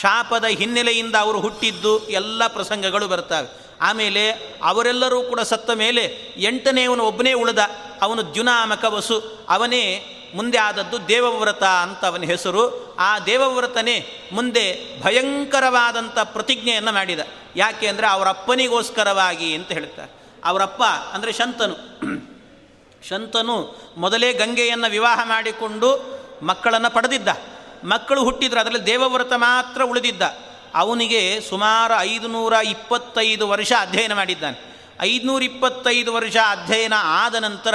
ಶಾಪದ 0.00 0.44
ಹಿನ್ನೆಲೆಯಿಂದ 0.44 1.14
ಅವರು 1.14 1.40
ಹುಟ್ಟಿದ್ದು 1.40 2.08
ಎಲ್ಲ 2.08 2.46
ಪ್ರಸಂಗಗಳು 2.46 3.08
ಬರ್ತವೆ. 3.08 3.61
ಆಮೇಲೆ 3.82 4.30
ಅವರೆಲ್ಲರೂ 4.62 5.22
ಕೂಡ 5.22 5.40
ಸತ್ತ 5.40 5.70
ಮೇಲೆ 5.70 6.34
ಎಂಟನೇವನು 6.36 7.04
ಒಬ್ಬನೇ 7.04 7.32
ಉಳಿದ. 7.32 7.58
ಅವನು 8.02 8.34
ದ್ಯುನಾಮಕ 8.34 8.84
ವಸು. 8.84 9.46
ಅವನೇ 9.48 10.06
ಮುಂದೆ 10.34 10.58
ಆದದ್ದು 10.58 11.08
ದೇವವ್ರತ 11.08 11.62
ಅಂತ 11.62 12.04
ಅವನ 12.04 12.22
ಹೆಸರು. 12.22 12.94
ಆ 12.94 13.18
ದೇವವ್ರತನೇ 13.18 14.28
ಮುಂದೆ 14.32 14.66
ಭಯಂಕರವಾದಂಥ 15.02 16.18
ಪ್ರತಿಜ್ಞೆಯನ್ನು 16.18 16.92
ಮಾಡಿದ. 16.92 17.20
ಯಾಕೆ 17.56 17.86
ಅಂದರೆ 17.86 18.06
ಅವರಪ್ಪನಿಗೋಸ್ಕರವಾಗಿ 18.06 19.54
ಅಂತ 19.54 19.72
ಹೇಳ್ತಾರೆ. 19.72 20.12
ಅವರಪ್ಪ 20.44 20.82
ಅಂದರೆ 21.12 21.32
ಶಂತನು. 21.32 21.76
ಶಂತನು 23.08 23.82
ಮೊದಲೇ 23.96 24.32
ಗಂಗೆಯನ್ನು 24.32 24.90
ವಿವಾಹ 24.90 25.20
ಮಾಡಿಕೊಂಡು 25.24 26.20
ಮಕ್ಕಳನ್ನು 26.42 26.94
ಪಡೆದಿದ್ದ. 26.94 27.28
ಮಕ್ಕಳು 27.84 28.24
ಹುಟ್ಟಿದ್ರು, 28.24 28.60
ಅದರಲ್ಲಿ 28.60 28.86
ದೇವವ್ರತ 28.86 29.32
ಮಾತ್ರ 29.36 29.82
ಉಳಿದಿದ್ದ. 29.82 30.22
ಅವನಿಗೆ 30.74 31.40
ಸುಮಾರು 31.40 32.00
ಐದುನೂರ 32.00 32.52
ಇಪ್ಪತ್ತೈದು 32.52 33.48
ವರ್ಷ 33.48 33.72
ಅಧ್ಯಯನ 33.80 34.12
ಮಾಡಿದ್ದಾನೆ. 34.12 34.72
ಐದುನೂರ 35.00 35.42
ಇಪ್ಪತ್ತೈದು 35.42 36.14
ವರ್ಷ 36.14 36.36
ಅಧ್ಯಯನ 36.50 36.92
ಆದ 36.96 37.34
ನಂತರ 37.34 37.74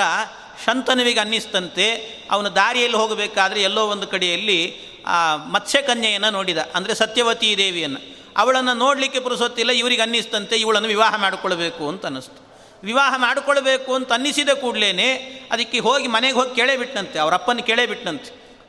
ಶಂತನುವಿಗೆ 0.65 1.19
ಅನ್ನಿಸ್ತಂತೆ, 1.19 1.95
ಅವನು 2.31 2.55
ದಾರಿಯಲ್ಲಿ 2.55 2.97
ಹೋಗಬೇಕಾದ್ರೆ 2.97 3.61
ಎಲ್ಲೋ 3.61 3.87
ಒಂದು 3.87 4.07
ಕಡೆಯಲ್ಲಿ, 4.07 4.75
ಆ, 5.07 5.35
ಮತ್ಸ್ಯಕನ್ಯೆಯನ್ನು 5.35 6.31
ನೋಡಿದ, 6.31 6.57
ಅಂದರೆ 6.57 6.95
ಸತ್ಯವತಿ 6.95 7.57
ದೇವಿಯನ್ನು. 7.57 8.17
ಅವಳನ್ನು 8.37 8.73
ನೋಡಲಿಕ್ಕೆ 8.73 9.19
ಪುರುಸೊತ್ತಿಲ್ಲ 9.19 9.71
ಇವರಿಗೆ 9.71 10.01
ಅನ್ನಿಸ್ತಂತೆ, 10.01 10.55
ಇವಳನ್ನು 10.55 10.87
ವಿವಾಹ 10.87 11.15
ಮಾಡಿಕೊಳ್ಬೇಕು 11.15 11.87
ಅಂತ 11.87 12.05
ಅನ್ನಿಸ್ತು. 12.05 12.47
ವಿವಾಹ 12.83 13.13
ಮಾಡಿಕೊಳ್ಬೇಕು 13.17 13.95
ಅಂತ 13.95 14.13
ಅನ್ನಿಸಿದ 14.13 14.49
ಕೂಡಲೇ 14.49 15.13
ಅದಕ್ಕೆ 15.51 15.79
ಹೋಗಿ 15.79 16.07
ಮನೆಗೆ 16.07 16.33
ಹೋಗಿ 16.33 16.55
ಕೇಳೇ 16.55 16.77
ಬಿಟ್ಟನಂತೆ 16.77 17.19
ಅವರ 17.19 17.33
ಅಪ್ಪನ 17.33 17.57
ಕೇಳೇ 17.57 17.85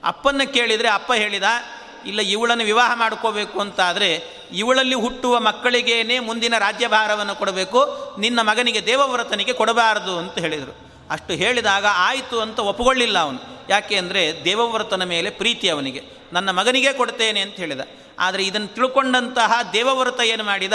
ಅಪ್ಪನ 0.05 0.43
ಕೇಳಿದರೆ 0.53 0.89
ಅಪ್ಪ 0.89 1.13
ಹೇಳಿದ 1.13 1.43
ಇಲ್ಲ 2.07 2.21
ಇವಳನ್ನು 2.21 2.65
ವಿವಾಹ 2.65 2.95
ಮಾಡ್ಕೋಬೇಕು 2.95 3.61
ಅಂತಾದರೆ 3.61 4.39
ಇವಳಲ್ಲಿ 4.53 4.95
ಹುಟ್ಟುವ 4.95 5.41
ಮಕ್ಕಳಿಗೇನೆ 5.41 6.19
ಮುಂದಿನ 6.19 6.59
ರಾಜ್ಯಭಾರವನ್ನು 6.59 7.35
ಕೊಡಬೇಕು, 7.35 7.87
ನಿನ್ನ 8.19 8.41
ಮಗನಿಗೆ 8.43 8.87
ದೇವವ್ರತನಿಗೆ 8.87 9.53
ಕೊಡಬಾರದು 9.53 10.19
ಅಂತ 10.19 10.39
ಹೇಳಿದರು. 10.39 10.89
ಅಷ್ಟು 11.11 11.33
ಹೇಳಿದಾಗ 11.33 11.87
ಆಯಿತು 11.91 12.41
ಅಂತ 12.41 12.59
ಒಪ್ಪಿಕೊಳ್ಳಿಲ್ಲ 12.59 13.19
ಅವನು. 13.19 13.39
ಯಾಕೆ 13.71 13.97
ಅಂದರೆ 13.97 14.45
ದೇವವ್ರತನ 14.45 15.05
ಮೇಲೆ 15.05 15.31
ಪ್ರೀತಿ 15.31 15.69
ಅವನಿಗೆ. 15.69 16.03
ನನ್ನ 16.33 16.51
ಮಗನಿಗೆ 16.51 16.93
ಕೊಡ್ತೇನೆ 16.93 17.41
ಅಂತ 17.41 17.57
ಹೇಳಿದ. 17.57 17.81
ಆದರೆ 18.19 18.45
ಇದನ್ನು 18.45 18.67
ತಿಳ್ಕೊಂಡಂತಹ 18.67 19.61
ದೇವವ್ರತ 19.73 20.21
ಏನು 20.21 20.45
ಮಾಡಿದ? 20.45 20.73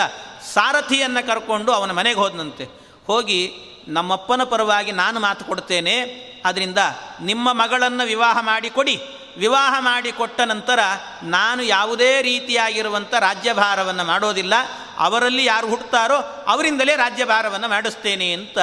ಸಾರಥಿಯನ್ನು 0.54 1.28
ಕರ್ಕೊಂಡು 1.28 1.72
ಅವನ 1.72 1.92
ಮನೆಗೆ 1.92 2.20
ಹೋದನಂತೆ. 2.20 2.64
ಹೋಗಿ, 3.08 3.52
ನಮ್ಮಪ್ಪನ 3.88 4.44
ಪರವಾಗಿ 4.44 4.92
ನಾನು 4.92 5.20
ಮಾತು 5.20 5.46
ಕೊಡ್ತೇನೆ. 5.46 6.02
ಅದರಿಂದ 6.46 6.78
ನಿಮ್ಮ 7.22 7.54
ಮಗಳನ್ನು 7.54 8.08
ವಿವಾಹ 8.08 8.38
ಮಾಡಿ 8.42 8.70
ಕೊಡಿ. 8.70 9.02
ವಿವಾಹ 9.38 9.76
ಮಾಡಿ 9.80 10.12
ಕೊಟ್ಟ 10.12 10.42
ನಂತರ 10.42 10.80
ನಾನು 11.24 11.64
ಯಾವುದೇ 11.64 12.22
ರೀತಿಯಾಗಿರುವಂಥ 12.22 13.14
ರಾಜ್ಯಭಾರವನ್ನು 13.14 14.04
ಮಾಡೋದಿಲ್ಲ. 14.04 14.54
ಅವರಲ್ಲಿ 14.98 15.46
ಯಾರು 15.46 15.68
ಹುಟ್ಟುತ್ತಾರೋ 15.68 16.18
ಅವರಿಂದಲೇ 16.48 16.96
ರಾಜ್ಯಭಾರವನ್ನು 16.96 17.68
ಮಾಡಿಸ್ತೇನೆ 17.68 18.32
ಅಂತ 18.34 18.58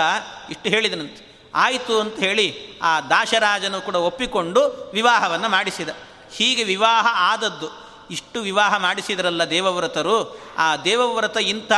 ಇಷ್ಟು 0.51 0.69
ಹೇಳಿದನಂತೆ 0.71 1.51
ಆಯಿತು 1.55 2.01
ಅಂತ 2.01 2.19
ಹೇಳಿ 2.19 2.79
ಆ 2.83 3.01
ದಾಶರಾಜನು 3.01 3.81
ಕೂಡ 3.81 3.95
ಒಪ್ಪಿಕೊಂಡು 3.95 4.91
ವಿವಾಹವನ್ನು 4.95 5.49
ಮಾಡಿಸಿದ. 5.49 5.89
ಹೀಗೆ 6.33 6.63
ವಿವಾಹ 6.65 7.07
ಆದದ್ದು. 7.11 7.69
ಇಷ್ಟು 8.11 8.41
ವಿವಾಹ 8.41 8.77
ಮಾಡಿಸಿದರಲ್ಲ 8.77 9.45
ದೇವವ್ರತರು. 9.51 10.41
ಆ 10.59 10.77
ದೇವವ್ರತ 10.77 11.37
ಇಂಥ 11.37 11.73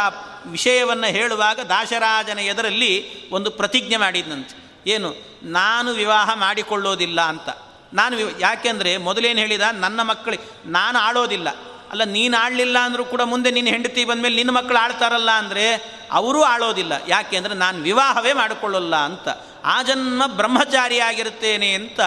ವಿಷಯವನ್ನು 0.47 1.07
ಹೇಳುವಾಗ 1.07 1.61
ದಾಶರಾಜನ 1.61 2.39
ಎದರಲ್ಲಿ 2.39 2.93
ಒಂದು 3.31 3.51
ಪ್ರತಿಜ್ಞೆ 3.51 3.97
ಮಾಡಿದ್ನಂತೆ 3.97 4.55
ಏನು, 4.87 5.15
ನಾನು 5.43 5.91
ವಿವಾಹ 5.91 6.31
ಮಾಡಿಕೊಳ್ಳೋದಿಲ್ಲ 6.35 7.21
ಅಂತ. 7.21 7.49
ನಾನು 7.95 8.15
ಯಾಕೆಂದರೆ 8.41 8.97
ಮೊದಲೇನು 8.97 9.39
ಹೇಳಿದ, 9.39 9.65
ನನ್ನ 9.73 10.03
ಮಕ್ಕಳಿಗೆ 10.03 10.47
ನಾನು 10.71 10.99
ಆಳೋದಿಲ್ಲ. 10.99 11.49
ಅಲ್ಲ, 11.91 12.05
ನೀನು 12.05 12.35
ಆಡಲಿಲ್ಲ 12.37 12.79
ಅಂದರೂ 12.79 13.05
ಕೂಡ 13.05 13.23
ಮುಂದೆ 13.23 13.51
ನಿನ್ನ 13.51 13.69
ಹೆಂಡತಿ 13.69 14.05
ಬಂದಮೇಲೆ 14.05 14.37
ನಿನ್ನ 14.37 14.51
ಮಕ್ಕಳು 14.51 14.79
ಆಳ್ತಾರಲ್ಲ 14.79 15.31
ಅಂದರೆ 15.31 15.65
ಅವರೂ 16.13 16.43
ಆಳೋದಿಲ್ಲ. 16.43 16.93
ಯಾಕೆ 17.09 17.37
ಅಂದರೆ 17.37 17.55
ನಾನು 17.55 17.79
ವಿವಾಹವೇ 17.83 18.33
ಮಾಡಿಕೊಳ್ಳಲ್ಲ 18.33 18.97
ಅಂತ. 18.97 19.29
ಆ 19.65 19.83
ಜನ್ಮ 19.83 20.23
ಬ್ರಹ್ಮಚಾರಿಯಾಗಿರುತ್ತೇನೆ 20.27 21.73
ಅಂತ 21.73 22.01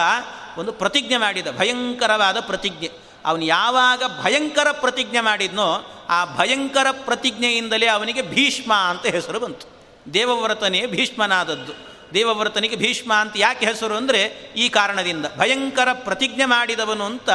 ಒಂದು 0.58 0.72
ಪ್ರತಿಜ್ಞೆ 0.72 1.16
ಮಾಡಿದ, 1.16 1.46
ಭಯಂಕರವಾದ 1.58 2.40
ಪ್ರತಿಜ್ಞೆ. 2.40 2.90
ಅವನು 3.24 3.44
ಯಾವಾಗ 3.44 4.02
ಭಯಂಕರ 4.22 4.68
ಪ್ರತಿಜ್ಞೆ 4.70 5.20
ಮಾಡಿದ್ನೋ 5.20 5.68
ಆ 6.08 6.18
ಭಯಂಕರ 6.36 6.86
ಪ್ರತಿಜ್ಞೆಯಿಂದಲೇ 6.90 7.86
ಅವನಿಗೆ 7.86 8.22
ಭೀಷ್ಮ 8.22 8.72
ಅಂತ 8.72 9.06
ಹೆಸರು 9.06 9.40
ಬಂತು. 9.40 9.66
ದೇವವ್ರತನೇ 10.14 10.86
ಭೀಷ್ಮನಾದದ್ದು. 10.86 11.72
ದೇವವ್ರತನಿಗೆ 12.14 12.76
ಭೀಷ್ಮ 12.76 13.14
ಅಂತ 13.14 13.32
ಯಾಕೆ 13.36 13.66
ಹೆಸರು 13.66 13.94
ಅಂದರೆ 13.94 14.22
ಈ 14.56 14.68
ಕಾರಣದಿಂದ 14.68 15.26
ಭಯಂಕರ 15.38 15.88
ಪ್ರತಿಜ್ಞೆ 15.92 16.44
ಮಾಡಿದವನು 16.44 17.04
ಅಂತ 17.04 17.30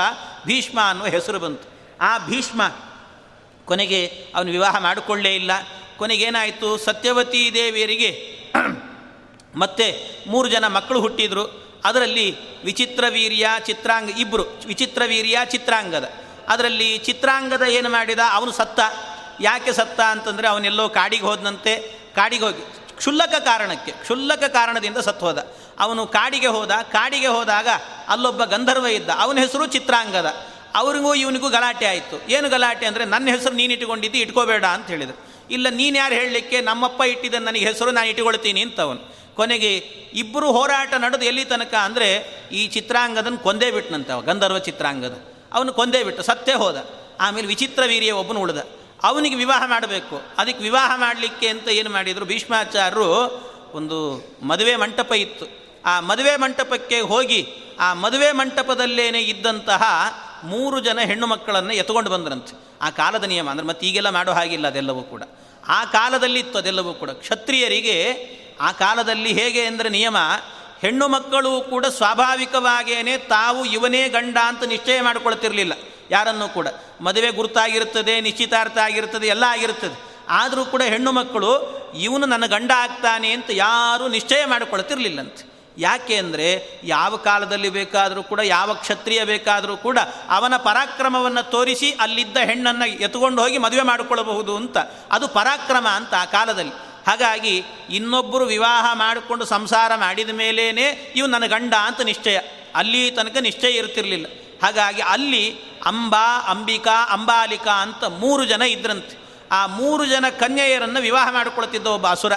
ಭೀಷ್ಮ 0.46 0.80
ಅನ್ನುವ 0.90 1.08
ಹೆಸರು 1.08 1.40
ಬಂತು. 1.40 1.70
ಆ 2.02 2.18
ಭೀಷ್ಮ 2.18 2.62
ಕೊನೆಗೆ 3.66 4.28
ಅವನು 4.36 4.52
ವಿವಾಹ 4.52 4.78
ಮಾಡಿಕೊಳ್ಳೇ 4.78 5.36
ಇಲ್ಲ. 5.36 5.52
ಕೊನೆಗೇನಾಯಿತು? 5.98 6.78
ಸತ್ಯವತಿ 6.78 7.52
ದೇವಿಯರಿಗೆ 7.54 8.40
ಮತ್ತೆ 9.56 10.02
ಮೂರು 10.28 10.48
ಜನ 10.48 10.68
ಮಕ್ಕಳು 10.68 11.00
ಹುಟ್ಟಿದರು. 11.00 11.62
ಅದರಲ್ಲಿ 11.86 12.36
ವಿಚಿತ್ರ 12.64 13.04
ವೀರ್ಯ, 13.10 13.48
ಚಿತ್ರಾಂಗ 13.66 14.20
ಇಬ್ಬರು 14.20 14.46
ವಿಚಿತ್ರ 14.68 15.02
ವೀರ್ಯ, 15.08 15.38
ಚಿತ್ರಾಂಗದ. 15.46 16.14
ಅದರಲ್ಲಿ 16.48 16.98
ಚಿತ್ರಾಂಗದ 16.98 17.62
ಏನು 17.62 17.90
ಮಾಡಿದ? 17.90 18.20
ಅವನು 18.32 18.52
ಸತ್ತ. 18.52 18.80
ಯಾಕೆ 19.42 19.74
ಸತ್ತ 19.74 20.02
ಅಂತಂದರೆ 20.02 20.48
ಅವನೆಲ್ಲೋ 20.48 20.90
ಕಾಡಿಗೆ 20.90 21.24
ಹೋದನಂತೆ. 21.24 21.78
ಕಾಡಿಗೆ 22.16 22.44
ಹೋಗಿ 22.44 22.81
ಕ್ಷುಲ್ಲಕ 23.02 23.36
ಕಾರಣಕ್ಕೆ, 23.46 23.92
ಕ್ಷುಲ್ಲಕ 23.92 24.44
ಕಾರಣದಿಂದ 24.44 24.98
ಸತ್ತು 24.98 25.26
ಹೋದ. 25.26 25.40
ಅವನು 25.80 26.02
ಕಾಡಿಗೆ 26.08 26.48
ಹೋದ, 26.48 26.74
ಕಾಡಿಗೆ 26.92 27.28
ಹೋದಾಗ 27.28 27.68
ಅಲ್ಲೊಬ್ಬ 28.08 28.44
ಗಂಧರ್ವ 28.44 28.88
ಇದ್ದ, 28.88 29.10
ಅವನ 29.18 29.38
ಹೆಸರು 29.38 29.66
ಚಿತ್ರಾಂಗದ. 29.66 30.30
ಅವರಿಗೂ 30.76 31.12
ಇವನಿಗೂ 31.16 31.48
ಗಲಾಟೆ 31.50 31.86
ಆಯಿತು. 31.86 32.18
ಏನು 32.30 32.48
ಗಲಾಟೆ 32.50 32.86
ಅಂದರೆ, 32.86 33.06
ನನ್ನ 33.06 33.28
ಹೆಸರು 33.28 33.56
ನೀನು 33.56 33.74
ಇಟ್ಕೊಂಡಿದ್ದು 33.74 34.18
ಇಟ್ಕೋಬೇಡ 34.18 34.66
ಅಂತ 34.66 34.88
ಹೇಳಿದರು. 34.88 35.18
ಇಲ್ಲ, 35.50 35.68
ನೀನು 35.70 35.98
ಯಾರು 35.98 36.14
ಹೇಳಲಿಕ್ಕೆ, 36.14 36.62
ನಮ್ಮಪ್ಪ 36.62 37.02
ಇಟ್ಟಿದ್ದ 37.02 37.40
ನನಗೆ 37.48 37.66
ಹೆಸರು 37.66 37.92
ನಾನು 37.92 38.08
ಇಟ್ಕೊಳ್ತೀನಿ 38.08 38.62
ಅಂತವನು. 38.62 39.02
ಕೊನೆಗೆ 39.36 39.72
ಇಬ್ಬರು 40.14 40.48
ಹೋರಾಟ 40.52 40.94
ನಡೆದು 40.94 41.26
ಎಲ್ಲಿ 41.26 41.46
ತನಕ 41.46 41.74
ಅಂದರೆ, 41.88 42.10
ಈ 42.52 42.68
ಚಿತ್ರಾಂಗದನ್ನು 42.68 43.40
ಕೊಂದೇ 43.40 43.72
ಬಿಟ್ಟನಂತೆ 43.72 44.14
ಅವ, 44.14 44.22
ಗಂಧರ್ವ 44.22 44.60
ಚಿತ್ರಾಂಗದ. 44.60 45.16
ಅವನು 45.54 45.74
ಕೊಂದೇ 45.74 46.04
ಬಿಟ್ಟು 46.04 46.24
ಸತ್ತೇ 46.24 46.54
ಹೋದ. 46.54 46.78
ಆಮೇಲೆ 47.20 47.48
ವಿಚಿತ್ರ 47.48 47.84
ವೀರ್ಯ 47.86 48.12
ಒಬ್ಬನು 48.12 48.40
ಉಳಿದ. 48.40 48.62
ಅವನಿಗೆ 49.04 49.36
ವಿವಾಹ 49.36 49.64
ಮಾಡಬೇಕು. 49.66 50.22
ಅದಕ್ಕೆ 50.38 50.64
ವಿವಾಹ 50.64 50.92
ಮಾಡಲಿಕ್ಕೆ 50.96 51.48
ಅಂತ 51.48 51.68
ಏನು 51.68 51.90
ಮಾಡಿದರು? 51.90 52.26
ಭೀಷ್ಮಾಚಾರ್ಯರು 52.26 53.08
ಒಂದು 53.74 54.30
ಮದುವೆ 54.44 54.76
ಮಂಟಪ 54.76 55.12
ಇತ್ತು. 55.12 55.46
ಆ 55.86 56.00
ಮದುವೆ 56.00 56.36
ಮಂಟಪಕ್ಕೆ 56.36 57.00
ಹೋಗಿ 57.00 57.48
ಆ 57.80 57.94
ಮದುವೆ 57.94 58.32
ಮಂಟಪದಲ್ಲೇನೆ 58.32 59.22
ಇದ್ದಂತಹ 59.22 59.84
ಮೂರು 60.44 60.80
ಜನ 60.80 61.00
ಹೆಣ್ಣು 61.00 61.28
ಮಕ್ಕಳನ್ನು 61.28 61.74
ಎತ್ಕೊಂಡು 61.74 62.10
ಬಂದ್ರಂತೆ. 62.10 62.54
ಆ 62.82 62.90
ಕಾಲದ 62.90 63.24
ನಿಯಮ 63.24 63.50
ಅಂದರೆ 63.50 63.66
ಮತ್ತೆ 63.66 63.88
ಈಗೆಲ್ಲ 63.88 64.10
ಮಾಡೋ 64.10 64.32
ಹಾಗಿಲ್ಲ 64.32 64.68
ಅದೆಲ್ಲವೂ 64.68 65.02
ಕೂಡ. 65.02 65.24
ಆ 65.68 65.86
ಕಾಲದಲ್ಲಿ 65.86 66.40
ಇತ್ತು 66.40 66.58
ಅದೆಲ್ಲವೂ 66.58 66.94
ಕೂಡ. 66.94 67.10
ಕ್ಷತ್ರಿಯರಿಗೆ 67.10 67.98
ಆ 68.62 68.72
ಕಾಲದಲ್ಲಿ 68.72 69.34
ಹೇಗೆ 69.34 69.66
ಅಂದರೆ 69.66 69.90
ನಿಯಮ, 69.90 70.18
ಹೆಣ್ಣು 70.82 71.08
ಮಕ್ಕಳು 71.08 71.62
ಕೂಡ 71.62 71.86
ಸ್ವಾಭಾವಿಕವಾಗಿಯೇ 71.86 73.18
ತಾವು 73.18 73.66
ಇವನೇ 73.66 74.10
ಗಂಡ 74.10 74.38
ಅಂತ 74.46 74.64
ನಿಶ್ಚಯ 74.64 75.02
ಮಾಡಿಕೊಳ್ತಿರಲಿಲ್ಲ. 75.02 75.74
ಯಾರನ್ನೂ 76.12 76.48
ಕೂಡ. 76.48 76.68
ಮದುವೆ 77.02 77.32
ಗುರುತಾಗಿರ್ತದೆ 77.32 78.22
ನಿಶ್ಚಿತಾರ್ಥ 78.22 78.78
ಆಗಿರ್ತದೆ 78.78 79.28
ಎಲ್ಲ 79.28 79.44
ಆಗಿರ್ತದೆ 79.44 80.12
ಆದರೂ 80.30 80.66
ಕೂಡ 80.66 80.82
ಹೆಣ್ಣು 80.82 81.12
ಮಕ್ಕಳು, 81.12 81.52
ಇವನು 82.00 82.26
ನನ್ನ 82.26 82.46
ಗಂಡ 82.46 82.72
ಆಗ್ತಾನೆ 82.76 83.32
ಅಂತ 83.32 83.46
ಯಾರೂ 83.50 84.08
ನಿಶ್ಚಯ 84.08 84.46
ಮಾಡಿಕೊಳ್ತಿರ್ಲಿಲ್ಲಂತೆ. 84.46 85.52
ಯಾಕೆ 85.78 86.16
ಅಂದರೆ, 86.16 86.80
ಯಾವ 86.84 87.16
ಕಾಲದಲ್ಲಿ 87.16 87.70
ಬೇಕಾದರೂ 87.70 88.24
ಕೂಡ, 88.24 88.40
ಯಾವ 88.40 88.74
ಕ್ಷತ್ರಿಯ 88.74 89.24
ಬೇಕಾದರೂ 89.24 89.78
ಕೂಡ, 89.78 89.98
ಅವನ 90.30 90.58
ಪರಾಕ್ರಮವನ್ನು 90.58 91.52
ತೋರಿಸಿ 91.52 91.92
ಅಲ್ಲಿದ್ದ 92.00 92.38
ಹೆಣ್ಣನ್ನು 92.38 92.88
ಎತ್ಕೊಂಡು 92.88 93.42
ಹೋಗಿ 93.42 93.58
ಮದುವೆ 93.58 93.82
ಮಾಡಿಕೊಳ್ಳಬಹುದು 93.82 94.56
ಅಂತ. 94.56 94.78
ಅದು 95.12 95.28
ಪರಾಕ್ರಮ 95.28 95.88
ಅಂತ 95.88 96.14
ಆ 96.14 96.26
ಕಾಲದಲ್ಲಿ. 96.26 96.74
ಹಾಗಾಗಿ 97.08 97.64
ಇನ್ನೊಬ್ಬರು 97.90 98.46
ವಿವಾಹ 98.46 98.94
ಮಾಡಿಕೊಂಡು 98.94 99.46
ಸಂಸಾರ 99.46 99.96
ಮಾಡಿದ 99.96 100.30
ಮೇಲೇ 100.30 100.70
ಇವು 101.16 101.28
ನನ್ನ 101.28 101.46
ಗಂಡ 101.46 101.74
ಅಂತ 101.74 102.02
ನಿಶ್ಚಯ. 102.02 102.40
ಅಲ್ಲಿ 102.76 103.12
ತನಕ 103.12 103.38
ನಿಶ್ಚಯ 103.38 103.70
ಇರ್ತಿರಲಿಲ್ಲ. 103.70 104.26
ಹಾಗಾಗಿ 104.64 105.02
ಅಲ್ಲಿ 105.02 105.71
ಅಂಬಾ, 105.86 106.42
ಅಂಬಿಕಾ, 106.48 107.08
ಅಂಬಾಲಿಕಾ 107.10 107.82
ಅಂತ 107.82 108.04
ಮೂರು 108.04 108.46
ಜನ 108.46 108.62
ಇದ್ರಂತೆ. 108.62 109.22
ಆ 109.52 109.66
ಮೂರು 109.66 110.06
ಜನ 110.06 110.26
ಕನ್ಯೆಯರನ್ನು 110.40 111.02
ವಿವಾಹ 111.02 111.34
ಮಾಡಿಕೊಳ್ತಿದ್ದ 111.34 111.88
ಒಬ್ಬ 111.88 112.08
ಅಸುರ. 112.08 112.34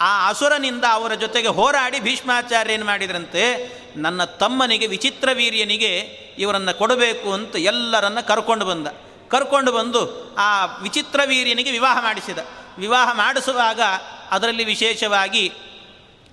ಆ 0.00 0.28
ಅಸುರನಿಂದ 0.28 0.84
ಅವರ 0.90 1.14
ಜೊತೆಗೆ 1.14 1.48
ಹೋರಾಡಿ 1.48 2.00
ಭೀಷ್ಮಾಚಾರ್ಯ 2.00 2.72
ಏನು 2.72 2.86
ಮಾಡಿದ್ರಂತೆ. 2.86 3.72
ನನ್ನ 3.96 4.24
ತಮ್ಮನಿಗೆ, 4.24 4.86
ವಿಚಿತ್ರ 4.86 5.28
ವೀರ್ಯನಿಗೆ 5.34 5.98
ಇವರನ್ನು 6.38 6.78
ಕೊಡಬೇಕು 6.78 7.32
ಅಂತ 7.32 7.56
ಎಲ್ಲರನ್ನ 7.56 8.20
ಕರ್ಕೊಂಡು 8.20 8.64
ಬಂದ. 8.64 8.86
ಕರ್ಕೊಂಡು 9.30 9.72
ಬಂದು 9.72 10.34
ಆ 10.34 10.64
ವಿಚಿತ್ರ 10.64 11.20
ವೀರ್ಯನಿಗೆ 11.26 11.70
ವಿವಾಹ 11.70 12.02
ಮಾಡಿಸಿದ. 12.02 12.38
ವಿವಾಹ 12.78 13.16
ಮಾಡಿಸುವಾಗ 13.16 13.80
ಅದರಲ್ಲಿ 14.30 14.64
ವಿಶೇಷವಾಗಿ 14.64 15.52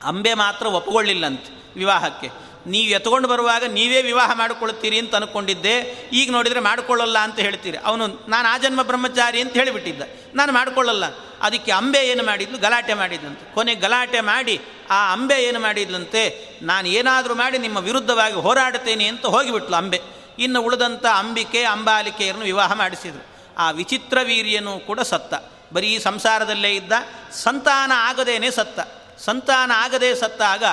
ಅಂಬೆ 0.03 0.33
ಮಾತ್ರ 0.33 0.67
ಒಪ್ಪಿಕೊಳ್ಳಿಲ್ಲಂತೆ 0.67 1.73
ವಿವಾಹಕ್ಕೆ. 1.75 2.50
ನೀವು 2.67 2.91
ಎತ್ಕೊಂಡು 2.91 3.27
ಬರುವಾಗ 3.27 3.63
ನೀವೇ 3.63 4.01
ವಿವಾಹ 4.01 4.31
ಮಾಡಿಕೊಳ್ಳುತ್ತೀರಿ 4.33 4.99
ಅಂತ 4.99 5.15
ಅನ್ಕೊಂಡಿದ್ದೆ. 5.15 5.79
ಈಗ 6.13 6.31
ನೋಡಿದರೆ 6.31 6.59
ಮಾಡಿಕೊಳ್ಳಲ್ಲ 6.59 7.17
ಅಂತ 7.17 7.39
ಹೇಳ್ತೀರಿ. 7.39 7.77
ಅವನು, 7.77 8.07
ನಾನು 8.07 8.53
ಆ 8.53 8.57
ಜನ್ಮ 8.57 8.83
ಬ್ರಹ್ಮಚಾರಿ 8.83 9.41
ಅಂತ 9.41 9.53
ಹೇಳಿಬಿಟ್ಟಿದ್ದ. 9.53 10.01
ನಾನು 10.35 10.51
ಮಾಡಿಕೊಳ್ಳಲ್ಲ. 10.51 11.03
ಅದಕ್ಕೆ 11.41 11.71
ಅಂಬೆ 11.71 12.07
ಏನು 12.07 12.23
ಮಾಡಿದ್ಲು? 12.23 12.57
ಗಲಾಟೆ 12.57 12.93
ಮಾಡಿದ್ಲಂತೆ. 12.93 13.53
ಕೊನೆ 13.53 13.75
ಗಲಾಟೆ 13.75 14.21
ಮಾಡಿ, 14.21 14.61
ಆ 14.89 15.13
ಅಂಬೆ 15.13 15.43
ಏನು 15.43 15.59
ಮಾಡಿದ್ಲಂತೆ? 15.59 16.49
ನಾನು 16.61 16.87
ಏನಾದರೂ 16.87 17.35
ಮಾಡಿ 17.35 17.57
ನಿಮ್ಮ 17.57 17.77
ವಿರುದ್ಧವಾಗಿ 17.77 18.35
ಹೋರಾಡ್ತೇನೆ 18.35 19.07
ಅಂತ 19.07 19.25
ಹೋಗಿಬಿಟ್ಲು 19.25 19.75
ಅಂಬೆ. 19.75 20.01
ಇನ್ನು 20.39 20.61
ಉಳಿದಂಥ 20.61 21.05
ಅಂಬಿಕೆ 21.05 21.63
ಅಂಬಾಲಿಕೆಯನ್ನು 21.63 22.43
ವಿವಾಹ 22.43 22.73
ಮಾಡಿಸಿದರು. 22.73 23.25
ಆ 23.57 23.71
ವಿಚಿತ್ರ 23.71 24.17
ವೀರ್ಯನೂ 24.23 24.79
ಕೂಡ 24.79 24.99
ಸತ್ತ. 24.99 25.33
ಬರೀ 25.73 25.99
ಸಂಸಾರದಲ್ಲೇ 25.99 26.75
ಇದ್ದ. 26.75 26.91
ಸಂತಾನ 27.31 27.91
ಆಗದೇನೆ 27.95 28.51
ಸತ್ತ. 28.51 28.79
ಸಂತಾನ 29.19 29.71
ಆಗದೇ 29.75 30.15
ಸತ್ತಾಗ 30.15 30.63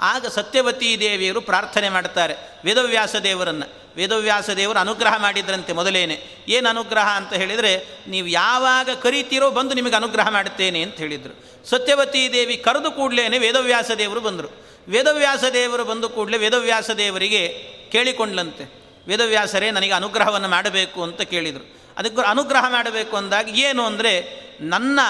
ಆಗ 0.00 0.26
ಸತ್ಯವತಿ 0.26 0.96
ದೇವಿಯರು 1.00 1.40
ಪ್ರಾರ್ಥನೆ 1.40 1.88
ಮಾಡ್ತಾರೆ. 1.88 2.34
ವೇದವ್ಯಾಸ 2.64 3.16
ದೇವರನ್ನು. 3.16 3.88
ವೇದವ್ಯಾಸ 3.96 4.50
ದೇವರು 4.50 4.78
ಅನುಗ್ರಹ 4.78 5.16
ಮಾಡಿದ್ರಂತೆ 5.16 5.72
ಮೊದಲೇನೆ. 5.72 6.22
ಏನು 6.48 6.68
ಅನುಗ್ರಹ 6.68 7.08
ಅಂತ 7.16 7.32
ಹೇಳಿದರೆ, 7.32 8.04
ನೀವು 8.08 8.26
ಯಾವಾಗ 8.26 8.90
ಕರೀತೀರೋ 9.02 9.50
ಬಂದು 9.50 9.74
ನಿಮಗೆ 9.74 9.96
ಅನುಗ್ರಹ 9.96 10.28
ಮಾಡುತ್ತೇನೆ 10.28 10.82
ಅಂತ 10.82 10.94
ಹೇಳಿದರು. 10.94 11.66
ಸತ್ಯವತಿ 11.70 12.32
ದೇವಿ 12.32 12.56
ಕರೆದು 12.56 12.90
ಕೂಡಲೇ 12.90 13.38
ವೇದವ್ಯಾಸ 13.38 13.90
ದೇವರು 13.90 14.20
ಬಂದರು. 14.20 14.48
ವೇದವ್ಯಾಸ 14.88 15.44
ದೇವರು 15.44 15.84
ಬಂದು 15.84 16.08
ಕೂಡಲೇ 16.08 16.38
ವೇದವ್ಯಾಸ 16.38 16.90
ದೇವರಿಗೆ 16.90 17.48
ಕೇಳಿಕೊಂಡ್ಲಂತೆ. 17.92 18.82
ವೇದವ್ಯಾಸರೇ, 19.08 19.70
ನನಗೆ 19.70 19.92
ಅನುಗ್ರಹವನ್ನು 19.92 20.48
ಮಾಡಬೇಕು 20.48 21.02
ಅಂತ 21.02 21.20
ಕೇಳಿದರು. 21.20 21.78
ಅದಕ್ಕೆ 21.98 22.28
ಅನುಗ್ರಹ 22.28 22.64
ಮಾಡಬೇಕು 22.68 23.16
ಅಂದಾಗ 23.16 23.58
ಏನು 23.58 23.86
ಅಂದರೆ, 23.86 24.40
ನನ್ನ 24.60 25.00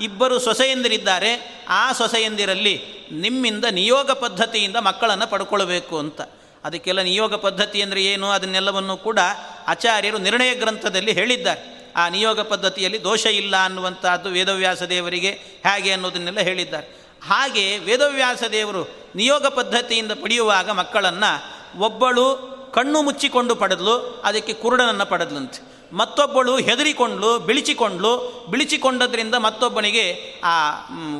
ಇಬ್ಬರು 0.00 0.38
ಸೊಸೆಯಂದಿರಿದ್ದಾರೆ, 0.38 1.64
ಆ 1.68 1.92
ಸೊಸೆಯಂದಿರಲ್ಲಿ 1.92 2.82
ನಿಮ್ಮಿಂದ 3.12 3.64
ನಿಯೋಗ 3.64 4.10
ಪದ್ಧತಿಯಿಂದ 4.10 4.76
ಮಕ್ಕಳನ್ನು 4.76 5.26
ಪಡ್ಕೊಳ್ಬೇಕು 5.26 5.98
ಅಂತ. 5.98 6.20
ಅದಕ್ಕೆಲ್ಲ 6.64 7.02
ನಿಯೋಗ 7.02 7.34
ಪದ್ಧತಿ 7.34 7.82
ಅಂದರೆ 7.82 8.04
ಏನು? 8.04 8.26
ಅದನ್ನೆಲ್ಲವನ್ನು 8.30 8.96
ಕೂಡ 8.96 9.18
ಆಚಾರ್ಯರು 9.66 10.18
ನಿರ್ಣಯ 10.18 10.54
ಗ್ರಂಥದಲ್ಲಿ 10.54 11.12
ಹೇಳಿದ್ದಾರೆ. 11.12 11.92
ಆ 11.96 12.08
ನಿಯೋಗ 12.08 12.40
ಪದ್ಧತಿಯಲ್ಲಿ 12.40 13.04
ದೋಷ 13.04 13.26
ಇಲ್ಲ 13.26 13.56
ಅನ್ನುವಂಥದ್ದು 13.56 14.28
ವೇದವ್ಯಾಸ 14.30 14.82
ದೇವರಿಗೆ 14.82 15.30
ಹೇಗೆ 15.66 15.92
ಅನ್ನೋದನ್ನೆಲ್ಲ 15.92 16.40
ಹೇಳಿದ್ದಾರೆ. 16.40 16.86
ಹಾಗೆ 17.26 17.78
ವೇದವ್ಯಾಸ 17.78 18.42
ದೇವರು 18.52 18.88
ನಿಯೋಗ 19.14 19.46
ಪದ್ಧತಿಯಿಂದ 19.46 20.12
ಪಡೆಯುವಾಗ 20.12 20.70
ಮಕ್ಕಳನ್ನು 20.70 21.58
ಒಬ್ಬಳು 21.80 22.58
ಕಣ್ಣು 22.74 23.02
ಮುಚ್ಚಿಕೊಂಡು 23.02 23.54
ಪಡೆದ್ಲು, 23.54 24.22
ಅದಕ್ಕೆ 24.24 24.52
ಕುರುಡನನ್ನು 24.52 25.06
ಪಡೆದ್ಲಂತೆ. 25.06 25.67
ಮತ್ತೊಬ್ಬಳು 25.92 26.56
ಹೆದರಿಕೊಂಡ್ಲು, 26.56 27.38
ಬಿಳಿಚಿಕೊಂಡ್ಲು. 27.38 28.46
ಬಿಳಿಚಿಕೊಂಡದ್ರಿಂದ 28.50 29.34
ಮತ್ತೊಬ್ಬನಿಗೆ 29.34 30.34
ಆ 30.44 30.70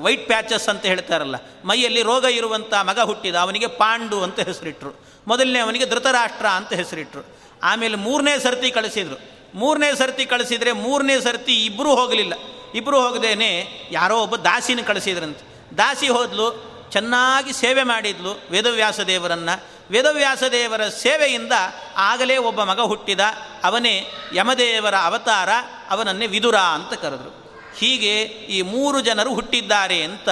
ವೈಟ್ 0.03 0.27
ಪ್ಯಾಚಸ್ 0.27 0.69
ಅಂತ 0.69 0.87
ಹೇಳ್ತಾರಲ್ಲ, 0.87 1.35
ಮೈಯಲ್ಲಿ 1.65 2.03
ರೋಗ 2.03 2.25
ಇರುವಂಥ 2.25 2.75
ಮಗ 2.75 3.01
ಹುಟ್ಟಿದ, 3.01 3.35
ಅವನಿಗೆ 3.35 3.67
ಪಾಂಡು 3.67 4.23
ಅಂತ 4.23 4.41
ಹೆಸರಿಟ್ರು. 4.41 5.01
ಮೊದಲನೇ 5.29 5.59
ಅವನಿಗೆ 5.59 5.87
ಧೃತರಾಷ್ಟ್ರ 5.87 6.47
ಅಂತ 6.47 6.73
ಹೆಸರಿಟ್ರು. 6.73 7.27
ಆಮೇಲೆ 7.63 7.97
ಮೂರನೇ 7.97 8.39
ಸರ್ತಿ 8.39 8.71
ಕಳಿಸಿದ್ರು. 8.71 9.39
ಮೂರನೇ 9.55 9.95
ಸರ್ತಿ 9.95 10.27
ಕಳಿಸಿದರೆ 10.27 10.73
ಮೂರನೇ 10.73 11.21
ಸರ್ತಿ 11.21 11.65
ಇಬ್ಬರೂ 11.65 11.95
ಹೋಗಲಿಲ್ಲ. 11.95 12.33
ಇಬ್ಬರು 12.75 13.01
ಹೋಗದೇನೆ 13.01 13.67
ಯಾರೋ 13.91 14.19
ಒಬ್ಬ 14.19 14.37
ದಾಸಿನ 14.37 14.81
ಕಳಿಸಿದ್ರಂತೆ. 14.81 15.77
ದಾಸಿ 15.79 16.09
ಹೋದ್ಲು 16.09 16.78
ಚೆನ್ನಾಗಿ 16.93 17.53
ಸೇವೆ 17.53 17.83
ಮಾಡಿದ್ಲು 17.83 18.41
ವೇದವ್ಯಾಸ 18.51 19.01
ದೇವರನ್ನು 19.01 19.79
ವೇದವ್ಯಾಸ 19.91 20.43
ದೇವರ 20.43 20.89
ಸೇವೆಯಿಂದ 20.89 21.53
ಆಗಲೇ 21.97 22.37
ಒಬ್ಬ 22.37 22.63
ಮಗ 22.63 22.81
ಹುಟ್ಟಿದ. 22.81 23.21
ಅವನೇ 23.65 24.07
ಯಮದೇವರ 24.35 24.95
ಅವತಾರ, 24.97 25.49
ಅವನನ್ನೇ 25.91 26.27
ವಿದುರ 26.27 26.57
ಅಂತ 26.57 26.95
ಕರೆದರು. 26.95 27.49
ಹೀಗೆ 27.77 28.23
ಈ 28.23 28.63
ಮೂರು 28.63 29.01
ಜನರು 29.01 29.35
ಹುಟ್ಟಿದ್ದಾರೆ 29.35 30.03
ಅಂತ 30.03 30.29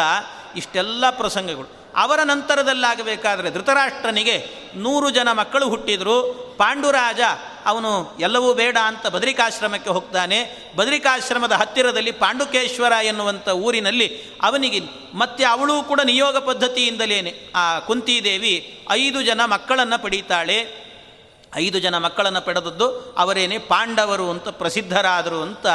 ಇಷ್ಟೆಲ್ಲ 0.57 1.11
ಪ್ರಸಂಗಗಳು. 1.11 1.76
ಅವರ 1.97 2.21
ನಂತರದಲ್ಲಾಗಬೇಕಾದರೆ 2.23 3.51
ಧೃತರಾಷ್ಟ್ರನಿಗೆ 3.51 4.49
ನೂರು 4.75 5.11
ಜನ 5.11 5.33
ಮಕ್ಕಳು 5.33 5.69
ಹುಟ್ಟಿದರು. 5.69 6.47
ಪಾಂಡುರಾಜ, 6.59 7.21
ಅವನು 7.67 8.19
ಎಲ್ಲವೂ 8.21 8.55
ಬೇಡ 8.55 8.77
ಅಂತ 8.85 9.07
ಬದರಿಕಾಶ್ರಮಕ್ಕೆ 9.07 9.91
ಹೋಗ್ತಾನೆ. 9.91 10.69
ಬದರಿಕಾಶ್ರಮದ 10.77 11.53
ಹತ್ತಿರದಲ್ಲಿ 11.53 12.11
ಪಾಂಡುಕೇಶ್ವರ 12.11 12.93
ಎನ್ನುವಂಥ 12.93 13.49
ಊರಿನಲ್ಲಿ 13.49 14.23
ಅವನಿಗೆ 14.43 14.81
ಮತ್ತೆ 15.15 15.45
ಅವಳು 15.45 15.83
ಕೂಡ 15.83 16.01
ನಿಯೋಗ 16.05 16.37
ಪದ್ಧತಿಯಿಂದಲೇ 16.37 17.51
ಆ 17.57 17.79
ಕುಂತಿದೇವಿ 17.79 18.85
ಐದು 18.91 19.23
ಜನ 19.23 19.45
ಮಕ್ಕಳನ್ನು 19.45 20.03
ಪಡೀತಾಳೆ. 20.03 20.87
ಐದು 21.55 21.81
ಜನ 21.81 21.99
ಮಕ್ಕಳನ್ನು 21.99 22.41
ಪಡೆದದ್ದು 22.41 23.15
ಅವರೇನೇ 23.19 23.59
ಪಾಂಡವರು 23.59 24.31
ಅಂತ 24.31 24.49
ಪ್ರಸಿದ್ಧರಾದರು 24.49 25.43
ಅಂತ 25.43 25.67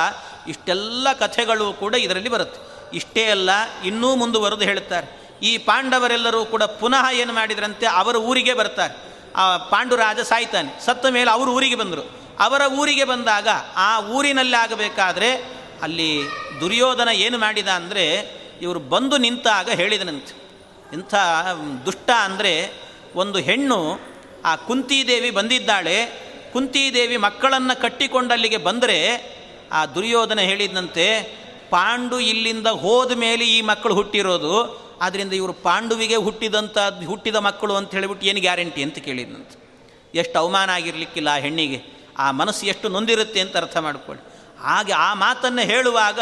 ಇಷ್ಟೆಲ್ಲ 0.47 1.13
ಕಥೆಗಳು 1.13 1.73
ಕೂಡ 1.73 1.95
ಇದರಲ್ಲಿ 1.95 2.29
ಬರುತ್ತೆ. 2.29 2.61
ಇಷ್ಟೇ 2.97 3.25
ಅಲ್ಲ, 3.25 3.49
ಇನ್ನೂ 3.85 4.15
ಮುಂದುವರೆದು 4.15 4.61
ಹೇಳುತ್ತಾರೆ. 4.61 5.20
ಈ 5.43 5.57
ಪಾಂಡವರೆಲ್ಲರೂ 5.57 6.45
ಕೂಡ 6.45 6.63
ಪುನಃ 6.63 7.11
ಏನು 7.13 7.33
ಮಾಡಿದ್ರಂತೆ 7.33 7.85
ಅವರ 7.85 8.15
ಊರಿಗೆ 8.15 8.53
ಬರ್ತಾರೆ. 8.53 8.93
ಆ 9.35 9.57
ಪಾಂಡುರಾಜ 9.57 10.19
ಸಾಯ್ತಾನೆ. 10.19 10.85
ಸತ್ತ 10.85 11.05
ಮೇಲೆ 11.05 11.31
ಅವರು 11.31 11.51
ಊರಿಗೆ 11.51 11.75
ಬಂದರು. 11.75 12.11
ಅವರ 12.39 12.61
ಊರಿಗೆ 12.71 13.03
ಬಂದಾಗ 13.03 13.47
ಆ 13.75 14.01
ಊರಿನಲ್ಲಿ 14.01 14.55
ಆಗಬೇಕಾದ್ರೆ 14.55 15.61
ಅಲ್ಲಿ 15.81 16.21
ದುರ್ಯೋಧನ 16.59 17.07
ಏನು 17.07 17.37
ಮಾಡಿದ 17.37 17.67
ಅಂದರೆ 17.67 18.05
ಇವರು 18.61 18.79
ಬಂದು 18.79 19.17
ನಿಂತಾಗ 19.17 19.69
ಹೇಳಿದನಂತೆ. 19.69 20.41
ಇಂಥ 20.93 21.15
ದುಷ್ಟ 21.85 22.09
ಅಂದರೆ 22.23 22.73
ಒಂದು 23.15 23.39
ಹೆಣ್ಣು 23.39 23.99
ಆ 24.45 24.55
ಕುಂತಿದೇವಿ 24.55 25.29
ಬಂದಿದ್ದಾಳೆ. 25.29 26.05
ಕುಂತಿದೇವಿ 26.53 27.17
ಮಕ್ಕಳನ್ನು 27.17 27.81
ಕಟ್ಟಿಕೊಂಡಲ್ಲಿಗೆ 27.81 28.57
ಬಂದರೆ 28.57 28.97
ಆ 29.71 29.85
ದುರ್ಯೋಧನ 29.85 30.39
ಹೇಳಿದಂತೆ 30.39 31.21
ಪಾಂಡು 31.69 32.19
ಇಲ್ಲಿಂದ 32.19 32.67
ಹೋದ 32.67 33.11
ಮೇಲೆ 33.11 33.45
ಈ 33.45 33.61
ಮಕ್ಕಳು 33.61 33.93
ಹುಟ್ಟಿರೋದು. 33.93 34.80
ಆದ್ದರಿಂದ 35.01 35.33
ಇವರು 35.33 35.53
ಪಾಂಡುವಿಗೆ 35.53 36.15
ಹುಟ್ಟಿದಂಥ 36.15 36.77
ಹುಟ್ಟಿದ 37.07 37.35
ಮಕ್ಕಳು 37.35 37.75
ಅಂತ 37.75 37.91
ಹೇಳಿಬಿಟ್ಟು 37.91 38.25
ಏನು 38.25 38.39
ಗ್ಯಾರಂಟಿ 38.39 38.83
ಅಂತ 38.83 38.97
ಕೇಳಿದಂತೆ 38.99 39.57
ಎಷ್ಟು 40.15 40.39
ಅವಮಾನ 40.39 40.69
ಆಗಿರಲಿಕ್ಕಿಲ್ಲ 40.69 41.27
ಆ 41.27 41.37
ಹೆಣ್ಣಿಗೆ. 41.37 41.79
ಆ 42.17 42.31
ಮನಸ್ಸು 42.31 42.65
ಎಷ್ಟು 42.65 42.89
ನೊಂದಿರುತ್ತೆ 42.89 43.39
ಅಂತ 43.39 43.57
ಅರ್ಥ 43.57 43.77
ಮಾಡಿಕೊಳ್ಳಿ. 43.77 44.23
ಹಾಗೆ 44.59 44.93
ಆ 44.93 45.13
ಮಾತನ್ನು 45.13 45.61
ಹೇಳುವಾಗ, 45.61 46.19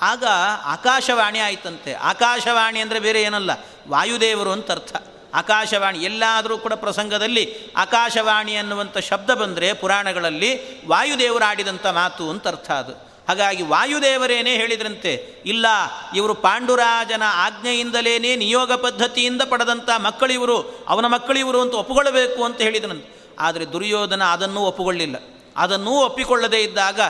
ಆಗ 0.00 0.24
ಆಕಾಶವಾಣಿ 0.64 1.38
ಆಯಿತಂತೆ. 1.38 1.94
ಆಕಾಶವಾಣಿ 1.94 2.80
ಅಂದರೆ 2.80 3.00
ಬೇರೆ 3.00 3.22
ಏನಲ್ಲ, 3.22 3.50
ವಾಯುದೇವರು 3.88 4.50
ಅಂತ 4.50 4.70
ಅರ್ಥ. 4.70 4.94
ಆಕಾಶವಾಣಿ, 5.34 5.98
ಎಲ್ಲಾದರೂ 5.98 6.58
ಕೂಡ 6.58 6.72
ಪ್ರಸಂಗದಲ್ಲಿ 6.72 7.44
ಆಕಾಶವಾಣಿ 7.76 8.56
ಅನ್ನುವಂಥ 8.56 8.98
ಶಬ್ದ 8.98 9.30
ಬಂದರೆ 9.30 9.72
ಪುರಾಣಗಳಲ್ಲಿ 9.72 10.50
ವಾಯುದೇವರು 10.86 11.44
ಆಡಿದಂಥ 11.44 11.86
ಮಾತು 11.86 12.30
ಅಂತ 12.30 12.48
ಅರ್ಥ 12.48 12.70
ಅದು. 12.70 13.13
ಹಾಗಾಗಿ 13.28 13.62
ವಾಯುದೇವರೇನೇ 13.62 14.56
ಹೇಳಿದ್ರಂತೆ, 14.56 15.42
ಇಲ್ಲ, 15.46 15.66
ಇವರು 16.14 16.34
ಪಾಂಡುರಾಜನ 16.34 17.22
ಆಜ್ಞೆಯಿಂದಲೇ 17.26 18.36
ನಿಯೋಗ 18.36 18.72
ಪದ್ಧತಿಯಿಂದ 18.72 19.42
ಪಡೆದಂಥ 19.42 19.90
ಮಕ್ಕಳಿವರು, 19.98 20.84
ಅವನ 20.88 21.06
ಮಕ್ಕಳಿವರು 21.06 21.60
ಅಂತ 21.60 21.74
ಒಪ್ಪಿಕೊಳ್ಳಬೇಕು 21.74 22.44
ಅಂತ 22.44 22.60
ಹೇಳಿದನಂತೆ 22.60 23.34
ಆದರೆ 23.38 23.72
ದುರ್ಯೋಧನ 23.72 24.22
ಅದನ್ನೂ 24.22 24.60
ಒಪ್ಪಿಕೊಳ್ಳಲಿಲ್ಲ 24.60 25.16
ಅದನ್ನೂ 25.56 25.90
ಒಪ್ಪಿಕೊಳ್ಳದೇ 25.90 26.62
ಇದ್ದಾಗ 26.62 27.00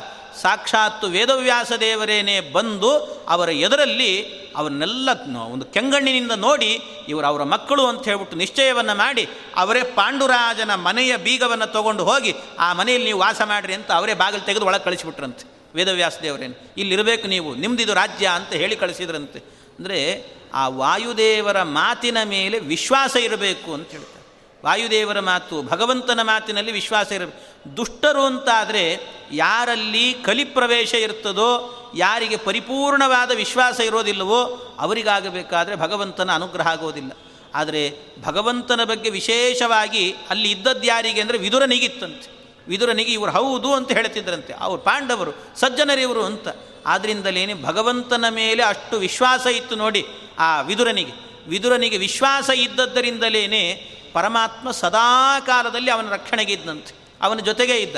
ಸಾಕ್ಷಾತ್ತು 0.42 1.06
ವೇದವ್ಯಾಸ 1.06 1.72
ದೇವರೇನೇ 1.72 2.40
ಬಂದು 2.40 2.90
ಅವರ 3.28 3.48
ಎದುರಲ್ಲಿ 3.48 4.22
ಅವನ್ನೆಲ್ಲ 4.56 5.10
ಒಂದು 5.52 5.66
ಕೆಂಗಣ್ಣಿನಿಂದ 5.66 6.32
ನೋಡಿ 6.32 6.70
ಇವರು 7.08 7.26
ಅವರ 7.26 7.42
ಮಕ್ಕಳು 7.42 7.86
ಅಂತ 7.86 8.04
ಹೇಳ್ಬಿಟ್ಟು 8.04 8.36
ನಿಶ್ಚಯವನ್ನು 8.36 8.94
ಮಾಡಿ 8.94 9.28
ಅವರೇ 9.56 9.82
ಪಾಂಡುರಾಜನ 9.82 10.74
ಮನೆಯ 10.74 11.16
ಬೀಗವನ್ನು 11.16 11.66
ತಗೊಂಡು 11.66 12.04
ಹೋಗಿ, 12.04 12.34
ಆ 12.58 12.72
ಮನೆಯಲ್ಲಿ 12.72 13.06
ನೀವು 13.06 13.20
ವಾಸ 13.20 13.42
ಮಾಡಿರಿ 13.42 13.74
ಅಂತ 13.74 13.92
ಅವರೇ 13.92 14.14
ಬಾಗಿಲು 14.14 14.46
ತೆಗೆದು 14.46 14.66
ಒಳಗೆ 14.66 14.84
ಕಳಿಸಿಬಿಟ್ರಂತೆ. 14.84 15.53
ವೇದವ್ಯಾಸ 15.74 16.18
ದೇವರೇನು 16.22 16.74
ಇಲ್ಲಿರಬೇಕು 16.76 17.28
ನೀವು 17.28 17.54
ನಿಮ್ಮದಿದು 17.54 17.94
ರಾಜ್ಯ 17.94 18.26
ಅಂತ 18.26 18.52
ಹೇಳಿ 18.52 18.76
ಕಳಿಸಿದ್ರಂತೆ. 18.76 19.38
ಅಂದರೆ 19.78 20.24
ಆ 20.54 20.68
ವಾಯುದೇವರ 20.68 21.62
ಮಾತಿನ 21.62 22.18
ಮೇಲೆ 22.24 22.58
ವಿಶ್ವಾಸ 22.58 23.16
ಇರಬೇಕು 23.16 23.74
ಅಂತ 23.74 23.88
ಹೇಳ್ತಾರೆ. 23.90 24.24
ವಾಯುದೇವರ 24.64 25.20
ಮಾತು, 25.20 25.62
ಭಗವಂತನ 25.62 26.22
ಮಾತಿನಲ್ಲಿ 26.22 26.72
ವಿಶ್ವಾಸ 26.72 27.12
ಇರಬೇಕು 27.12 27.54
ದುಷ್ಟರು 27.76 28.22
ಅಂತಾದರೆ 28.22 29.00
ಯಾರಲ್ಲಿ 29.32 30.12
ಕಲಿಪ್ರವೇಶ 30.12 30.94
ಇರ್ತದೋ, 30.94 31.80
ಯಾರಿಗೆ 31.96 32.36
ಪರಿಪೂರ್ಣವಾದ 32.36 33.30
ವಿಶ್ವಾಸ 33.34 33.80
ಇರೋದಿಲ್ಲವೋ, 33.80 34.44
ಅವರಿಗಾಗಬೇಕಾದರೆ 34.80 35.76
ಭಗವಂತನ 35.76 36.30
ಅನುಗ್ರಹ 36.34 36.66
ಆಗೋದಿಲ್ಲ. 36.66 37.12
ಆದರೆ 37.54 37.82
ಭಗವಂತನ 38.22 38.84
ಬಗ್ಗೆ 38.84 39.10
ವಿಶೇಷವಾಗಿ 39.10 40.14
ಅಲ್ಲಿ 40.30 40.50
ಇದ್ದದ್ದು 40.50 40.86
ಯಾರಿಗೆ 40.86 41.20
ಅಂದರೆ 41.20 41.38
ವಿದುರನಿಗಿತ್ತಂತೆ. 41.38 42.43
ವಿದುರನಿಗೆ 42.68 43.12
ಇವರು 43.12 43.30
ಹೌದು 43.30 43.74
ಅಂತ 43.74 43.92
ಹೇಳ್ತಿದ್ರಂತೆ. 43.92 44.52
ಅವರು 44.52 44.80
ಪಾಂಡವರು 44.80 45.32
ಸಜ್ಜನರಿವರು 45.56 46.24
ಅಂತ. 46.24 46.48
ಆದ್ದರಿಂದಲೇನೆ 46.86 47.54
ಭಗವಂತನ 47.62 48.24
ಮೇಲೆ 48.30 48.62
ಅಷ್ಟು 48.62 48.96
ವಿಶ್ವಾಸ 48.98 49.46
ಇತ್ತು 49.46 49.76
ನೋಡಿ 49.76 50.06
ಆ 50.38 50.60
ವಿದುರನಿಗೆ. 50.60 51.14
ವಿದುರನಿಗೆ 51.48 51.98
ವಿಶ್ವಾಸ 51.98 52.50
ಇದ್ದದ್ದರಿಂದಲೇ 52.50 53.74
ಪರಮಾತ್ಮ 54.12 54.70
ಸದಾ 54.70 55.40
ಕಾಲದಲ್ಲಿ 55.40 55.90
ಅವನ 55.90 56.08
ರಕ್ಷಣೆಗೆ 56.10 56.52
ಇದ್ದಂತೆ 56.52 56.92
ಅವನ 57.22 57.38
ಜೊತೆಗೇ 57.38 57.76
ಇದ್ದ. 57.76 57.96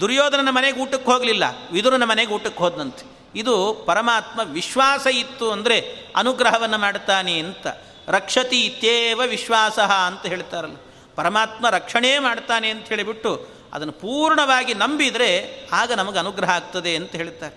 ದುರ್ಯೋಧನನ 0.00 0.50
ಮನೆಗೆ 0.50 0.80
ಊಟಕ್ಕೆ 0.80 1.10
ಹೋಗಲಿಲ್ಲ, 1.10 1.44
ವಿದುರನ 1.72 2.04
ಮನೆಗೆ 2.04 2.32
ಊಟಕ್ಕೆ 2.32 2.58
ಹೋದಂತೆ 2.58 3.04
ಇದು 3.34 3.84
ಪರಮಾತ್ಮ 3.86 4.40
ವಿಶ್ವಾಸ 4.44 5.06
ಇತ್ತು 5.06 5.46
ಅಂದರೆ 5.52 5.78
ಅನುಗ್ರಹವನ್ನು 6.16 6.78
ಮಾಡ್ತಾನೆ 6.78 7.38
ಅಂತ. 7.38 7.66
ರಕ್ಷತಿ 8.08 8.60
ಇತ್ಯೇವ 8.64 9.20
ವಿಶ್ವಾಸ 9.26 9.78
ಅಂತ 9.78 10.26
ಹೇಳ್ತಾರಲ್ಲ. 10.26 10.76
ಪರಮಾತ್ಮ 11.16 11.68
ರಕ್ಷಣೆ 11.68 12.18
ಮಾಡ್ತಾನೆ 12.18 12.68
ಅಂತ 12.70 12.86
ಹೇಳಿಬಿಟ್ಟು 12.86 13.32
ಅದನ್ನು 13.72 13.92
ಪೂರ್ಣವಾಗಿ 13.92 14.74
ನಂಬಿದರೆ 14.74 15.30
ಆಗ 15.72 15.92
ನಮಗೆ 15.92 16.18
ಅನುಗ್ರಹ 16.18 16.50
ಆಗ್ತದೆ 16.50 16.96
ಅಂತ 16.96 17.16
ಹೇಳ್ತಾರೆ. 17.16 17.54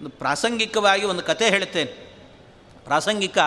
ಒಂದು 0.00 0.10
ಪ್ರಾಸಂಗಿಕವಾಗಿ 0.10 1.06
ಒಂದು 1.06 1.22
ಕಥೆ 1.22 1.50
ಹೇಳ್ತೇನೆ. 1.50 1.90
ಪ್ರಾಸಂಗಿಕ 2.84 3.38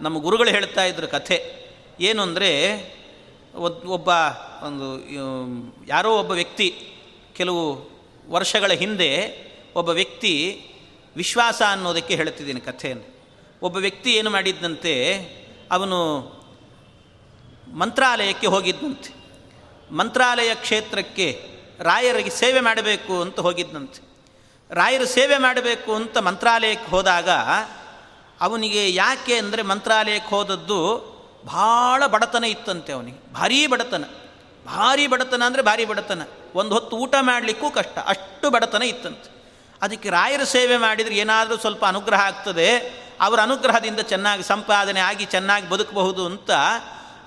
ನಮ್ಮ 0.00 0.18
ಗುರುಗಳು 0.18 0.50
ಹೇಳ್ತಾ 0.50 0.84
ಇದ್ರು 0.84 1.08
ಕಥೆ. 1.08 1.68
ಏನು 2.00 2.22
ಅಂದರೆ 2.22 2.50
ಒಬ್ಬ 3.84 4.08
ಒಂದು 4.62 4.86
ಯಾರೋ 5.86 6.18
ಒಬ್ಬ 6.18 6.32
ವ್ಯಕ್ತಿ 6.32 6.86
ಕೆಲವು 7.36 7.90
ವರ್ಷಗಳ 8.28 8.72
ಹಿಂದೆ 8.72 9.10
ಒಬ್ಬ 9.76 9.90
ವ್ಯಕ್ತಿ 9.90 10.64
ವಿಶ್ವಾಸ 11.16 11.62
ಅನ್ನೋದಕ್ಕೆ 11.68 12.14
ಹೇಳ್ತಿದ್ದೀನಿ 12.14 12.60
ಕಥೆಯನ್ನು. 12.60 13.18
ಒಬ್ಬ 13.62 13.76
ವ್ಯಕ್ತಿ 13.76 14.12
ಏನು 14.14 14.30
ಮಾಡಿದ್ದಂತೆ 14.30 14.94
ಅವನು 15.70 15.98
ಮಂತ್ರಾಲಯಕ್ಕೆ 17.74 18.46
ಹೋಗಿದ್ದಂತೆ 18.46 19.17
ಮಂತ್ರಾಲಯ 19.92 20.54
ಕ್ಷೇತ್ರಕ್ಕೆ 20.54 21.50
ರಾಯರಿಗೆ 21.80 22.30
ಸೇವೆ 22.30 22.60
ಮಾಡಬೇಕು 22.60 23.20
ಅಂತ 23.20 23.40
ಹೋಗಿದ್ದಂತೆ 23.40 24.08
ರಾಯರ 24.70 25.04
ಸೇವೆ 25.04 25.38
ಮಾಡಬೇಕು 25.38 25.94
ಅಂತ 25.94 26.18
ಮಂತ್ರಾಲಯಕ್ಕೆ 26.18 26.90
ಹೋದಾಗ 26.90 27.28
ಅವನಿಗೆ 28.40 28.94
ಯಾಕೆ 28.94 29.34
ಅಂದರೆ 29.34 29.62
ಮಂತ್ರಾಲಯಕ್ಕೆ 29.62 30.30
ಹೋದದ್ದು 30.30 31.08
ಭಾಳ 31.46 32.06
ಬಡತನ 32.06 32.44
ಇತ್ತಂತೆ 32.44 32.92
ಅವನಿಗೆ. 32.92 33.32
ಭಾರೀ 33.32 33.66
ಬಡತನ. 33.66 34.04
ಭಾರಿ 34.66 35.06
ಬಡತನ 35.06 35.42
ಅಂದರೆ 35.46 35.62
ಭಾರಿ 35.62 35.84
ಬಡತನ. 35.84 36.22
ಒಂದು 36.54 36.74
ಹೊತ್ತು 36.74 36.96
ಊಟ 36.96 37.14
ಮಾಡಲಿಕ್ಕೂ 37.20 37.70
ಕಷ್ಟ. 37.70 37.98
ಅಷ್ಟು 38.06 38.50
ಬಡತನ 38.50 38.82
ಇತ್ತಂತೆ. 38.82 39.38
ಅದಕ್ಕೆ 39.82 40.10
ರಾಯರ 40.10 40.44
ಸೇವೆ 40.44 40.76
ಮಾಡಿದರೆ 40.76 41.14
ಏನಾದರೂ 41.14 41.56
ಸ್ವಲ್ಪ 41.56 41.84
ಅನುಗ್ರಹ 41.84 42.20
ಆಗ್ತದೆ. 42.20 42.76
ಅವರ 43.20 43.40
ಅನುಗ್ರಹದಿಂದ 43.40 44.00
ಚೆನ್ನಾಗಿ 44.00 44.42
ಸಂಪಾದನೆ 44.42 45.00
ಆಗಿ 45.00 45.24
ಚೆನ್ನಾಗಿ 45.24 45.68
ಬದುಕಬಹುದು 45.68 46.26
ಅಂತ 46.26 46.50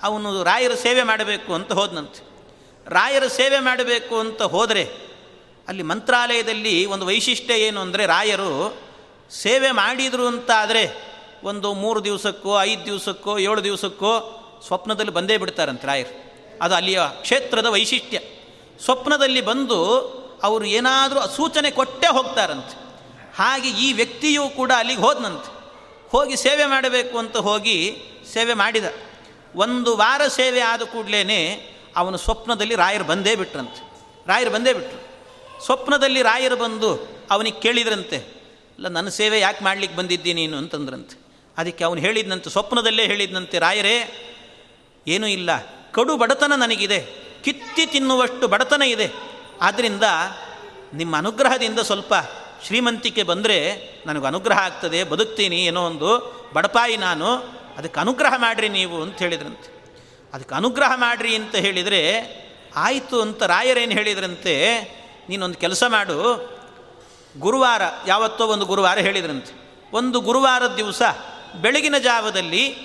ಅವನು 0.04 0.44
ರಾಯರ 0.44 0.74
ಸೇವೆ 0.74 1.04
ಮಾಡಬೇಕು 1.04 1.54
ಅಂತ 1.54 1.72
ಹೋದನಂತೆ. 1.72 2.31
ರಾಯರ 2.88 3.28
ಸೇವೆ 3.28 3.60
ಮಾಡಬೇಕು 3.60 4.20
ಅಂತ 4.20 4.42
ಹೋದರೆ 4.42 5.12
ಅಲ್ಲಿ 5.68 5.84
ಮಂತ್ರಾಲಯದಲ್ಲಿ 5.84 6.86
ಒಂದು 6.86 7.06
ವೈಶಿಷ್ಟ್ಯ 7.06 7.54
ಏನು 7.54 7.82
ಅಂದರೆ 7.82 8.06
ರಾಯರು 8.06 8.78
ಸೇವೆ 9.32 9.72
ಮಾಡಿದರು 9.72 10.28
ಅಂತಾದರೆ 10.28 11.12
ಒಂದು 11.44 11.74
ಮೂರು 11.74 12.04
ದಿವಸಕ್ಕೋ, 12.04 12.62
ಐದು 12.62 12.86
ದಿವಸಕ್ಕೋ, 12.86 13.38
ಏಳು 13.38 13.64
ದಿವಸಕ್ಕೋ 13.64 14.38
ಸ್ವಪ್ನದಲ್ಲಿ 14.68 15.12
ಬಂದೇ 15.12 15.38
ಬಿಡ್ತಾರಂತೆ 15.38 15.88
ರಾಯರು. 15.88 16.22
ಅದು 16.62 16.76
ಅಲ್ಲಿಯ 16.76 17.02
ಕ್ಷೇತ್ರದ 17.22 17.66
ವೈಶಿಷ್ಟ್ಯ. 17.66 18.20
ಸ್ವಪ್ನದಲ್ಲಿ 18.86 19.42
ಬಂದು 19.42 19.96
ಅವರು 20.44 20.66
ಏನಾದರೂ 20.66 21.30
ಸೂಚನೆ 21.36 21.72
ಕೊಟ್ಟೇ 21.72 22.08
ಹೋಗ್ತಾರಂತೆ. 22.08 22.78
ಹಾಗೆ 23.36 23.70
ಈ 23.70 23.94
ವ್ಯಕ್ತಿಯೂ 23.94 24.50
ಕೂಡ 24.50 24.72
ಅಲ್ಲಿಗೆ 24.78 25.02
ಹೋದನಂತೆ. 25.02 25.62
ಹೋಗಿ 26.10 26.38
ಸೇವೆ 26.38 26.66
ಮಾಡಬೇಕು 26.66 27.18
ಅಂತ 27.18 27.38
ಹೋಗಿ 27.38 27.98
ಸೇವೆ 28.34 28.54
ಮಾಡಿದ. 28.54 28.86
ಒಂದು 29.56 29.98
ವಾರ 29.98 30.28
ಸೇವೆ 30.28 30.62
ಆದ 30.62 30.82
ಕೂಡಲೇ 30.82 31.68
ಅವನು 31.96 32.18
ಸ್ವಪ್ನದಲ್ಲಿ 32.18 32.76
ರಾಯರು 32.76 33.04
ಬಂದೇ 33.04 33.36
ಬಿಟ್ರಂತೆ. 33.36 33.92
ರಾಯರು 34.28 34.52
ಬಂದೇ 34.52 34.74
ಬಿಟ್ರು. 34.74 35.12
ಸ್ವಪ್ನದಲ್ಲಿ 35.66 36.22
ರಾಯರು 36.22 36.56
ಬಂದು 36.56 37.22
ಅವನಿಗೆ 37.32 37.60
ಕೇಳಿದ್ರಂತೆ, 37.60 38.18
ಅಲ್ಲ, 38.18 38.88
ನನ್ನ 38.88 39.10
ಸೇವೆ 39.10 39.40
ಯಾಕೆ 39.40 39.64
ಮಾಡ್ಲಿಕ್ಕೆ 39.64 39.98
ಬಂದಿದ್ದೀನಿ 39.98 40.48
ನೀನು? 40.48 40.58
ಅಂತಂದ್ರಂತೆ. 40.58 41.22
ಅದಕ್ಕೆ 41.58 41.84
ಅವನು 41.84 42.02
ಹೇಳಿದ್ನಂತೆ, 42.02 42.50
ಸ್ವಪ್ನದಲ್ಲೇ 42.50 43.06
ಹೇಳಿದ್ನಂತೆ, 43.06 43.60
ರಾಯರೇ, 43.60 44.28
ಏನೂ 45.08 45.28
ಇಲ್ಲ. 45.28 45.50
ಕಡು 45.92 46.18
ಬಡತನ 46.18 46.54
ನನಗಿದೆ. 46.56 47.06
ಕಿತ್ತಿ 47.44 47.86
ತಿನ್ನುವಷ್ಟು 47.86 48.48
ಬಡತನ 48.48 48.82
ಇದೆ. 48.82 49.12
ಆದ್ದರಿಂದ 49.62 50.04
ನಿಮ್ಮ 50.94 51.18
ಅನುಗ್ರಹದಿಂದ 51.18 51.80
ಸ್ವಲ್ಪ 51.80 52.14
ಶ್ರೀಮಂತಿಕೆ 52.66 53.24
ಬಂದರೆ 53.24 53.90
ನನಗೆ 54.06 54.28
ಅನುಗ್ರಹ 54.28 54.58
ಆಗ್ತದೆ, 54.58 55.04
ಬದುಕ್ತೀನಿ, 55.04 55.56
ಏನೋ 55.56 55.86
ಒಂದು 55.86 56.10
ಬಡಪಾಯಿ 56.54 56.98
ನಾನು. 56.98 57.36
ಅದಕ್ಕೆ 57.78 58.00
ಅನುಗ್ರಹ 58.00 58.34
ಮಾಡಿರಿ 58.38 58.70
ನೀವು, 58.70 59.02
ಅಂತ 59.02 59.18
ಹೇಳಿದ್ರಂತೆ. 59.18 59.81
ಅದಕ್ಕೆ 60.34 60.56
ಅನುಗ್ರಹ 60.56 60.92
ಮಾಡ್ರಿ 60.96 61.36
ಅಂತ 61.36 61.56
ಹೇಳಿದರೆ, 61.56 62.04
ಆಯಿತು 62.76 63.22
ಅಂತ 63.22 63.44
ರಾಯರೇನು 63.44 63.92
ಹೇಳಿದ್ರಂತೆ? 63.92 64.56
ನೀನೊಂದು 65.30 65.58
ಕೆಲಸ 65.58 65.84
ಮಾಡು. 65.88 66.18
ಗುರುವಾರ, 67.40 67.82
ಯಾವತ್ತೋ 68.08 68.48
ಒಂದು 68.48 68.66
ಗುರುವಾರ 68.66 69.00
ಹೇಳಿದ್ರಂತೆ. 69.00 69.54
ಒಂದು 69.94 70.20
ಗುರುವಾರದ 70.20 70.76
ದಿವಸ 70.76 71.02
ಬೆಳಗಿನ 71.62 71.98
ಜಾವದಲ್ಲಿ 71.98 72.76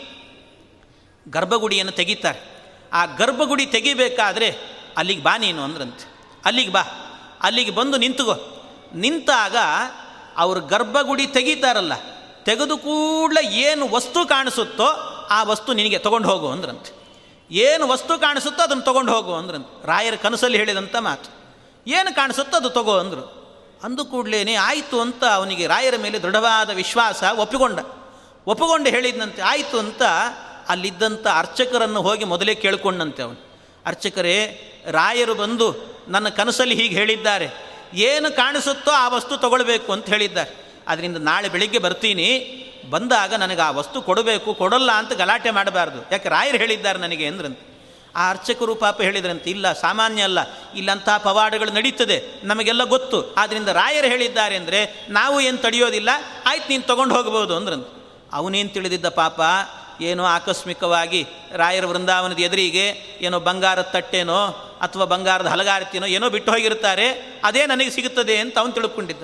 ಗರ್ಭಗುಡಿಯನ್ನು 1.29 1.93
ತೆಗಿತಾರೆ. 1.93 2.41
ಆ 2.93 3.07
ಗರ್ಭಗುಡಿ 3.07 3.67
ತೆಗಿಬೇಕಾದ್ರೆ 3.67 4.49
ಅಲ್ಲಿಗೆ 4.97 5.23
ಬಾ 5.23 5.37
ನೀನು 5.37 5.63
ಅಂದ್ರಂತೆ. 5.63 6.05
ಅಲ್ಲಿಗೆ 6.45 6.73
ಬಾ. 6.73 6.83
ಅಲ್ಲಿಗೆ 7.43 7.71
ಬಂದು 7.71 7.97
ನಿಂತುಗೋ 7.97 8.35
ನಿಂತಾಗ 8.95 9.57
ಅವರು 10.37 10.61
ಗರ್ಭಗುಡಿ 10.61 11.27
ತೆಗೀತಾರಲ್ಲ, 11.27 11.93
ತೆಗೆದು 12.45 12.77
ಕೂಡಲೇ 12.79 13.51
ಏನು 13.51 13.89
ವಸ್ತು 13.89 14.29
ಕಾಣಿಸುತ್ತೋ 14.29 14.85
ಆ 15.31 15.43
ವಸ್ತು 15.43 15.73
ನಿನಗೆ 15.73 15.99
ತೊಗೊಂಡು 15.99 16.29
ಹೋಗು 16.29 16.49
ಅಂದ್ರಂತೆ. 16.51 16.96
ಏನು 17.51 17.89
ವಸ್ತು 17.89 18.19
ಕಾಣಿಸುತ್ತೋ 18.19 18.63
ಅದನ್ನು 18.63 18.83
ತೊಗೊಂಡು 18.83 19.13
ಹೋಗು 19.13 19.35
ಅಂದ್ರೆ 19.35 19.87
ರಾಯರ 19.87 20.15
ಕನಸಲ್ಲಿ 20.15 20.59
ಹೇಳಿದಂಥ 20.59 20.97
ಮಾತು. 20.97 21.31
ಏನು 21.87 22.15
ಕಾಣಿಸುತ್ತೋ 22.15 22.57
ಅದು 22.57 22.71
ತಗೋ 22.71 22.99
ಅಂದರು. 22.99 23.37
ಅಂದು 23.83 24.05
ಕೂಡಲೇ 24.05 24.55
ಆಯಿತು 24.55 25.01
ಅಂತ 25.01 25.25
ಅವನಿಗೆ 25.25 25.67
ರಾಯರ 25.67 25.95
ಮೇಲೆ 26.03 26.19
ದೃಢವಾದ 26.19 26.71
ವಿಶ್ವಾಸ 26.71 27.23
ಒಪ್ಪಿಕೊಂಡ. 27.37 27.79
ಒಪ್ಪಿಕೊಂಡು 28.47 28.91
ಹೇಳಿದಂತೆ 28.91 29.43
ಆಯಿತು 29.43 29.79
ಅಂತ. 29.79 30.03
ಅಲ್ಲಿದ್ದಂಥ 30.69 31.27
ಅರ್ಚಕರನ್ನು 31.27 32.03
ಹೋಗಿ 32.03 32.25
ಮೊದಲೇ 32.25 32.55
ಕೇಳ್ಕೊಂಡಂತೆ 32.55 33.23
ಅವನು. 33.23 33.61
ಅರ್ಚಕರೇ, 33.87 34.63
ರಾಯರು 34.91 35.35
ಬಂದು 35.35 35.75
ನನ್ನ 36.09 36.29
ಕನಸಲ್ಲಿ 36.29 36.75
ಹೀಗೆ 36.75 36.95
ಹೇಳಿದ್ದಾರೆ. 36.95 37.51
ಏನು 37.95 38.37
ಕಾಣಿಸುತ್ತೋ 38.37 38.91
ಆ 38.91 39.09
ವಸ್ತು 39.09 39.37
ತಗೊಳ್ಬೇಕು 39.37 39.93
ಅಂತ 39.93 40.07
ಹೇಳಿದ್ದಾರೆ. 40.07 40.75
ಅದರಿಂದ 40.89 41.17
ನಾಳೆ 41.17 41.49
ಬೆಳಿಗ್ಗೆ 41.49 41.79
ಬರ್ತೀನಿ. 41.79 42.63
ಬಂದಾಗ 42.91 43.35
ನನಗೆ 43.35 43.61
ಆ 43.61 43.71
ವಸ್ತು 43.71 43.99
ಕೊಡಬೇಕು, 44.03 44.55
ಕೊಡಲ್ಲ 44.55 44.91
ಅಂತ 44.93 45.13
ಗಲಾಟೆ 45.13 45.51
ಮಾಡಬಾರ್ದು. 45.51 46.01
ಯಾಕೆ 46.13 46.29
ರಾಯರು 46.29 46.59
ಹೇಳಿದ್ದಾರೆ 46.59 46.99
ನನಗೆ 46.99 47.27
ಅಂದ್ರಂತೆ 47.27 47.65
ಆ 48.15 48.31
ಅರ್ಚಕರು 48.31 48.75
ಪಾಪ 48.75 48.99
ಹೇಳಿದ್ರಂತೆ, 49.03 49.49
ಇಲ್ಲ, 49.51 49.73
ಸಾಮಾನ್ಯ 49.73 50.23
ಅಲ್ಲ 50.23 50.41
ಇಲ್ಲಂತಹ 50.75 51.17
ಪವಾಡಗಳು 51.17 51.71
ನಡೀತದೆ, 51.71 52.19
ನಮಗೆಲ್ಲ 52.45 52.85
ಗೊತ್ತು. 52.85 53.19
ಆದ್ದರಿಂದ 53.35 53.69
ರಾಯರು 53.69 54.07
ಹೇಳಿದ್ದಾರೆ 54.07 54.57
ಅಂದರೆ, 54.57 54.81
ನಾವು 55.09 55.41
ಏನು 55.41 55.59
ತಡೆಯೋದಿಲ್ಲ, 55.59 56.11
ಆಯ್ತು 56.47 56.69
ನೀನು 56.69 56.83
ತೊಗೊಂಡು 56.83 57.15
ಹೋಗ್ಬೋದು 57.15 57.57
ಅಂದ್ರಂತೆ 57.57 57.91
ಅವನೇನು 58.33 58.69
ತಿಳಿದಿದ್ದ 58.69 59.09
ಪಾಪ, 59.09 59.41
ಏನೋ 60.01 60.25
ಆಕಸ್ಮಿಕವಾಗಿ 60.25 61.21
ರಾಯರ 61.53 61.87
ವೃಂದಾವನದ 61.87 62.41
ಎದುರಿಗೆ 62.41 62.87
ಏನೋ 63.21 63.41
ಬಂಗಾರದ 63.41 63.83
ತಟ್ಟೆನೋ 63.83 64.41
ಅಥವಾ 64.83 65.05
ಬಂಗಾರದ 65.05 65.47
ಹಲಗಾರತಿನೋ 65.47 66.07
ಏನೋ 66.07 66.31
ಬಿಟ್ಟು 66.31 66.53
ಹೋಗಿರುತ್ತಾರೆ, 66.53 67.07
ಅದೇ 67.45 67.67
ನನಗೆ 67.67 67.91
ಸಿಗುತ್ತದೆ 67.91 68.37
ಅಂತ 68.39 68.59
ಅವನು 68.59 68.73
ತಿಳ್ಕೊಂಡಿದ್ದ. 68.73 69.23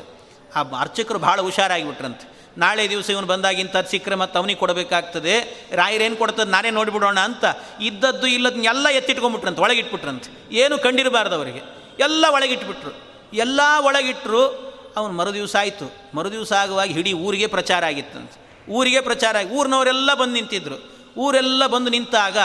ಆ 0.57 0.63
ಅರ್ಚಕರು 0.81 1.19
ಭಾಳ 1.19 1.41
ಹುಷಾರಾಗಿಬಿಟ್ರಂತೆ 1.41 2.32
ನಾಳೆ 2.59 2.91
ದಿವಸ 2.91 3.11
ಇವನು 3.11 3.27
ಬಂದಾಗ 3.27 3.61
ಇಂಥದ್ದು 3.61 3.91
ಸಿಕ್ಕರೆ 3.91 4.15
ಮತ್ತು 4.15 4.39
ಅವನಿಗೆ 4.39 4.59
ಕೊಡಬೇಕಾಗ್ತದೆ. 4.59 5.67
ರಾಯರೇನು 5.73 6.17
ಕೊಡ್ತದೆ? 6.17 6.51
ನಾನೇ 6.51 6.71
ನೋಡಿಬಿಡೋಣ 6.71 7.21
ಅಂತ. 7.21 7.45
ಇದ್ದದ್ದು 7.81 8.27
ಇಲ್ಲದನ್ನೆಲ್ಲ 8.27 8.89
ಎತ್ತಿಟ್ಕೊಂಡ್ಬಿಟ್ರಂತೆ, 8.89 9.61
ಒಳಗಿಟ್ಬಿಟ್ರಂತೆ. 9.61 10.55
ಏನು 10.55 10.79
ಕಂಡಿರಬಾರ್ದು 10.79 11.35
ಅವರಿಗೆ. 11.35 11.61
ಎಲ್ಲ 12.01 12.25
ಒಳಗಿಟ್ಬಿಟ್ರು. 12.31 13.13
ಎಲ್ಲ 13.35 13.61
ಒಳಗಿಟ್ಟರು 13.85 14.73
ಅವನು 14.97 15.13
ಮರುದಿವಸ 15.13 15.57
ಆಯಿತು. 15.57 15.97
ಮರುದಿವಸ 16.15 16.53
ಆಗುವಾಗ 16.53 16.99
ಇಡೀ 16.99 17.13
ಊರಿಗೆ 17.13 17.47
ಪ್ರಚಾರ 17.47 17.85
ಆಗಿತ್ತಂತೆ. 17.85 18.67
ಊರಿಗೆ 18.71 19.01
ಪ್ರಚಾರ 19.01 19.37
ಆಗಿ, 19.37 19.51
ಊರಿನವರೆಲ್ಲ 19.51 20.15
ಬಂದು 20.15 20.33
ನಿಂತಿದ್ರು. 20.33 20.93
ಊರೆಲ್ಲ 21.17 21.67
ಬಂದು 21.67 21.91
ನಿಂತಾಗ 21.91 22.39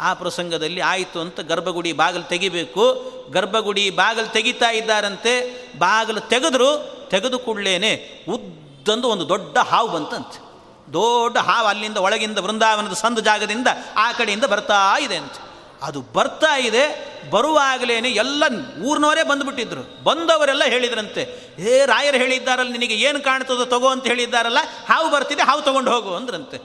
ಆ 0.00 0.14
ಪ್ರಸಂಗದಲ್ಲಿ 0.14 0.80
ಆಯಿತು 0.80 1.20
ಅಂತ 1.20 1.40
ಗರ್ಭಗುಡಿ 1.40 1.92
ಬಾಗಿಲು 1.92 2.24
ತೆಗಿಬೇಕು. 2.24 3.12
ಗರ್ಭಗುಡಿ 3.32 3.90
ಬಾಗಿಲು 3.90 4.32
ತೆಗಿತಾ 4.32 4.70
ಇದ್ದಾರಂತೆ. 4.70 5.50
ಬಾಗಿಲು 5.78 6.20
ತೆಗೆದ್ರು, 6.20 6.96
ತೆಗೆದು 7.10 7.38
ಕೂಡಲೇ 7.38 7.78
ಉದ್ದಂದು 8.86 9.08
ಒಂದು 9.08 9.28
ದೊಡ್ಡ 9.28 9.58
ಹಾವು 9.58 9.88
ಬಂತಂತೆ. 9.88 10.38
ದೊಡ್ಡ 10.92 11.38
ಹಾವು 11.38 11.66
ಅಲ್ಲಿಂದ 11.66 11.96
ಒಳಗಿಂದ 11.96 12.38
ವೃಂದಾವನದ 12.38 12.92
ಸಂದ 12.92 13.18
ಜಾಗದಿಂದ 13.18 13.66
ಆ 13.96 14.12
ಕಡೆಯಿಂದ 14.12 14.44
ಬರ್ತಾ 14.44 14.98
ಇದೆ 14.98 15.16
ಅಂತ. 15.16 15.32
ಅದು 15.82 16.00
ಬರ್ತಾ 16.00 16.56
ಇದೆ, 16.56 16.86
ಬರುವಾಗಲೇನೆ 17.30 18.10
ಎಲ್ಲ 18.10 18.44
ಊರಿನವರೇ 18.82 19.22
ಬಂದುಬಿಟ್ಟಿದ್ರು. 19.22 20.04
ಬಂದವರೆಲ್ಲ 20.04 20.64
ಹೇಳಿದ್ರಂತೆ, 20.64 21.52
ಏ, 21.58 21.86
ರಾಯರು 21.86 22.16
ಹೇಳಿದ್ದಾರಲ್ಲ, 22.16 22.70
ನಿನಗೆ 22.70 22.94
ಏನು 22.94 23.20
ಕಾಣ್ತದೋ 23.20 23.64
ತಗೋ 23.64 23.88
ಅಂತ 23.88 24.06
ಹೇಳಿದ್ದಾರಲ್ಲ, 24.06 24.58
ಹಾವು 24.88 25.10
ಬರ್ತಿದೆ, 25.10 25.42
ಹಾವು 25.42 25.62
ತೊಗೊಂಡು 25.62 25.90
ಹೋಗು, 25.90 26.14
ಅಂದ್ರಂತೆ. 26.14 26.58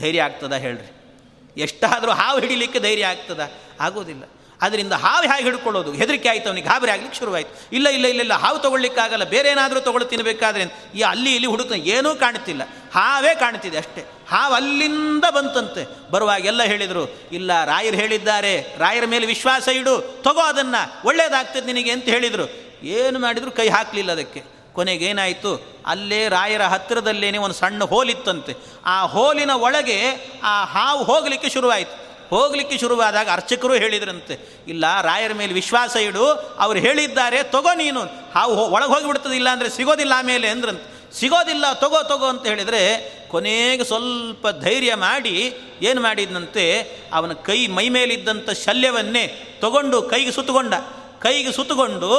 ಧೈರ್ಯ 0.00 0.22
ಆಗ್ತದ 0.22 0.52
ಹೇಳ್ರಿ. 0.52 1.20
ಎಷ್ಟಾದರೂ 1.60 2.10
ಹಾವು 2.10 2.40
ಹಿಡಿಲಿಕ್ಕೆ 2.40 2.78
ಧೈರ್ಯ 2.78 3.06
ಆಗ್ತದ? 3.06 3.50
ಆಗೋದಿಲ್ಲ. 3.80 4.22
ಅದರಿಂದ 4.64 4.92
ಹಾವು 4.92 5.22
ಹೇಗೆ 5.22 5.42
ಹಿಡ್ಕೊಳ್ಳೋದು? 5.42 5.92
ಹೆದರಿಕೆ 5.92 6.28
ಆಯಿತು 6.28 6.48
ಅವನಿಗೆ, 6.48 6.68
ಗಾಬರಿ 6.68 6.90
ಆಗ್ಲಿಕ್ಕೆ 6.90 7.18
ಶುರುವಾಯಿತು. 7.18 7.52
ಇಲ್ಲ 7.72 7.88
ಇಲ್ಲ 7.88 8.06
ಇಲ್ಲ 8.06 8.20
ಇಲ್ಲ, 8.20 8.34
ಹಾವು 8.34 8.58
ತೊಗೊಳ್ಲಿಕ್ಕಾಗಲ್ಲ 8.58 9.24
ಬೇರೆ 9.24 9.48
ಏನಾದರೂ 9.48 9.80
ತೊಗೊಳ್ಳಿ 9.80 10.08
ತಿನ್ನಬೇಕಾದ್ರೆ 10.08 10.64
ಈ 10.94 11.00
ಅಲ್ಲಿ 11.00 11.34
ಇಲ್ಲಿ 11.34 11.48
ಹುಡುಕ 11.48 11.72
ಏನೂ 11.72 12.14
ಕಾಣ್ತಿಲ್ಲ. 12.14 12.62
ಹಾವೇ 12.94 13.34
ಕಾಣ್ತಿದೆ 13.34 13.78
ಅಷ್ಟೇ. 13.78 14.04
ಹಾವು 14.28 14.54
ಅಲ್ಲಿಂದ 14.54 15.24
ಬಂತಂತೆ. 15.30 16.10
ಬರುವಾಗ 16.10 16.46
ಎಲ್ಲ 16.46 16.62
ಹೇಳಿದರು, 16.62 17.18
ಇಲ್ಲ, 17.32 17.64
ರಾಯರು 17.64 17.96
ಹೇಳಿದ್ದಾರೆ, 17.96 18.76
ರಾಯರ 18.78 19.04
ಮೇಲೆ 19.06 19.26
ವಿಶ್ವಾಸ 19.26 19.68
ಇಡು, 19.68 20.22
ತಗೋ 20.22 20.40
ಅದನ್ನು, 20.40 21.08
ಒಳ್ಳೇದಾಗ್ತದೆ 21.08 21.72
ನಿನಗೆ 21.72 21.90
ಅಂತ 21.90 22.04
ಹೇಳಿದರು. 22.04 22.64
ಏನು 22.82 23.18
ಮಾಡಿದ್ರು? 23.18 23.50
ಕೈ 23.50 23.68
ಹಾಕಲಿಲ್ಲ 23.68 24.12
ಅದಕ್ಕೆ. 24.12 24.54
ಕೊನೆಗೇನಾಯಿತು 24.72 25.82
ಅಲ್ಲೇ 25.86 26.28
ರಾಯರ 26.28 26.62
ಹತ್ತಿರದಲ್ಲೇನೆ 26.62 27.38
ಒಂದು 27.38 27.54
ಸಣ್ಣ 27.54 27.84
ಹೋಲಿತ್ತಂತೆ 27.84 28.54
ಆ 28.84 29.02
ಹೋಲಿನ 29.02 29.50
ಒಳಗೆ 29.50 29.98
ಆ 30.42 30.64
ಹಾವು 30.64 31.04
ಹೋಗಲಿಕ್ಕೆ 31.04 31.48
ಶುರುವಾಯಿತು. 31.48 32.03
ಹೋಗಲಿಕ್ಕೆ 32.30 32.78
ಶುರುವಾದಾಗ 32.78 33.28
ಅರ್ಚಕರು 33.32 33.74
ಹೇಳಿದ್ರಂತೆ, 33.74 34.34
ಇಲ್ಲ, 34.68 35.00
ರಾಯರ 35.00 35.32
ಮೇಲೆ 35.32 35.52
ವಿಶ್ವಾಸ 35.52 35.96
ಇಡು, 35.96 36.24
ಅವ್ರು 36.58 36.78
ಹೇಳಿದ್ದಾರೆ, 36.80 37.42
ತಗೋ 37.42 37.74
ನೀನು. 37.74 38.02
ಹಾವು 38.34 38.54
ಒಳಗೆ 38.56 38.92
ಹೋಗಿಬಿಡ್ತದೆ, 38.92 39.36
ಇಲ್ಲ 39.36 39.48
ಅಂದರೆ 39.48 39.68
ಸಿಗೋದಿಲ್ಲ 39.68 40.12
ಆಮೇಲೆ 40.16 40.48
ಅಂದ್ರಂತೆ. 40.48 40.86
ಸಿಗೋದಿಲ್ಲ, 41.18 41.72
ತಗೋ 41.72 42.02
ತಗೋ 42.02 42.26
ಅಂತ 42.26 42.46
ಹೇಳಿದರೆ 42.46 42.82
ಕೊನೆಗೆ 43.30 43.84
ಸ್ವಲ್ಪ 43.84 44.46
ಧೈರ್ಯ 44.48 44.94
ಮಾಡಿ 44.94 45.36
ಏನು 45.82 46.00
ಮಾಡಿದಂತೆ 46.00 46.64
ಅವನ 47.12 47.32
ಕೈ 47.32 47.66
ಮೈ 47.66 47.88
ಮೇಲಿದ್ದಂಥ 47.88 48.50
ಶಲ್ಯವನ್ನೇ 48.50 49.24
ತಗೊಂಡು 49.60 50.02
ಕೈಗೆ 50.02 50.32
ಸುತ್ತಗೊಂಡ 50.32 50.74
ಕೈಗೆ 51.20 51.52
ಸುತ್ತಗೊಂಡು 51.52 52.10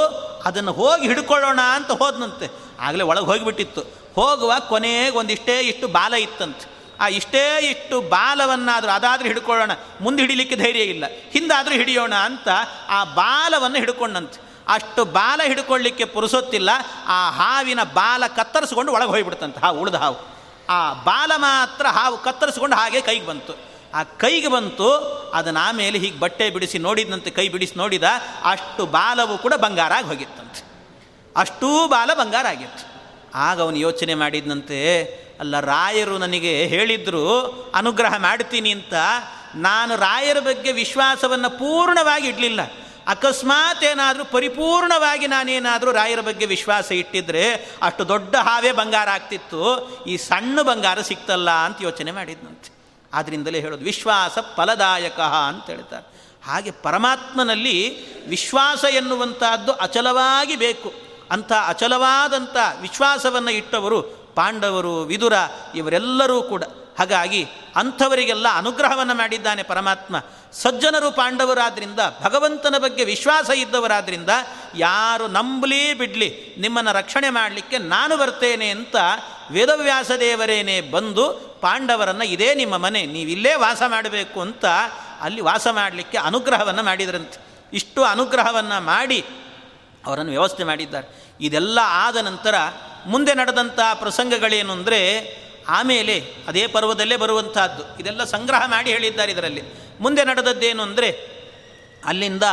ಅದನ್ನು 0.46 0.72
ಹೋಗಿ 0.72 1.08
ಹಿಡ್ಕೊಳ್ಳೋಣ 1.08 1.62
ಅಂತ 1.62 1.92
ಹೋದನಂತೆ. 1.92 2.48
ಆಗಲೇ 2.80 3.04
ಒಳಗೆ 3.04 3.26
ಹೋಗಿಬಿಟ್ಟಿತ್ತು. 3.26 3.82
ಹೋಗುವ 4.16 4.54
ಕೊನೆಗೆ 4.70 5.18
ಒಂದಿಷ್ಟೇ 5.18 5.60
ಇಷ್ಟು 5.60 5.88
ಬಾಲ 5.88 6.14
ಇತ್ತಂತೆ. 6.14 6.75
ಆ 7.00 7.08
ಇಷ್ಟೇ 7.08 7.60
ಇಷ್ಟು 7.60 8.02
ಬಾಲವನ್ನಾದರೂ 8.02 8.92
ಅದಾದರೂ 8.92 9.28
ಹಿಡ್ಕೊಳ್ಳೋಣ, 9.28 9.72
ಮುಂದೆ 10.02 10.22
ಹಿಡಿಲಿಕ್ಕೆ 10.24 10.56
ಧೈರ್ಯ 10.56 10.80
ಇಲ್ಲ. 10.80 11.06
ಹಿಂದಾದರೂ 11.32 11.74
ಹಿಡಿಯೋಣ 11.74 12.14
ಅಂತ 12.14 12.48
ಆ 12.90 13.04
ಬಾಲವನ್ನು 13.04 13.78
ಹಿಡ್ಕೊಂಡಂತೆ. 13.78 14.40
ಅಷ್ಟು 14.68 15.06
ಬಾಲ 15.06 15.42
ಹಿಡ್ಕೊಳ್ಳಿಕ್ಕೆ 15.46 16.06
ಪುರುಸೊತ್ತಿಲ್ಲ, 16.06 16.70
ಆ 17.08 17.30
ಹಾವಿನ 17.30 17.84
ಬಾಲ 17.84 18.24
ಕತ್ತರಿಸ್ಕೊಂಡು 18.28 18.92
ಒಳಗೆ 18.92 19.10
ಹೋಗಿಬಿಡ್ತಂತೆ 19.10 19.60
ಹಾವು, 19.60 19.80
ಉಳಿದ 19.80 19.96
ಹಾವು. 19.96 20.36
ಆ 20.70 20.94
ಬಾಲ 20.94 21.32
ಮಾತ್ರ 21.36 21.86
ಹಾವು 21.88 22.18
ಕತ್ತರಿಸ್ಕೊಂಡು 22.18 22.76
ಹಾಗೆ 22.76 23.02
ಕೈಗೆ 23.02 23.26
ಬಂತು. 23.26 23.54
ಆ 23.94 24.04
ಕೈಗೆ 24.04 24.48
ಬಂತು, 24.48 24.90
ಅದನ್ನ 25.34 25.58
ಆಮೇಲೆ 25.62 25.98
ಹೀಗೆ 26.00 26.20
ಬಟ್ಟೆ 26.20 26.50
ಬಿಡಿಸಿ 26.50 26.78
ನೋಡಿದಂತೆ 26.78 27.30
ಕೈ 27.30 27.50
ಬಿಡಿಸಿ 27.50 27.76
ನೋಡಿದ, 27.78 28.04
ಅಷ್ಟು 28.44 28.86
ಬಾಲವು 28.86 29.38
ಕೂಡ 29.38 29.54
ಬಂಗಾರ 29.54 29.94
ಆಗಿ 29.94 30.08
ಹೋಗಿತ್ತಂತೆ. 30.08 30.64
ಅಷ್ಟೂ 31.36 31.88
ಬಾಲ 31.88 32.10
ಬಂಗಾರ 32.14 32.48
ಆಗಿತ್ತು. 32.48 32.96
ಆಗ 33.36 33.62
ಅವನು 33.62 33.78
ಯೋಚನೆ 33.78 34.14
ಮಾಡಿದ್ನಂತೆ 34.14 34.80
ಅಲ್ಲ, 35.40 35.60
ರಾಯರು 35.60 36.18
ನನಗೆ 36.18 36.66
ಹೇಳಿದ್ರು, 36.66 37.42
ಅನುಗ್ರಹ 37.76 38.18
ಮಾಡ್ತೀನಿ 38.18 38.72
ಅಂತ. 38.72 38.94
ನಾನು 39.56 39.96
ರಾಯರ 39.96 40.40
ಬಗ್ಗೆ 40.40 40.72
ವಿಶ್ವಾಸವನ್ನು 40.72 41.50
ಪೂರ್ಣವಾಗಿ 41.50 42.28
ಇಡಲಿಲ್ಲ. 42.28 42.60
ಅಕಸ್ಮಾತ್ 43.08 43.84
ಏನಾದರೂ, 43.84 44.26
ಪರಿಪೂರ್ಣವಾಗಿ 44.26 45.28
ನಾನೇನಾದರೂ 45.28 45.92
ರಾಯರ 45.92 46.22
ಬಗ್ಗೆ 46.22 46.46
ವಿಶ್ವಾಸ 46.46 46.92
ಇಟ್ಟಿದ್ರೆ 46.92 47.54
ಅಷ್ಟು 47.82 48.08
ದೊಡ್ಡ 48.08 48.36
ಹಾವೇ 48.36 48.72
ಬಂಗಾರ 48.72 49.10
ಆಗ್ತಿತ್ತು. 49.10 49.90
ಈ 50.08 50.18
ಸಣ್ಣ 50.18 50.62
ಬಂಗಾರ 50.62 51.02
ಸಿಕ್ತಲ್ಲ 51.02 51.50
ಅಂತ 51.50 51.78
ಯೋಚನೆ 51.82 52.12
ಮಾಡಿದ್ನಂತೆ. 52.12 52.76
ಆದ್ದರಿಂದಲೇ 53.14 53.62
ಹೇಳೋದು, 53.62 53.86
ವಿಶ್ವಾಸ 53.86 54.38
ಫಲದಾಯಕ 54.56 55.20
ಅಂತ 55.20 55.70
ಹೇಳ್ತಾರೆ. 55.70 56.16
ಹಾಗೆ 56.46 56.72
ಪರಮಾತ್ಮನಲ್ಲಿ 56.72 58.06
ವಿಶ್ವಾಸ 58.28 58.84
ಎನ್ನುವಂಥದ್ದು 58.84 59.72
ಅಚಲವಾಗಿ 59.74 60.56
ಬೇಕು. 60.56 60.94
ಅಂಥ 61.32 61.52
ಅಚಲವಾದಂಥ 61.68 62.58
ವಿಶ್ವಾಸವನ್ನು 62.82 63.52
ಇಟ್ಟವರು 63.52 64.25
ಪಾಂಡವರು, 64.36 65.02
ವಿದುರ 65.02 65.34
ಇವರೆಲ್ಲರೂ 65.76 66.42
ಕೂಡ. 66.42 66.64
ಹಾಗಾಗಿ 67.00 67.48
ಅಂಥವರಿಗೆಲ್ಲ 67.76 68.48
ಅನುಗ್ರಹವನ್ನು 68.58 69.16
ಮಾಡಿದ್ದಾನೆ 69.16 69.64
ಪರಮಾತ್ಮ. 69.64 70.22
ಸಜ್ಜನರು 70.54 71.12
ಪಾಂಡವರಾದ್ರಿಂದ, 71.12 72.00
ಭಗವಂತನ 72.24 72.76
ಬಗ್ಗೆ 72.78 73.04
ವಿಶ್ವಾಸ 73.04 73.50
ಇದ್ದವರಾದ್ರಿಂದ 73.50 74.30
ಯಾರು 74.76 75.28
ನಂಬಲಿ 75.28 75.94
ಬಿಡಲಿ, 75.94 76.56
ನಿಮ್ಮನ್ನು 76.58 76.92
ರಕ್ಷಣೆ 76.92 77.30
ಮಾಡಲಿಕ್ಕೆ 77.30 77.78
ನಾನು 77.78 78.18
ಬರ್ತೇನೆ 78.18 78.70
ಅಂತ 78.70 78.96
ವೇದವ್ಯಾಸ 79.52 80.12
ದೇವರೇನೇ 80.12 80.82
ಬಂದು 80.82 81.30
ಪಾಂಡವರನ್ನು, 81.62 82.24
ಇದೇ 82.24 82.56
ನಿಮ್ಮ 82.56 82.78
ಮನೆ, 82.78 83.06
ನೀವಿಲ್ಲೇ 83.06 83.56
ವಾಸ 83.56 83.82
ಮಾಡಬೇಕು 83.88 84.42
ಅಂತ 84.42 84.66
ಅಲ್ಲಿ 85.22 85.42
ವಾಸ 85.42 85.68
ಮಾಡಲಿಕ್ಕೆ 85.72 86.18
ಅನುಗ್ರಹವನ್ನು 86.18 86.84
ಮಾಡಿದ್ರಂತೆ. 86.84 87.46
ಇಷ್ಟು 87.74 88.04
ಅನುಗ್ರಹವನ್ನು 88.04 88.84
ಮಾಡಿ 88.84 89.26
ಅವರನ್ನು 90.06 90.32
ವ್ಯವಸ್ಥೆ 90.32 90.64
ಮಾಡಿದ್ದಾರೆ. 90.64 91.25
ಇದೆಲ್ಲ 91.42 91.80
ಆದ 91.84 92.18
ನಂತರ 92.18 92.56
ಮುಂದೆ 93.06 93.34
ನಡೆದಂಥ 93.34 93.80
ಪ್ರಸಂಗಗಳೇನು 93.94 94.74
ಅಂದರೆ 94.74 95.00
ಆಮೇಲೆ 95.68 96.26
ಅದೇ 96.48 96.68
ಪರ್ವದಲ್ಲೇ 96.68 97.16
ಬರುವಂತಹದ್ದು. 97.16 98.00
ಇದೆಲ್ಲ 98.00 98.24
ಸಂಗ್ರಹ 98.24 98.68
ಮಾಡಿ 98.68 98.92
ಹೇಳಿದ್ದಾರೆ 98.92 99.32
ಇದರಲ್ಲಿ. 99.32 99.62
ಮುಂದೆ 100.00 100.24
ನಡೆದದ್ದೇನು 100.24 100.84
ಅಂದರೆ 100.84 101.36
ಅಲ್ಲಿಂದ 102.06 102.44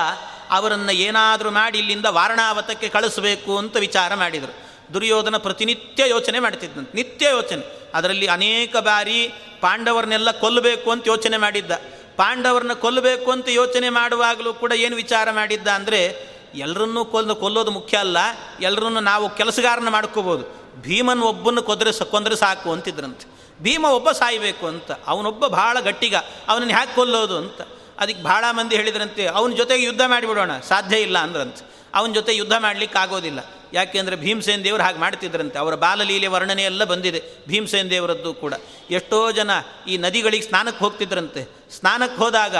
ಅವರನ್ನು 0.51 0.93
ಏನಾದರೂ 0.93 1.51
ಮಾಡಿ 1.51 1.79
ಇಲ್ಲಿಂದ 1.79 2.07
ವಾರಣಾವತಕ್ಕೆ 2.07 2.89
ಕಳಿಸಬೇಕು 2.89 3.59
ಅಂತ 3.59 3.77
ವಿಚಾರ 3.77 4.15
ಮಾಡಿದರು. 4.15 4.73
ದುರ್ಯೋಧನ 4.95 5.37
ಪ್ರತಿನಿತ್ಯ 5.37 6.09
ಯೋಚನೆ 6.09 6.39
ಮಾಡ್ತಿದ್ದಂತೆ. 6.39 6.93
ನಿತ್ಯ 6.95 7.27
ಯೋಚನೆ. 7.29 7.91
ಅದರಲ್ಲಿ 7.95 8.27
ಅನೇಕ 8.27 8.77
ಬಾರಿ 8.77 9.33
ಪಾಂಡವರನ್ನೆಲ್ಲ 9.61 10.31
ಕೊಲ್ಲಬೇಕು 10.31 10.91
ಅಂತ 10.91 11.09
ಯೋಚನೆ 11.09 11.37
ಮಾಡಿದ್ದ. 11.37 11.71
ಪಾಂಡವರನ್ನ 12.17 12.73
ಕೊಲ್ಲಬೇಕು 12.73 13.33
ಅಂತ 13.33 13.49
ಯೋಚನೆ 13.49 13.89
ಮಾಡುವಾಗಲೂ 13.89 14.55
ಕೂಡ 14.55 14.73
ಏನು 14.73 14.97
ವಿಚಾರ 14.97 15.31
ಮಾಡಿದ್ದ 15.31 15.69
ಅಂದರೆ 15.69 16.32
ಎಲ್ಲರನ್ನೂ 16.55 17.05
ಕೊಲ್ 17.05 17.35
ಕೊಲ್ಲೋದು 17.35 17.71
ಮುಖ್ಯ 17.71 17.97
ಅಲ್ಲ 17.97 18.17
ಎಲ್ಲರನ್ನು 18.61 19.01
ನಾವು 19.01 19.37
ಕೆಲಸಗಾರನ 19.37 19.89
ಮಾಡ್ಕೋಬೋದು. 19.89 20.63
ಭೀಮನ್ 20.83 21.23
ಒಬ್ಬನ್ನು 21.23 21.63
ಕೊದ್ರೆ 21.63 22.05
ಕೊಂದರೆ 22.05 22.37
ಸಾಕು 22.37 22.73
ಅಂತಿದ್ರಂತೆ. 22.73 23.27
ಭೀಮ 23.63 23.85
ಒಬ್ಬ 23.85 24.11
ಸಾಯಬೇಕು 24.11 24.67
ಅಂತ, 24.67 24.93
ಅವನೊಬ್ಬ 25.07 25.47
ಭಾಳ 25.47 25.81
ಗಟ್ಟಿಗ, 25.81 26.15
ಅವನನ್ನು 26.49 26.73
ಹ್ಯಾಕೆ 26.73 26.95
ಕೊಲ್ಲೋದು 26.95 27.37
ಅಂತ. 27.37 27.61
ಅದಕ್ಕೆ 27.99 28.23
ಭಾಳ 28.23 28.45
ಮಂದಿ 28.51 28.77
ಹೇಳಿದ್ರಂತೆ, 28.77 29.27
ಅವನ 29.27 29.51
ಜೊತೆಗೆ 29.51 29.85
ಯುದ್ಧ 29.85 30.01
ಮಾಡಿಬಿಡೋಣ, 30.07 30.59
ಸಾಧ್ಯ 30.59 30.97
ಇಲ್ಲ 30.97 31.19
ಅಂದ್ರಂತೆ. 31.19 31.73
ಅವನ 31.95 32.13
ಜೊತೆ 32.13 32.37
ಯುದ್ಧ 32.37 32.53
ಮಾಡಲಿಕ್ಕೆ 32.59 32.99
ಆಗೋದಿಲ್ಲ 32.99 33.41
ಯಾಕೆಂದರೆ 33.73 34.17
ಭೀಮಸೇನ 34.17 34.61
ದೇವರು 34.63 34.83
ಹಾಗೆ 34.83 34.99
ಮಾಡ್ತಿದ್ರಂತೆ. 34.99 35.59
ಅವರ 35.59 35.75
ಬಾಲಲೀಲೆ 35.75 36.27
ವರ್ಣನೆ 36.27 36.63
ಎಲ್ಲ 36.63 36.85
ಬಂದಿದೆ. 36.85 37.23
ಭೀಮಸೇನ 37.49 37.89
ದೇವರದ್ದು 37.89 38.35
ಕೂಡ. 38.35 38.55
ಎಷ್ಟೋ 38.91 39.31
ಜನ 39.31 39.51
ಈ 39.89 39.99
ನದಿಗಳಿಗೆ 39.99 40.47
ಸ್ನಾನಕ್ಕೆ 40.47 40.85
ಹೋಗ್ತಿದ್ರಂತೆ. 40.85 41.71
ಸ್ನಾನಕ್ಕೆ 41.71 42.23
ಹೋದಾಗ 42.23 42.57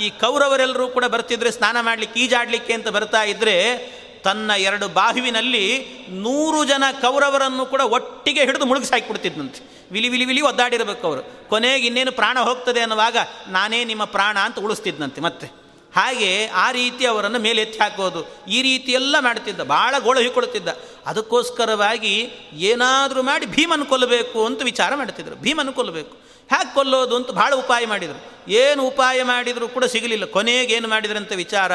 ಈ 0.00 0.10
ಕೌರವರೆಲ್ಲರೂ 0.10 0.88
ಕೂಡ 0.88 1.04
ಬರ್ತಿದ್ರೆ 1.04 1.50
ಸ್ನಾನ 1.50 1.76
ಮಾಡಲಿಕ್ಕೆ 1.80 2.20
ಈಜಾಡಲಿಕ್ಕೆ 2.20 2.72
ಅಂತ 2.72 2.88
ಬರ್ತಾ 2.88 3.22
ಇದ್ದರೆ 3.22 3.76
ತನ್ನ 4.24 4.50
ಎರಡು 4.58 4.88
ಬಾಹುವಿನಲ್ಲಿ 4.88 5.86
ನೂರು 6.08 6.64
ಜನ 6.64 6.82
ಕೌರವರನ್ನು 7.00 7.66
ಕೂಡ 7.66 7.80
ಒಟ್ಟಿಗೆ 7.80 8.44
ಹಿಡಿದು 8.44 8.66
ಮುಳುಗಿಸಿ 8.66 8.92
ಹಾಕಿಬಿಡ್ತಿದ್ದಂತೆ 8.92 9.86
ವಿಲಿ 9.92 10.08
ವಿಲಿ 10.08 10.24
ವಿಲಿ 10.24 10.40
ಒದ್ದಾಡಿರಬೇಕು 10.40 11.06
ಅವರು. 11.06 11.48
ಕೊನೆಗೆ 11.48 11.86
ಇನ್ನೇನು 11.86 12.12
ಪ್ರಾಣ 12.12 12.38
ಹೋಗ್ತದೆ 12.38 12.80
ಅನ್ನುವಾಗ 12.80 13.16
ನಾನೇ 13.48 13.84
ನಿಮ್ಮ 13.84 14.04
ಪ್ರಾಣ 14.04 14.38
ಅಂತ 14.38 14.58
ಉಳಿಸ್ತಿದ್ದಂತೆ 14.58 15.20
ಮತ್ತೆ. 15.20 15.59
ಹಾಗೆ 15.96 16.46
ಆ 16.46 16.70
ರೀತಿ 16.70 17.06
ಅವರನ್ನು 17.06 17.38
ಮೇಲೆ 17.38 17.62
ಎತ್ತಿ 17.62 17.78
ಹಾಕೋದು. 17.78 18.44
ಈ 18.48 18.62
ರೀತಿ 18.62 18.92
ಎಲ್ಲ 18.92 19.16
ಮಾಡ್ತಿದ್ದ. 19.20 19.60
ಭಾಳ 19.60 19.94
ಕೊಡುತ್ತಿದ್ದ 20.34 20.68
ಅದಕ್ಕೋಸ್ಕರವಾಗಿ 21.06 22.32
ಏನಾದರೂ 22.52 23.22
ಮಾಡಿ 23.22 23.46
ಭೀಮನ್ನು 23.46 23.86
ಕೊಲ್ಲಬೇಕು 23.86 24.46
ಅಂತ 24.46 24.62
ವಿಚಾರ 24.62 24.94
ಮಾಡ್ತಿದ್ರು. 24.94 25.36
ಭೀಮನ್ನು 25.36 25.72
ಕೊಲ್ಲಬೇಕು. 25.72 26.16
ಹ್ಯಾಕೆ 26.48 26.74
ಕೊಲ್ಲೋದು 26.74 27.16
ಅಂತ 27.16 27.30
ಭಾಳ 27.30 27.54
ಉಪಾಯ 27.54 27.86
ಮಾಡಿದರು. 27.86 28.50
ಏನು 28.50 28.86
ಉಪಾಯ 28.86 29.22
ಮಾಡಿದರೂ 29.22 29.68
ಕೂಡ 29.68 29.84
ಸಿಗಲಿಲ್ಲ. 29.84 30.24
ಕೊನೆಗೆ 30.24 30.74
ಏನು 30.74 30.88
ಮಾಡಿದ್ರಂತ 30.88 31.32
ವಿಚಾರ, 31.32 31.72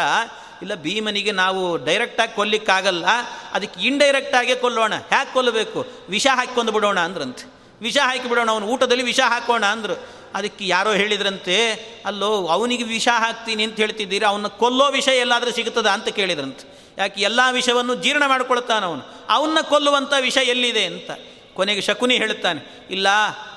ಇಲ್ಲ 0.61 0.75
ಭೀಮನಿಗೆ 0.75 1.31
ನಾವು 1.31 1.85
ಡೈರೆಕ್ಟಾಗಿ 1.85 2.35
ಕೊಲ್ಲಿಕ್ಕಾಗಲ್ಲ. 2.35 3.05
ಅದಕ್ಕೆ 3.53 3.81
ಇಂಡೈರೆಕ್ಟಾಗೇ 3.81 4.55
ಕೊಲ್ಲೋಣ. 4.55 4.93
ಹ್ಯಾಕೆ 4.95 5.33
ಕೊಲ್ಲಬೇಕು. 5.33 5.85
ವಿಷ 6.09 6.27
ಹಾಕಿ 6.33 6.71
ಬಿಡೋಣ 6.71 6.99
ಅಂದ್ರಂತೆ. 6.99 7.53
ವಿಷ 7.81 7.97
ಹಾಕಿ 7.97 8.29
ಬಿಡೋಣ. 8.29 8.51
ಅವನು 8.51 8.67
ಊಟದಲ್ಲಿ 8.67 9.03
ವಿಷ 9.03 9.19
ಹಾಕೋಣ 9.19 9.65
ಅಂದರು. 9.65 10.24
ಅದಕ್ಕೆ 10.35 10.67
ಯಾರೋ 10.67 10.91
ಹೇಳಿದ್ರಂತೆ, 10.91 11.71
ಅಲ್ಲೋ, 12.05 12.47
ಅವನಿಗೆ 12.47 12.83
ವಿಷ 12.83 13.07
ಹಾಕ್ತೀನಿ 13.11 13.63
ಅಂತ 13.63 13.75
ಹೇಳ್ತಿದ್ದೀರಿ 13.75 14.25
ಅವನ್ನ 14.25 14.47
ಕೊಲ್ಲೋ 14.47 14.91
ವಿಷಯ 14.91 15.17
ಎಲ್ಲಾದರೂ 15.17 15.51
ಸಿಗುತ್ತದ 15.51 15.87
ಅಂತ 15.87 16.07
ಕೇಳಿದ್ರಂತೆ. 16.07 16.79
ಯಾಕೆ, 16.97 17.21
ಎಲ್ಲ 17.21 17.39
ವಿಷವನ್ನು 17.51 17.95
ಜೀರ್ಣ 17.95 18.23
ಮಾಡ್ಕೊಳ್ತಾನೆ 18.27 18.85
ಅವನು 18.85 19.01
ಅವನ್ನ 19.29 19.57
ಕೊಲ್ಲುವಂಥ 19.61 20.13
ವಿಷಯ 20.21 20.43
ಎಲ್ಲಿದೆ? 20.43 20.85
ಅಂತ. 20.85 21.11
ಕೊನೆಗೆ 21.55 21.81
ಶಕುನಿ 21.81 22.15
ಹೇಳುತ್ತಾನೆ, 22.17 22.61
ಇಲ್ಲ, 22.89 23.07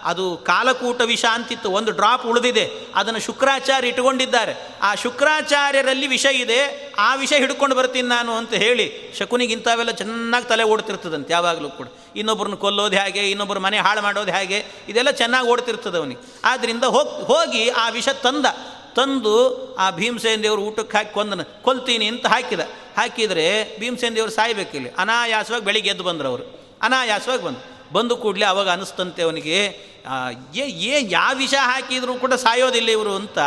ಅದು 0.04 0.24
ಕಾಲಕೂಟ 0.46 1.00
ವಿಷ 1.04 1.24
ಅಂತಿತ್ತು, 1.32 1.68
ಒಂದು 1.70 1.90
ಡ್ರಾಪ್ 1.90 2.24
ಉಳಿದಿದೆ, 2.26 2.64
ಅದನ್ನು 2.94 3.20
ಶುಕ್ರಾಚಾರ್ಯ 3.20 3.88
ಇಟ್ಟುಕೊಂಡಿದ್ದಾರೆ. 3.88 4.54
ಆ 4.82 4.90
ಶುಕ್ರಾಚಾರ್ಯರಲ್ಲಿ 4.94 6.06
ವಿಷ 6.06 6.26
ಇದೆ, 6.34 6.60
ಆ 6.98 7.14
ವಿಷ 7.14 7.32
ಹಿಡ್ಕೊಂಡು 7.32 7.76
ಬರ್ತೀನಿ 7.76 8.08
ನಾನು 8.08 8.32
ಅಂತ 8.32 8.54
ಹೇಳಿ 8.54 8.86
ಶಕುನಿಗೆ 9.18 9.52
ಇಂಥವೆಲ್ಲ 9.52 9.90
ಚೆನ್ನಾಗಿ 9.90 10.48
ತಲೆ 10.48 10.62
ಓಡ್ತಿರ್ತದಂತೆ, 10.62 11.32
ಯಾವಾಗಲೂ 11.32 11.70
ಕೂಡ. 11.70 11.88
ಇನ್ನೊಬ್ಬರನ್ನ 12.16 12.54
ಕೊಲ್ಲೋದು 12.54 12.96
ಹೇಗೆ, 12.96 13.24
ಇನ್ನೊಬ್ಬರು 13.30 13.60
ಮನೆ 13.60 13.78
ಹಾಳು 13.78 14.02
ಮಾಡೋದು 14.02 14.32
ಹೇಗೆ, 14.32 14.58
ಇದೆಲ್ಲ 14.88 15.10
ಚೆನ್ನಾಗಿ 15.10 15.48
ಓಡ್ತಿರ್ತದೆ 15.48 15.98
ಅವನಿಗೆ. 15.98 16.22
ಆದ್ದರಿಂದ 16.44 16.84
ಹೋಗಿ 17.30 17.64
ಆ 17.68 17.88
ವಿಷ 17.88 18.08
ತಂದ, 18.08 18.46
ತಂದು 18.96 19.34
ಆ 19.76 19.88
ಭೀಮಸೇನ 19.90 20.40
ದೇವರು 20.42 20.62
ಊಟಕ್ಕೆ 20.62 20.96
ಹಾಕಿ 20.96 21.12
ಕೊಂದನ, 21.14 21.42
ಕೊಲ್ತೀನಿ 21.62 22.06
ಅಂತ 22.06 22.26
ಹಾಕಿದ. 22.26 22.62
ಹಾಕಿದರೆ 22.96 23.46
ಭೀಮಸೇನ 23.80 24.14
ದೇವರು 24.14 24.30
ಸಾಯ್ಬೇಕಿಲ್ಲ, 24.30 24.88
ಅನಾಯಾಸವಾಗಿ 24.98 25.64
ಬೆಳಿಗ್ಗೆ 25.64 25.90
ಎದ್ದು 25.90 26.04
ಬಂದರು 26.04 26.28
ಅವರು. 26.28 26.46
ಅನಾಯಾಸವಾಗಿ 26.82 27.42
ಬಂದು 27.42 27.77
ಬಂದು 27.92 28.16
ಕೂಡಲೇ 28.16 28.44
ಅವಾಗ 28.44 28.70
ಅನಿಸ್ತಂತೆ 28.70 29.22
ಅವನಿಗೆ 29.22 29.88
ಏ 30.54 30.62
ಏ 30.62 31.06
ಯಾವ 31.10 31.36
ವಿಷ 31.36 31.54
ಹಾಕಿದರೂ 31.58 32.14
ಕೂಡ 32.14 32.34
ಸಾಯೋದಿಲ್ಲ 32.34 32.88
ಇವರು 32.88 33.16
ಅಂತ. 33.16 33.38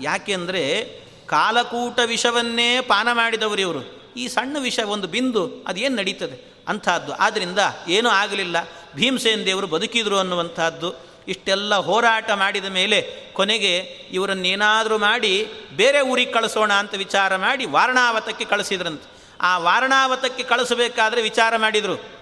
ಯಾಕೆಂದರೆ 0.00 0.84
ಕಾಲಕೂಟ 1.26 2.00
ವಿಷವನ್ನೇ 2.06 2.80
ಪಾನ 2.80 3.08
ಮಾಡಿದವರು 3.12 3.60
ಇವರು. 3.60 4.12
ಈ 4.16 4.28
ಸಣ್ಣ 4.28 4.56
ವಿಷ 4.60 4.80
ಒಂದು 4.80 5.08
ಬಿಂದು 5.08 5.64
ಅದೇನು 5.66 5.96
ನಡೀತದೆ? 5.96 6.54
ಅಂಥದ್ದು. 6.68 7.12
ಆದ್ದರಿಂದ 7.12 7.58
ಏನೂ 7.88 8.08
ಆಗಲಿಲ್ಲ. 8.08 8.56
ಭೀಮಸೇನ 8.94 9.42
ದೇವರು 9.42 9.66
ಬದುಕಿದ್ರು 9.66 10.18
ಅನ್ನುವಂಥದ್ದು. 10.18 10.94
ಇಷ್ಟೆಲ್ಲ 11.28 11.74
ಹೋರಾಟ 11.74 12.30
ಮಾಡಿದ 12.30 12.64
ಮೇಲೆ 12.64 13.28
ಕೊನೆಗೆ 13.32 13.76
ಇವರನ್ನೇನಾದರೂ 14.12 14.98
ಮಾಡಿ 14.98 15.48
ಬೇರೆ 15.76 16.00
ಊರಿಗೆ 16.00 16.32
ಕಳಿಸೋಣ 16.32 16.72
ಅಂತ 16.72 16.94
ವಿಚಾರ 16.94 17.36
ಮಾಡಿ 17.36 17.66
ವಾರಣಾವತಕ್ಕೆ 17.66 18.44
ಕಳಿಸಿದ್ರಂತೆ. 18.44 19.18
ಆ 19.40 19.58
ವಾರಣಾವತಕ್ಕೆ 19.58 20.42
ಕಳಿಸಬೇಕಾದ್ರೆ 20.42 21.22
ವಿಚಾರ 21.22 21.56
ಮಾಡಿದರು. 21.56 22.17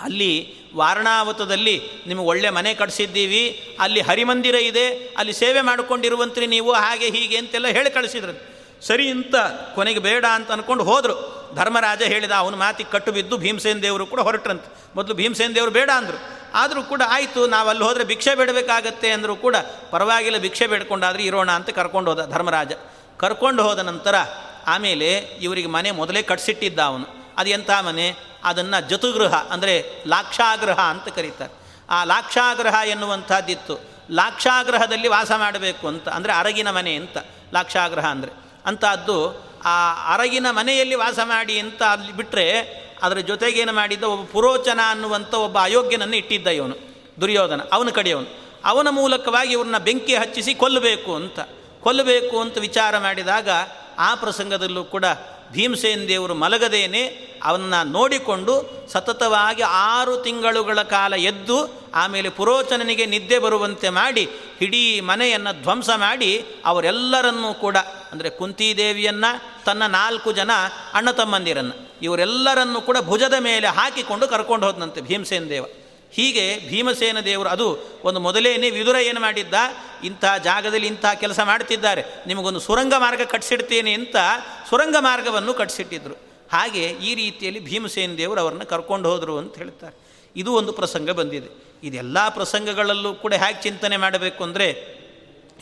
ಅಲ್ಲಿ 0.00 0.54
ವಾರಣಾವತದಲ್ಲಿ 0.76 1.82
ನಿಮಗೆ 2.06 2.26
ಒಳ್ಳೆ 2.26 2.50
ಮನೆ 2.50 2.74
ಕಟ್ಸಿದ್ದೀವಿ, 2.74 3.76
ಅಲ್ಲಿ 3.80 4.00
ಹರಿಮಂದಿರ 4.00 4.54
ಇದೆ, 4.54 5.14
ಅಲ್ಲಿ 5.18 5.32
ಸೇವೆ 5.32 5.60
ಮಾಡಿಕೊಂಡಿರುವಂತ್ರಿ 5.60 6.46
ನೀವು, 6.46 6.72
ಹಾಗೆ 6.72 7.10
ಹೀಗೆ 7.10 7.36
ಅಂತೆಲ್ಲ 7.36 7.66
ಹೇಳಿ 7.68 7.90
ಕಳಿಸಿದ್ರು. 7.90 8.60
ಸರಿ 8.86 9.08
ಅಂತ 9.08 9.34
ಕೊನೆಗೆ 9.74 9.98
ಬೇಡ 9.98 10.24
ಅಂತ 10.34 10.50
ಅಂದ್ಕೊಂಡು 10.50 10.84
ಹೋದರು. 10.84 11.40
ಧರ್ಮರಾಜ 11.54 12.02
ಹೇಳಿದ, 12.02 12.30
ಅವನ 12.30 12.54
ಮಾತಿಗೆ 12.54 12.90
ಕಟ್ಟು 12.90 13.12
ಬಿದ್ದು 13.12 13.36
ಭೀಮಸೇನ್ 13.36 13.82
ದೇವರು 13.82 14.06
ಕೂಡ 14.06 14.20
ಹೊರಟ್ರಂತೆ. 14.20 14.74
ಮೊದಲು 14.96 15.14
ಭೀಮಸೇನ್ 15.14 15.54
ದೇವರು 15.54 15.70
ಬೇಡ 15.70 15.90
ಅಂದರು. 15.96 16.40
ಆದರೂ 16.54 16.82
ಕೂಡ 16.82 17.02
ಆಯಿತು, 17.08 17.46
ನಾವು 17.46 17.68
ಅಲ್ಲಿ 17.68 17.84
ಹೋದರೆ 17.84 18.04
ಭಿಕ್ಷೆ 18.04 18.34
ಬೇಡಬೇಕಾಗತ್ತೆ 18.34 19.10
ಅಂದರೂ 19.10 19.36
ಕೂಡ 19.36 19.56
ಪರವಾಗಿಲ್ಲ, 19.90 20.38
ಭಿಕ್ಷೆ 20.38 20.66
ಬೇಡ್ಕೊಂಡಾದ್ರೆ 20.66 21.22
ಇರೋಣ 21.22 21.50
ಅಂತ 21.50 21.70
ಕರ್ಕೊಂಡು 21.70 22.14
ಹೋದ 22.14 22.26
ಧರ್ಮರಾಜ. 22.26 22.72
ಕರ್ಕೊಂಡು 23.16 23.62
ಹೋದ 23.62 23.78
ನಂತರ 23.78 24.14
ಆಮೇಲೆ 24.66 25.14
ಇವರಿಗೆ 25.40 25.68
ಮನೆ 25.68 25.90
ಮೊದಲೇ 25.90 26.22
ಕಟ್ಸಿಟ್ಟಿದ್ದ 26.22 26.78
ಅವನು. 26.78 27.34
ಅದು 27.36 27.50
ಎಂಥ 27.50 27.70
ಮನೆ? 27.70 28.29
ಅದನ್ನು 28.44 28.88
ಜತುಗೃಹ 28.88 29.34
ಅಂದರೆ 29.50 29.74
ಲಾಕ್ಷಾಗ್ರಹ 30.06 30.80
ಅಂತ 30.80 31.08
ಕರೀತಾರೆ. 31.08 31.52
ಆ 31.90 32.04
ಲಾಕ್ಷಾಗ್ರಹ 32.04 32.74
ಎನ್ನುವಂಥದ್ದಿತ್ತು. 32.86 33.80
ಲಾಕ್ಷಾಗ್ರಹದಲ್ಲಿ 34.10 35.08
ವಾಸ 35.08 35.32
ಮಾಡಬೇಕು 35.36 35.88
ಅಂತ, 35.88 36.08
ಅಂದರೆ 36.08 36.32
ಅರಗಿನ 36.32 36.70
ಮನೆ 36.70 36.94
ಅಂತ, 36.94 37.18
ಲಾಕ್ಷಾಗ್ರಹ 37.52 38.06
ಅಂದರೆ. 38.06 38.32
ಅಂಥದ್ದು 38.66 39.16
ಆ 39.64 39.76
ಅರಗಿನ 40.14 40.46
ಮನೆಯಲ್ಲಿ 40.50 40.94
ವಾಸ 40.94 41.18
ಮಾಡಿ 41.24 41.58
ಅಂತ 41.58 41.82
ಅಲ್ಲಿ 41.82 42.12
ಬಿಟ್ಟರೆ 42.12 42.46
ಅದರ 43.02 43.18
ಜೊತೆಗೇನು 43.18 43.72
ಮಾಡಿದ್ದ, 43.72 44.04
ಒಬ್ಬ 44.04 44.24
ಪುರೋಚನ 44.32 44.80
ಅನ್ನುವಂಥ 44.88 45.34
ಒಬ್ಬ 45.34 45.58
ಅಯೋಗ್ಯನನ್ನು 45.58 46.16
ಇಟ್ಟಿದ್ದ 46.16 46.46
ಇವನು, 46.46 46.76
ದುರ್ಯೋಧನ, 47.20 47.60
ಅವನ 47.72 47.90
ಕಡೆಯವನು. 47.90 48.26
ಅವನ 48.64 48.88
ಮೂಲಕವಾಗಿ 48.90 49.52
ಇವ್ರನ್ನ 49.52 49.78
ಬೆಂಕಿ 49.78 50.16
ಹಚ್ಚಿಸಿ 50.16 50.54
ಕೊಲ್ಲಬೇಕು 50.54 51.14
ಅಂತ. 51.14 51.38
ಕೊಲ್ಲಬೇಕು 51.80 52.40
ಅಂತ 52.40 52.58
ವಿಚಾರ 52.58 52.98
ಮಾಡಿದಾಗ 52.98 53.48
ಆ 53.98 54.14
ಪ್ರಸಂಗದಲ್ಲೂ 54.14 54.84
ಕೂಡ 54.84 55.04
ಭೀಮಸೇನ್ 55.52 56.08
ದೇವರು 56.08 56.34
ಮಲಗದೇನೆ 56.34 57.30
ಅವನ್ನ 57.44 57.74
ನೋಡಿಕೊಂಡು 57.82 58.86
ಸತತವಾಗಿ 58.88 59.62
ಆರು 59.62 60.16
ತಿಂಗಳುಗಳ 60.16 60.82
ಕಾಲ 60.82 61.14
ಎದ್ದು 61.14 61.80
ಆಮೇಲೆ 61.94 62.28
ಪುರೋಚನನಿಗೆ 62.28 63.06
ನಿದ್ದೆ 63.06 63.38
ಬರುವಂತೆ 63.38 63.88
ಮಾಡಿ 63.88 64.28
ಇಡೀ 64.60 65.00
ಮನೆಯನ್ನು 65.00 65.62
ಧ್ವಂಸ 65.62 65.90
ಮಾಡಿ 65.96 66.44
ಅವರೆಲ್ಲರನ್ನೂ 66.64 67.54
ಕೂಡ, 67.54 67.76
ಅಂದರೆ 68.12 68.30
ಕುಂತಿದೇವಿಯನ್ನು, 68.30 69.64
ತನ್ನ 69.64 69.86
ನಾಲ್ಕು 69.86 70.32
ಜನ 70.32 70.50
ಅಣ್ಣ 70.94 71.10
ತಮ್ಮಂದಿರನ್ನು, 71.10 71.90
ಇವರೆಲ್ಲರನ್ನೂ 72.02 72.80
ಕೂಡ 72.80 72.96
ಭುಜದ 73.00 73.34
ಮೇಲೆ 73.40 73.66
ಹಾಕಿಕೊಂಡು 73.66 74.28
ಕರ್ಕೊಂಡು 74.28 74.66
ಹೋದನಂತೆ 74.66 75.00
ಭೀಮಸೇನ್ 75.00 75.50
ದೇವ. 75.50 75.64
ಹೀಗೆ 76.12 76.68
ಭೀಮಸೇನ 76.68 77.20
ದೇವರು, 77.20 77.48
ಅದು 77.48 77.78
ಒಂದು 78.04 78.20
ಮೊದಲೇನೆ 78.20 78.70
ವಿದುರ 78.70 78.96
ಏನು 78.96 79.20
ಮಾಡಿದ್ದ? 79.20 79.54
ಇಂಥ 80.04 80.24
ಜಾಗದಲ್ಲಿ 80.44 80.86
ಇಂಥ 80.86 81.06
ಕೆಲಸ 81.06 81.40
ಮಾಡ್ತಿದ್ದಾರೆ 81.40 82.04
ನಿಮಗೊಂದು 82.26 82.60
ಸುರಂಗ 82.60 82.94
ಮಾರ್ಗ 82.98 83.22
ಕಟ್ಸಿಡ್ತೇನೆ 83.22 83.92
ಅಂತ 83.92 84.16
ಸುರಂಗ 84.70 84.96
ಮಾರ್ಗವನ್ನು 84.98 85.54
ಕಟ್ಸಿಟ್ಟಿದ್ರು. 85.54 86.14
ಹಾಗೆ 86.52 86.84
ಈ 86.86 87.14
ರೀತಿಯಲ್ಲಿ 87.14 87.60
ಭೀಮಸೇನ 87.60 88.14
ದೇವರು 88.18 88.40
ಅವರನ್ನು 88.40 88.66
ಕರ್ಕೊಂಡು 88.66 89.10
ಹೋದರು 89.10 89.38
ಅಂತ 89.38 89.56
ಹೇಳ್ತಾರೆ. 89.56 89.96
ಇದು 90.36 90.52
ಒಂದು 90.52 90.72
ಪ್ರಸಂಗ 90.72 91.10
ಬಂದಿದೆ. 91.10 91.50
ಇದೆಲ್ಲ 91.82 92.28
ಪ್ರಸಂಗಗಳಲ್ಲೂ 92.28 93.14
ಕೂಡ 93.14 93.34
ಹೇಗೆ 93.34 93.62
ಚಿಂತನೆ 93.62 93.96
ಮಾಡಬೇಕು 93.96 94.44
ಅಂದರೆ 94.44 94.66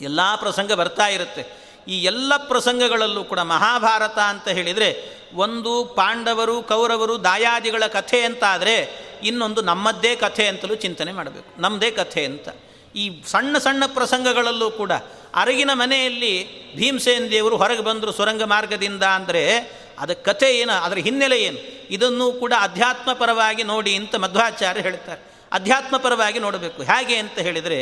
ಎಲ್ಲ 0.01 0.35
ಪ್ರಸಂಗ 0.35 0.71
ಬರ್ತಾ 0.71 1.07
ಇರುತ್ತೆ. 1.07 1.43
ಈ 1.87 2.03
ಎಲ್ಲ 2.03 2.33
ಪ್ರಸಂಗಗಳಲ್ಲೂ 2.37 3.23
ಕೂಡ 3.23 3.39
ಮಹಾಭಾರತ 3.39 4.19
ಅಂತ 4.19 4.47
ಹೇಳಿದರೆ 4.47 4.89
ಒಂದು 5.33 5.85
ಪಾಂಡವರು, 5.85 6.61
ಕೌರವರು, 6.61 7.23
ದಾಯಾದಿಗಳ 7.23 7.83
ಕಥೆ 7.87 8.21
ಅಂತಾದರೆ 8.21 9.08
ಇನ್ನೊಂದು 9.23 9.61
ನಮ್ಮದ್ದೇ 9.61 10.15
ಕಥೆ 10.15 10.47
ಅಂತಲೂ 10.47 10.75
ಚಿಂತನೆ 10.75 11.11
ಮಾಡಬೇಕು. 11.11 11.61
ನಮ್ಮದೇ 11.61 11.91
ಕಥೆ 11.91 12.25
ಅಂತ. 12.25 12.49
ಈ 12.95 13.23
ಸಣ್ಣ 13.25 13.57
ಸಣ್ಣ 13.57 13.83
ಪ್ರಸಂಗಗಳಲ್ಲೂ 13.85 14.71
ಕೂಡ 14.71 14.91
ಅರಗಿನ 15.35 15.69
ಮನೆಯಲ್ಲಿ 15.73 16.33
ಭೀಮಸೇನ್ 16.75 17.31
ದೇವರು 17.31 17.57
ಹೊರಗೆ 17.57 17.81
ಬಂದರು 17.81 18.11
ಸುರಂಗ 18.11 18.43
ಮಾರ್ಗದಿಂದ 18.43 19.03
ಅಂದರೆ 19.03 19.57
ಅದರ 19.99 20.13
ಕಥೆ 20.13 20.57
ಏನು, 20.57 20.73
ಅದರ 20.83 20.97
ಹಿನ್ನೆಲೆ 20.97 21.43
ಏನು? 21.43 21.57
ಇದನ್ನು 21.89 22.31
ಕೂಡ 22.31 22.53
ಅಧ್ಯಾತ್ಮ 22.59 23.13
ಪರವಾಗಿ 23.13 23.63
ನೋಡಿ 23.63 23.95
ಅಂತ 23.95 24.15
ಮಧ್ವಾಚಾರ್ಯ 24.15 24.81
ಹೇಳ್ತಾರೆ. 24.81 25.21
ಅಧ್ಯಾತ್ಮ 25.51 25.97
ಪರವಾಗಿ 25.97 26.39
ನೋಡಬೇಕು. 26.39 26.83
ಹೇಗೆ 26.83 27.15
ಅಂತ 27.15 27.39
ಹೇಳಿದರೆ 27.39 27.79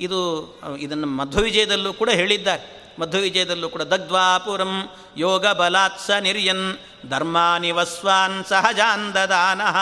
ಇದು, 0.00 0.18
ಇದನ್ನು 0.78 1.06
ಮಧ್ವವಿಜಯದಲ್ಲೂ 1.06 1.92
ಕೂಡ 1.92 2.10
ಹೇಳಿದ್ದಾರೆ. 2.10 2.76
ಮಧ್ವ 2.98 3.18
ವಿಜಯದಲ್ಲೂ 3.18 3.68
ಕೂಡ 3.68 3.82
ದಗ್ಧ್ವಾಪುರಂ 3.82 4.96
ಯೋಗ 5.16 5.46
ಬಲಾತ್ಸ 5.46 6.10
ನಿರ್ಯನ್ 6.10 6.78
ಧರ್ಮಾನಿವಸ್ವಾನ್ 7.08 8.44
ಸಹಜಾನ್ 8.44 9.14
ದದಾನಃ 9.14 9.76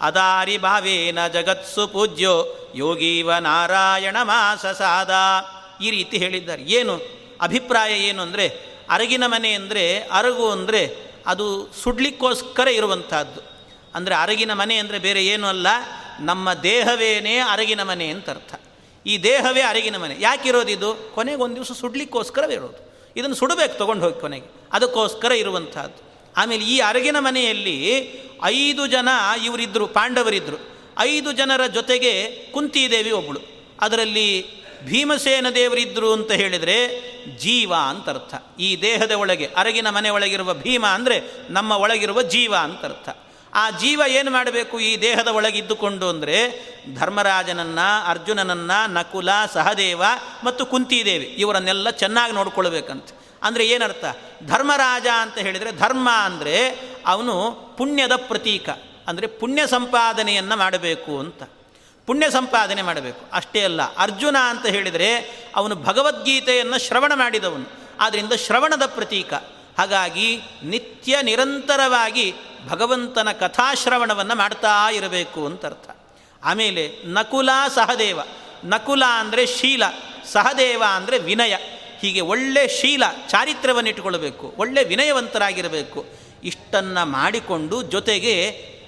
ಅದಾರಿ 0.00 0.58
ಭಾವೇನ 0.58 1.26
ಜಗತ್ಸು 1.26 1.88
ಪೂಜ್ಯೋ 1.88 2.56
ಯೋಗೀವ 2.74 3.32
ನಾರಾಯಣ 3.32 4.16
ಮಾಸಸಾದ 4.22 5.10
ಈ 5.80 5.90
ರೀತಿ 5.90 6.18
ಹೇಳಿದ್ದಾರೆ. 6.18 6.62
ಏನು? 6.62 6.96
ಅಭಿಪ್ರಾಯ 7.40 7.92
ಏನು 8.00 8.22
ಅಂದರೆ, 8.22 8.48
ಅರಗಿನ 8.90 9.24
ಮನೆ 9.26 9.52
ಅಂದರೆ, 9.52 9.98
ಅರಗು 9.98 10.50
ಅಂದರೆ 10.50 11.06
ಅದು 11.26 11.72
ಸುಡ್ಲಿಕ್ಕೋಸ್ಕರ 11.82 12.68
ಇರುವಂತಹದ್ದು. 12.68 13.40
ಅಂದರೆ 13.94 14.14
ಅರಗಿನ 14.14 14.52
ಮನೆ 14.52 14.76
ಅಂದರೆ 14.76 14.98
ಬೇರೆ 14.98 15.24
ಏನೂ 15.24 15.46
ಅಲ್ಲ, 15.46 15.66
ನಮ್ಮ 16.20 16.54
ದೇಹವೇನೇ 16.54 17.38
ಅರಗಿನ 17.38 17.82
ಮನೆ 17.82 18.08
ಅಂತ 18.08 18.30
ಅರ್ಥ. 18.30 18.54
ಈ 19.06 19.22
ದೇಹವೇ 19.22 19.60
ಅರಗಿನ 19.60 19.96
ಮನೆ. 19.96 20.16
ಯಾಕಿರೋದಿದು 20.20 21.12
ಕೊನೆಗೆ 21.14 21.42
ಒಂದು 21.42 21.54
ದಿವಸ 21.54 21.72
ಸುಡ್ಲಿಕ್ಕೋಸ್ಕರವೇ 21.72 22.54
ಇರೋದು. 22.54 22.90
ಇದನ್ನು 23.16 23.36
ಸುಡಬೇಕು 23.36 23.78
ತೊಗೊಂಡು 23.78 24.04
ಹೋಗಿ 24.04 24.20
ಕೊನೆಗೆ. 24.20 24.68
ಅದಕ್ಕೋಸ್ಕರ 24.72 25.32
ಇರುವಂಥದ್ದು 25.32 26.05
ಆಮೇಲೆ 26.36 26.64
ಈ 26.64 26.78
ಅರಗಿನ 26.78 27.18
ಮನೆಯಲ್ಲಿ 27.18 27.76
ಐದು 28.44 28.86
ಜನ 28.86 29.08
ಇವರಿದ್ದರು 29.44 29.86
ಪಾಂಡವರಿದ್ದರು 29.86 30.76
ಐದು 30.98 31.32
ಜನರ 31.32 31.66
ಜೊತೆಗೆ 31.66 32.30
ಕುಂತಿದೇವಿ 32.52 33.10
ಒಬ್ಬಳು 33.10 33.40
ಅದರಲ್ಲಿ 33.80 34.56
ಭೀಮಸೇನ 34.84 35.48
ದೇವರಿದ್ದರು 35.48 36.12
ಅಂತ 36.12 36.32
ಹೇಳಿದರೆ 36.32 36.76
ಜೀವ 37.36 37.74
ಅಂತ 37.74 38.08
ಅರ್ಥ. 38.08 38.60
ಈ 38.60 38.82
ದೇಹದ 38.82 39.12
ಒಳಗೆ, 39.12 39.48
ಅರಗಿನ 39.56 39.90
ಮನೆ 39.90 40.08
ಒಳಗಿರುವ 40.08 40.54
ಭೀಮ 40.54 40.86
ಅಂದರೆ 40.86 41.22
ನಮ್ಮ 41.50 41.72
ಒಳಗಿರುವ 41.72 42.22
ಜೀವ 42.22 42.54
ಅಂತ 42.56 42.84
ಅರ್ಥ. 42.84 43.08
ಆ 43.54 43.70
ಜೀವ 43.70 44.02
ಏನು 44.08 44.30
ಮಾಡಬೇಕು? 44.30 44.80
ಈ 44.80 45.00
ದೇಹದ 45.00 45.28
ಒಳಗಿದ್ದುಕೊಂಡು 45.28 46.08
ಅಂದರೆ 46.08 46.36
ಧರ್ಮರಾಜನನ್ನು, 46.94 48.10
ಅರ್ಜುನನನ್ನು, 48.10 48.92
ನಕುಲ, 48.92 49.28
ಸಹದೇವ 49.52 50.02
ಮತ್ತು 50.44 50.66
ಕುಂತಿದೇವಿ 50.66 51.24
ಇವರನ್ನೆಲ್ಲ 51.24 51.90
ಚೆನ್ನಾಗಿ 51.90 52.32
ನೋಡ್ಕೊಳ್ಬೇಕಂತೆ. 52.32 53.25
ಅಂದರೆ 53.46 53.64
ಏನರ್ಥ? 53.66 54.04
ಧರ್ಮರಾಜ 54.46 55.06
ಅಂತ 55.20 55.38
ಹೇಳಿದರೆ 55.38 55.72
ಧರ್ಮ 55.72 56.08
ಅಂದರೆ 56.24 56.56
ಅವನು 57.06 57.34
ಪುಣ್ಯದ 57.78 58.14
ಪ್ರತೀಕ. 58.28 58.68
ಅಂದರೆ 59.08 59.26
ಪುಣ್ಯ 59.40 59.66
ಸಂಪಾದನೆಯನ್ನು 59.66 60.56
ಮಾಡಬೇಕು 60.56 61.12
ಅಂತ. 61.18 61.42
ಪುಣ್ಯ 62.08 62.26
ಸಂಪಾದನೆ 62.30 62.82
ಮಾಡಬೇಕು. 62.82 63.22
ಅಷ್ಟೇ 63.32 63.60
ಅಲ್ಲ, 63.64 63.82
ಅರ್ಜುನ 63.96 64.36
ಅಂತ 64.48 64.66
ಹೇಳಿದರೆ 64.66 65.10
ಅವನು 65.56 65.74
ಭಗವದ್ಗೀತೆಯನ್ನು 65.76 66.78
ಶ್ರವಣ 66.78 67.12
ಮಾಡಿದವನು. 67.14 67.66
ಆದ್ದರಿಂದ 68.00 68.32
ಶ್ರವಣದ 68.32 68.86
ಪ್ರತೀಕ. 68.86 69.34
ಹಾಗಾಗಿ 69.78 70.28
ನಿತ್ಯ 70.64 71.22
ನಿರಂತರವಾಗಿ 71.22 72.26
ಭಗವಂತನ 72.68 73.32
ಕಥಾಶ್ರವಣವನ್ನು 73.32 74.34
ಮಾಡ್ತಾ 74.34 74.74
ಇರಬೇಕು 74.90 75.40
ಅಂತ 75.46 75.64
ಅರ್ಥ. 75.66 75.88
ಆಮೇಲೆ 76.42 76.84
ನಕುಲ 77.06 77.50
ಸಹದೇವ. 77.74 78.20
ನಕುಲ 78.64 79.02
ಅಂದರೆ 79.18 79.46
ಶೀಲ, 79.46 79.82
ಸಹದೇವ 80.32 80.82
ಅಂದರೆ 80.94 81.18
ವಿನಯ. 81.18 81.54
ಹೀಗೆ 82.00 82.20
ಒಳ್ಳೆ 82.20 82.68
ಶೀಲ 82.68 83.02
ಚಾರಿತ್ರ್ಯವನ್ನು 83.28 83.88
ಇಟ್ಟುಕೊಳ್ಬೇಕು 83.88 84.54
ಒಳ್ಳೆ 84.58 84.84
ವಿನಯವಂತರಾಗಿರಬೇಕು. 84.84 86.06
ಇಷ್ಟನ್ನು 86.44 87.06
ಮಾಡಿಕೊಂಡು 87.06 87.82
ಜೊತೆಗೆ 87.82 88.34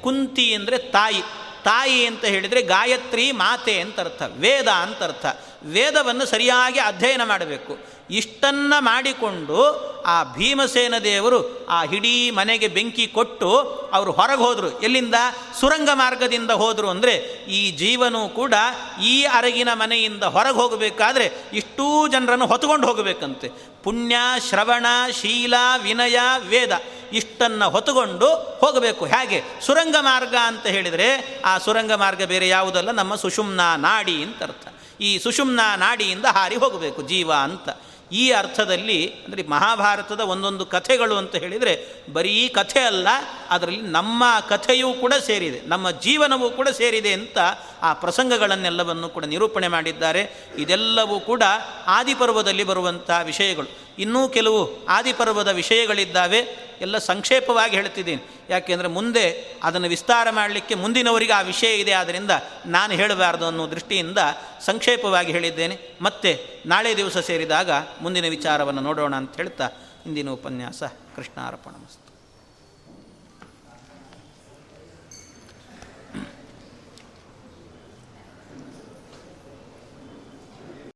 ಕುಂತಿ 0.03 0.55
ಅಂದರೆ 0.55 0.79
ತಾಯಿ 0.79 1.23
ತಾಯಿ 1.65 2.07
ಅಂತ 2.07 2.25
ಹೇಳಿದರೆ 2.25 2.63
ಗಾಯತ್ರಿ 2.63 3.33
ಮಾತೆ 3.33 3.81
ಅಂತ 3.81 4.01
ಅರ್ಥ, 4.01 4.23
ವೇದ 4.23 4.69
ಅಂತ 4.69 5.03
ಅರ್ಥ. 5.03 5.27
ವೇದವನ್ನು 5.63 6.27
ಸರಿಯಾಗಿ 6.27 6.79
ಅಧ್ಯಯನ 6.79 7.25
ಮಾಡಬೇಕು. 7.25 7.98
ಇಷ್ಟನ್ನು 8.11 8.83
ಮಾಡಿಕೊಂಡು 8.83 9.89
ಆ 10.07 10.25
ಭೀಮಸೇನ 10.25 10.99
ದೇವರು 10.99 11.67
ಆ 11.67 11.85
ಇಡೀ 11.85 12.31
ಮನೆಗೆ 12.31 12.69
ಬೆಂಕಿ 12.69 13.07
ಕೊಟ್ಟು 13.07 13.59
ಅವರು 13.93 14.13
ಹೊರಗೆ 14.13 14.43
ಹೋದರು. 14.43 14.81
ಎಲ್ಲಿಂದ? 14.81 15.15
ಸುರಂಗ 15.61 15.89
ಮಾರ್ಗದಿಂದ 15.93 16.51
ಹೋದರು 16.51 16.89
ಅಂದರೆ 16.89 17.13
ಈ 17.49 17.71
ಜೀವನೂ 17.71 18.29
ಕೂಡ 18.29 18.55
ಈ 19.03 19.23
ಅರಗಿನ 19.23 19.69
ಮನೆಯಿಂದ 19.73 20.23
ಹೊರಗೆ 20.23 20.55
ಹೋಗಬೇಕಾದ್ರೆ 20.55 21.33
ಇಷ್ಟೂ 21.53 22.09
ಜನರನ್ನು 22.09 22.47
ಹೊತ್ಕೊಂಡು 22.47 22.87
ಹೋಗಬೇಕಂತೆ. 22.87 23.49
ಪುಣ್ಯ, 23.85 24.17
ಶ್ರವಣ, 24.49 24.87
ಶೀಲ, 25.21 25.55
ವಿನಯ, 25.83 26.19
ವೇದ 26.49 26.73
ಇಷ್ಟನ್ನು 27.13 27.71
ಹೊತ್ತುಕೊಂಡು 27.71 28.35
ಹೋಗಬೇಕು. 28.35 29.07
ಹೇಗೆ? 29.07 29.43
ಸುರಂಗ 29.67 29.97
ಮಾರ್ಗ 30.01 30.35
ಅಂತ 30.43 30.67
ಹೇಳಿದರೆ 30.67 31.41
ಆ 31.45 31.59
ಸುರಂಗ 31.59 31.93
ಮಾರ್ಗ 31.93 32.23
ಬೇರೆ 32.23 32.49
ಯಾವುದಲ್ಲ? 32.49 32.91
ನಮ್ಮ 32.91 33.15
ಸುಷುಮ್ನ 33.15 33.61
ನಾಡಿ 33.77 34.23
ಅಂತ 34.23 34.43
ಅರ್ಥ. 34.43 34.69
ಈ 35.01 35.19
ಸುಷುಮ್ನ 35.19 35.61
ನಾಡಿಯಿಂದ 35.77 36.25
ಹಾರಿ 36.25 36.57
ಹೋಗಬೇಕು 36.57 37.03
ಜೀವ 37.03 37.33
ಅಂತ. 37.33 37.69
ಈ 38.13 38.31
ಅರ್ಥದಲ್ಲಿ, 38.31 39.11
ಅಂದರೆ 39.11 39.43
ಮಹಾಭಾರತದ 39.43 40.21
ಒಂದೊಂದು 40.21 40.67
ಕಥೆಗಳು 40.67 41.17
ಅಂತ 41.17 41.37
ಹೇಳಿದರೆ, 41.37 42.05
ಬರೀ 42.13 42.49
ಕಥೆ 42.49 42.81
ಅಲ್ಲ, 42.81 43.09
ಅದರಲ್ಲಿ 43.51 43.83
ನಮ್ಮ 43.83 44.25
ಕಥೆಯೂ 44.49 44.93
ಕೂಡ 44.93 45.15
ಸೇರಿದೆ, 45.15 45.61
ನಮ್ಮ 45.61 45.91
ಜೀವನವೂ 45.91 46.51
ಕೂಡ 46.51 46.69
ಸೇರಿದೆ 46.69 47.13
ಅಂತ 47.13 47.39
ಆ 47.83 47.93
ಪ್ರಸಂಗಗಳನ್ನೆಲ್ಲವನ್ನು 47.93 49.09
ಕೂಡ 49.09 49.25
ನಿರೂಪಣೆ 49.25 49.69
ಮಾಡಿದ್ದಾರೆ. 49.69 50.49
ಇದೆಲ್ಲವೂ 50.59 51.21
ಕೂಡ 51.21 51.43
ಆದಿಪರ್ವದಲ್ಲಿ 51.87 52.65
ಬರುವಂಥ 52.65 53.11
ವಿಷಯಗಳು. 53.25 53.88
ಇನ್ನೂ 53.99 54.29
ಕೆಲವು 54.29 54.87
ಆದಿಪರ್ವದ 54.87 55.49
ವಿಷಯಗಳಿದ್ದಾವೆ, 55.49 56.69
ಎಲ್ಲ 56.81 56.99
ಸಂಕ್ಷೇಪವಾಗಿ 56.99 57.77
ಹೇಳ್ತಿದ್ದೀನಿ. 57.77 58.23
ಯಾಕೆಂದರೆ 58.51 58.89
ಮುಂದೆ 58.89 59.55
ಅದನ್ನು 59.63 59.89
ವಿಸ್ತಾರ 59.89 60.31
ಮಾಡಲಿಕ್ಕೆ 60.31 60.75
ಮುಂದಿನವರಿಗೆ 60.75 61.33
ಆ 61.33 61.41
ವಿಷಯ 61.41 61.77
ಇದೆ 61.77 61.93
ಆದ್ದರಿಂದ 61.93 62.31
ನಾನು 62.67 62.93
ಹೇಳಬಾರ್ದು 62.93 63.47
ಅನ್ನೋ 63.47 63.71
ದೃಷ್ಟಿಯಿಂದ 63.71 64.19
ಸಂಕ್ಷೇಪವಾಗಿ 64.61 65.33
ಹೇಳಿದ್ದೇನೆ. 65.33 65.79
ಮತ್ತೆ 66.01 66.63
ನಾಳೆ 66.67 66.97
ದಿವಸ 66.97 67.19
ಸೇರಿದಾಗ 67.19 67.71
ಮುಂದಿನ 68.01 68.29
ವಿಚಾರವನ್ನು 68.29 68.81
ನೋಡೋಣ 68.81 69.17
ಅಂತ 69.17 69.37
ಹೇಳ್ತಾ 69.37 69.71
ಇಂದಿನ 70.07 70.31
ಉಪನ್ಯಾಸ 70.31 70.83
ಕೃಷ್ಣಾರ್ಪಣ 71.17 71.71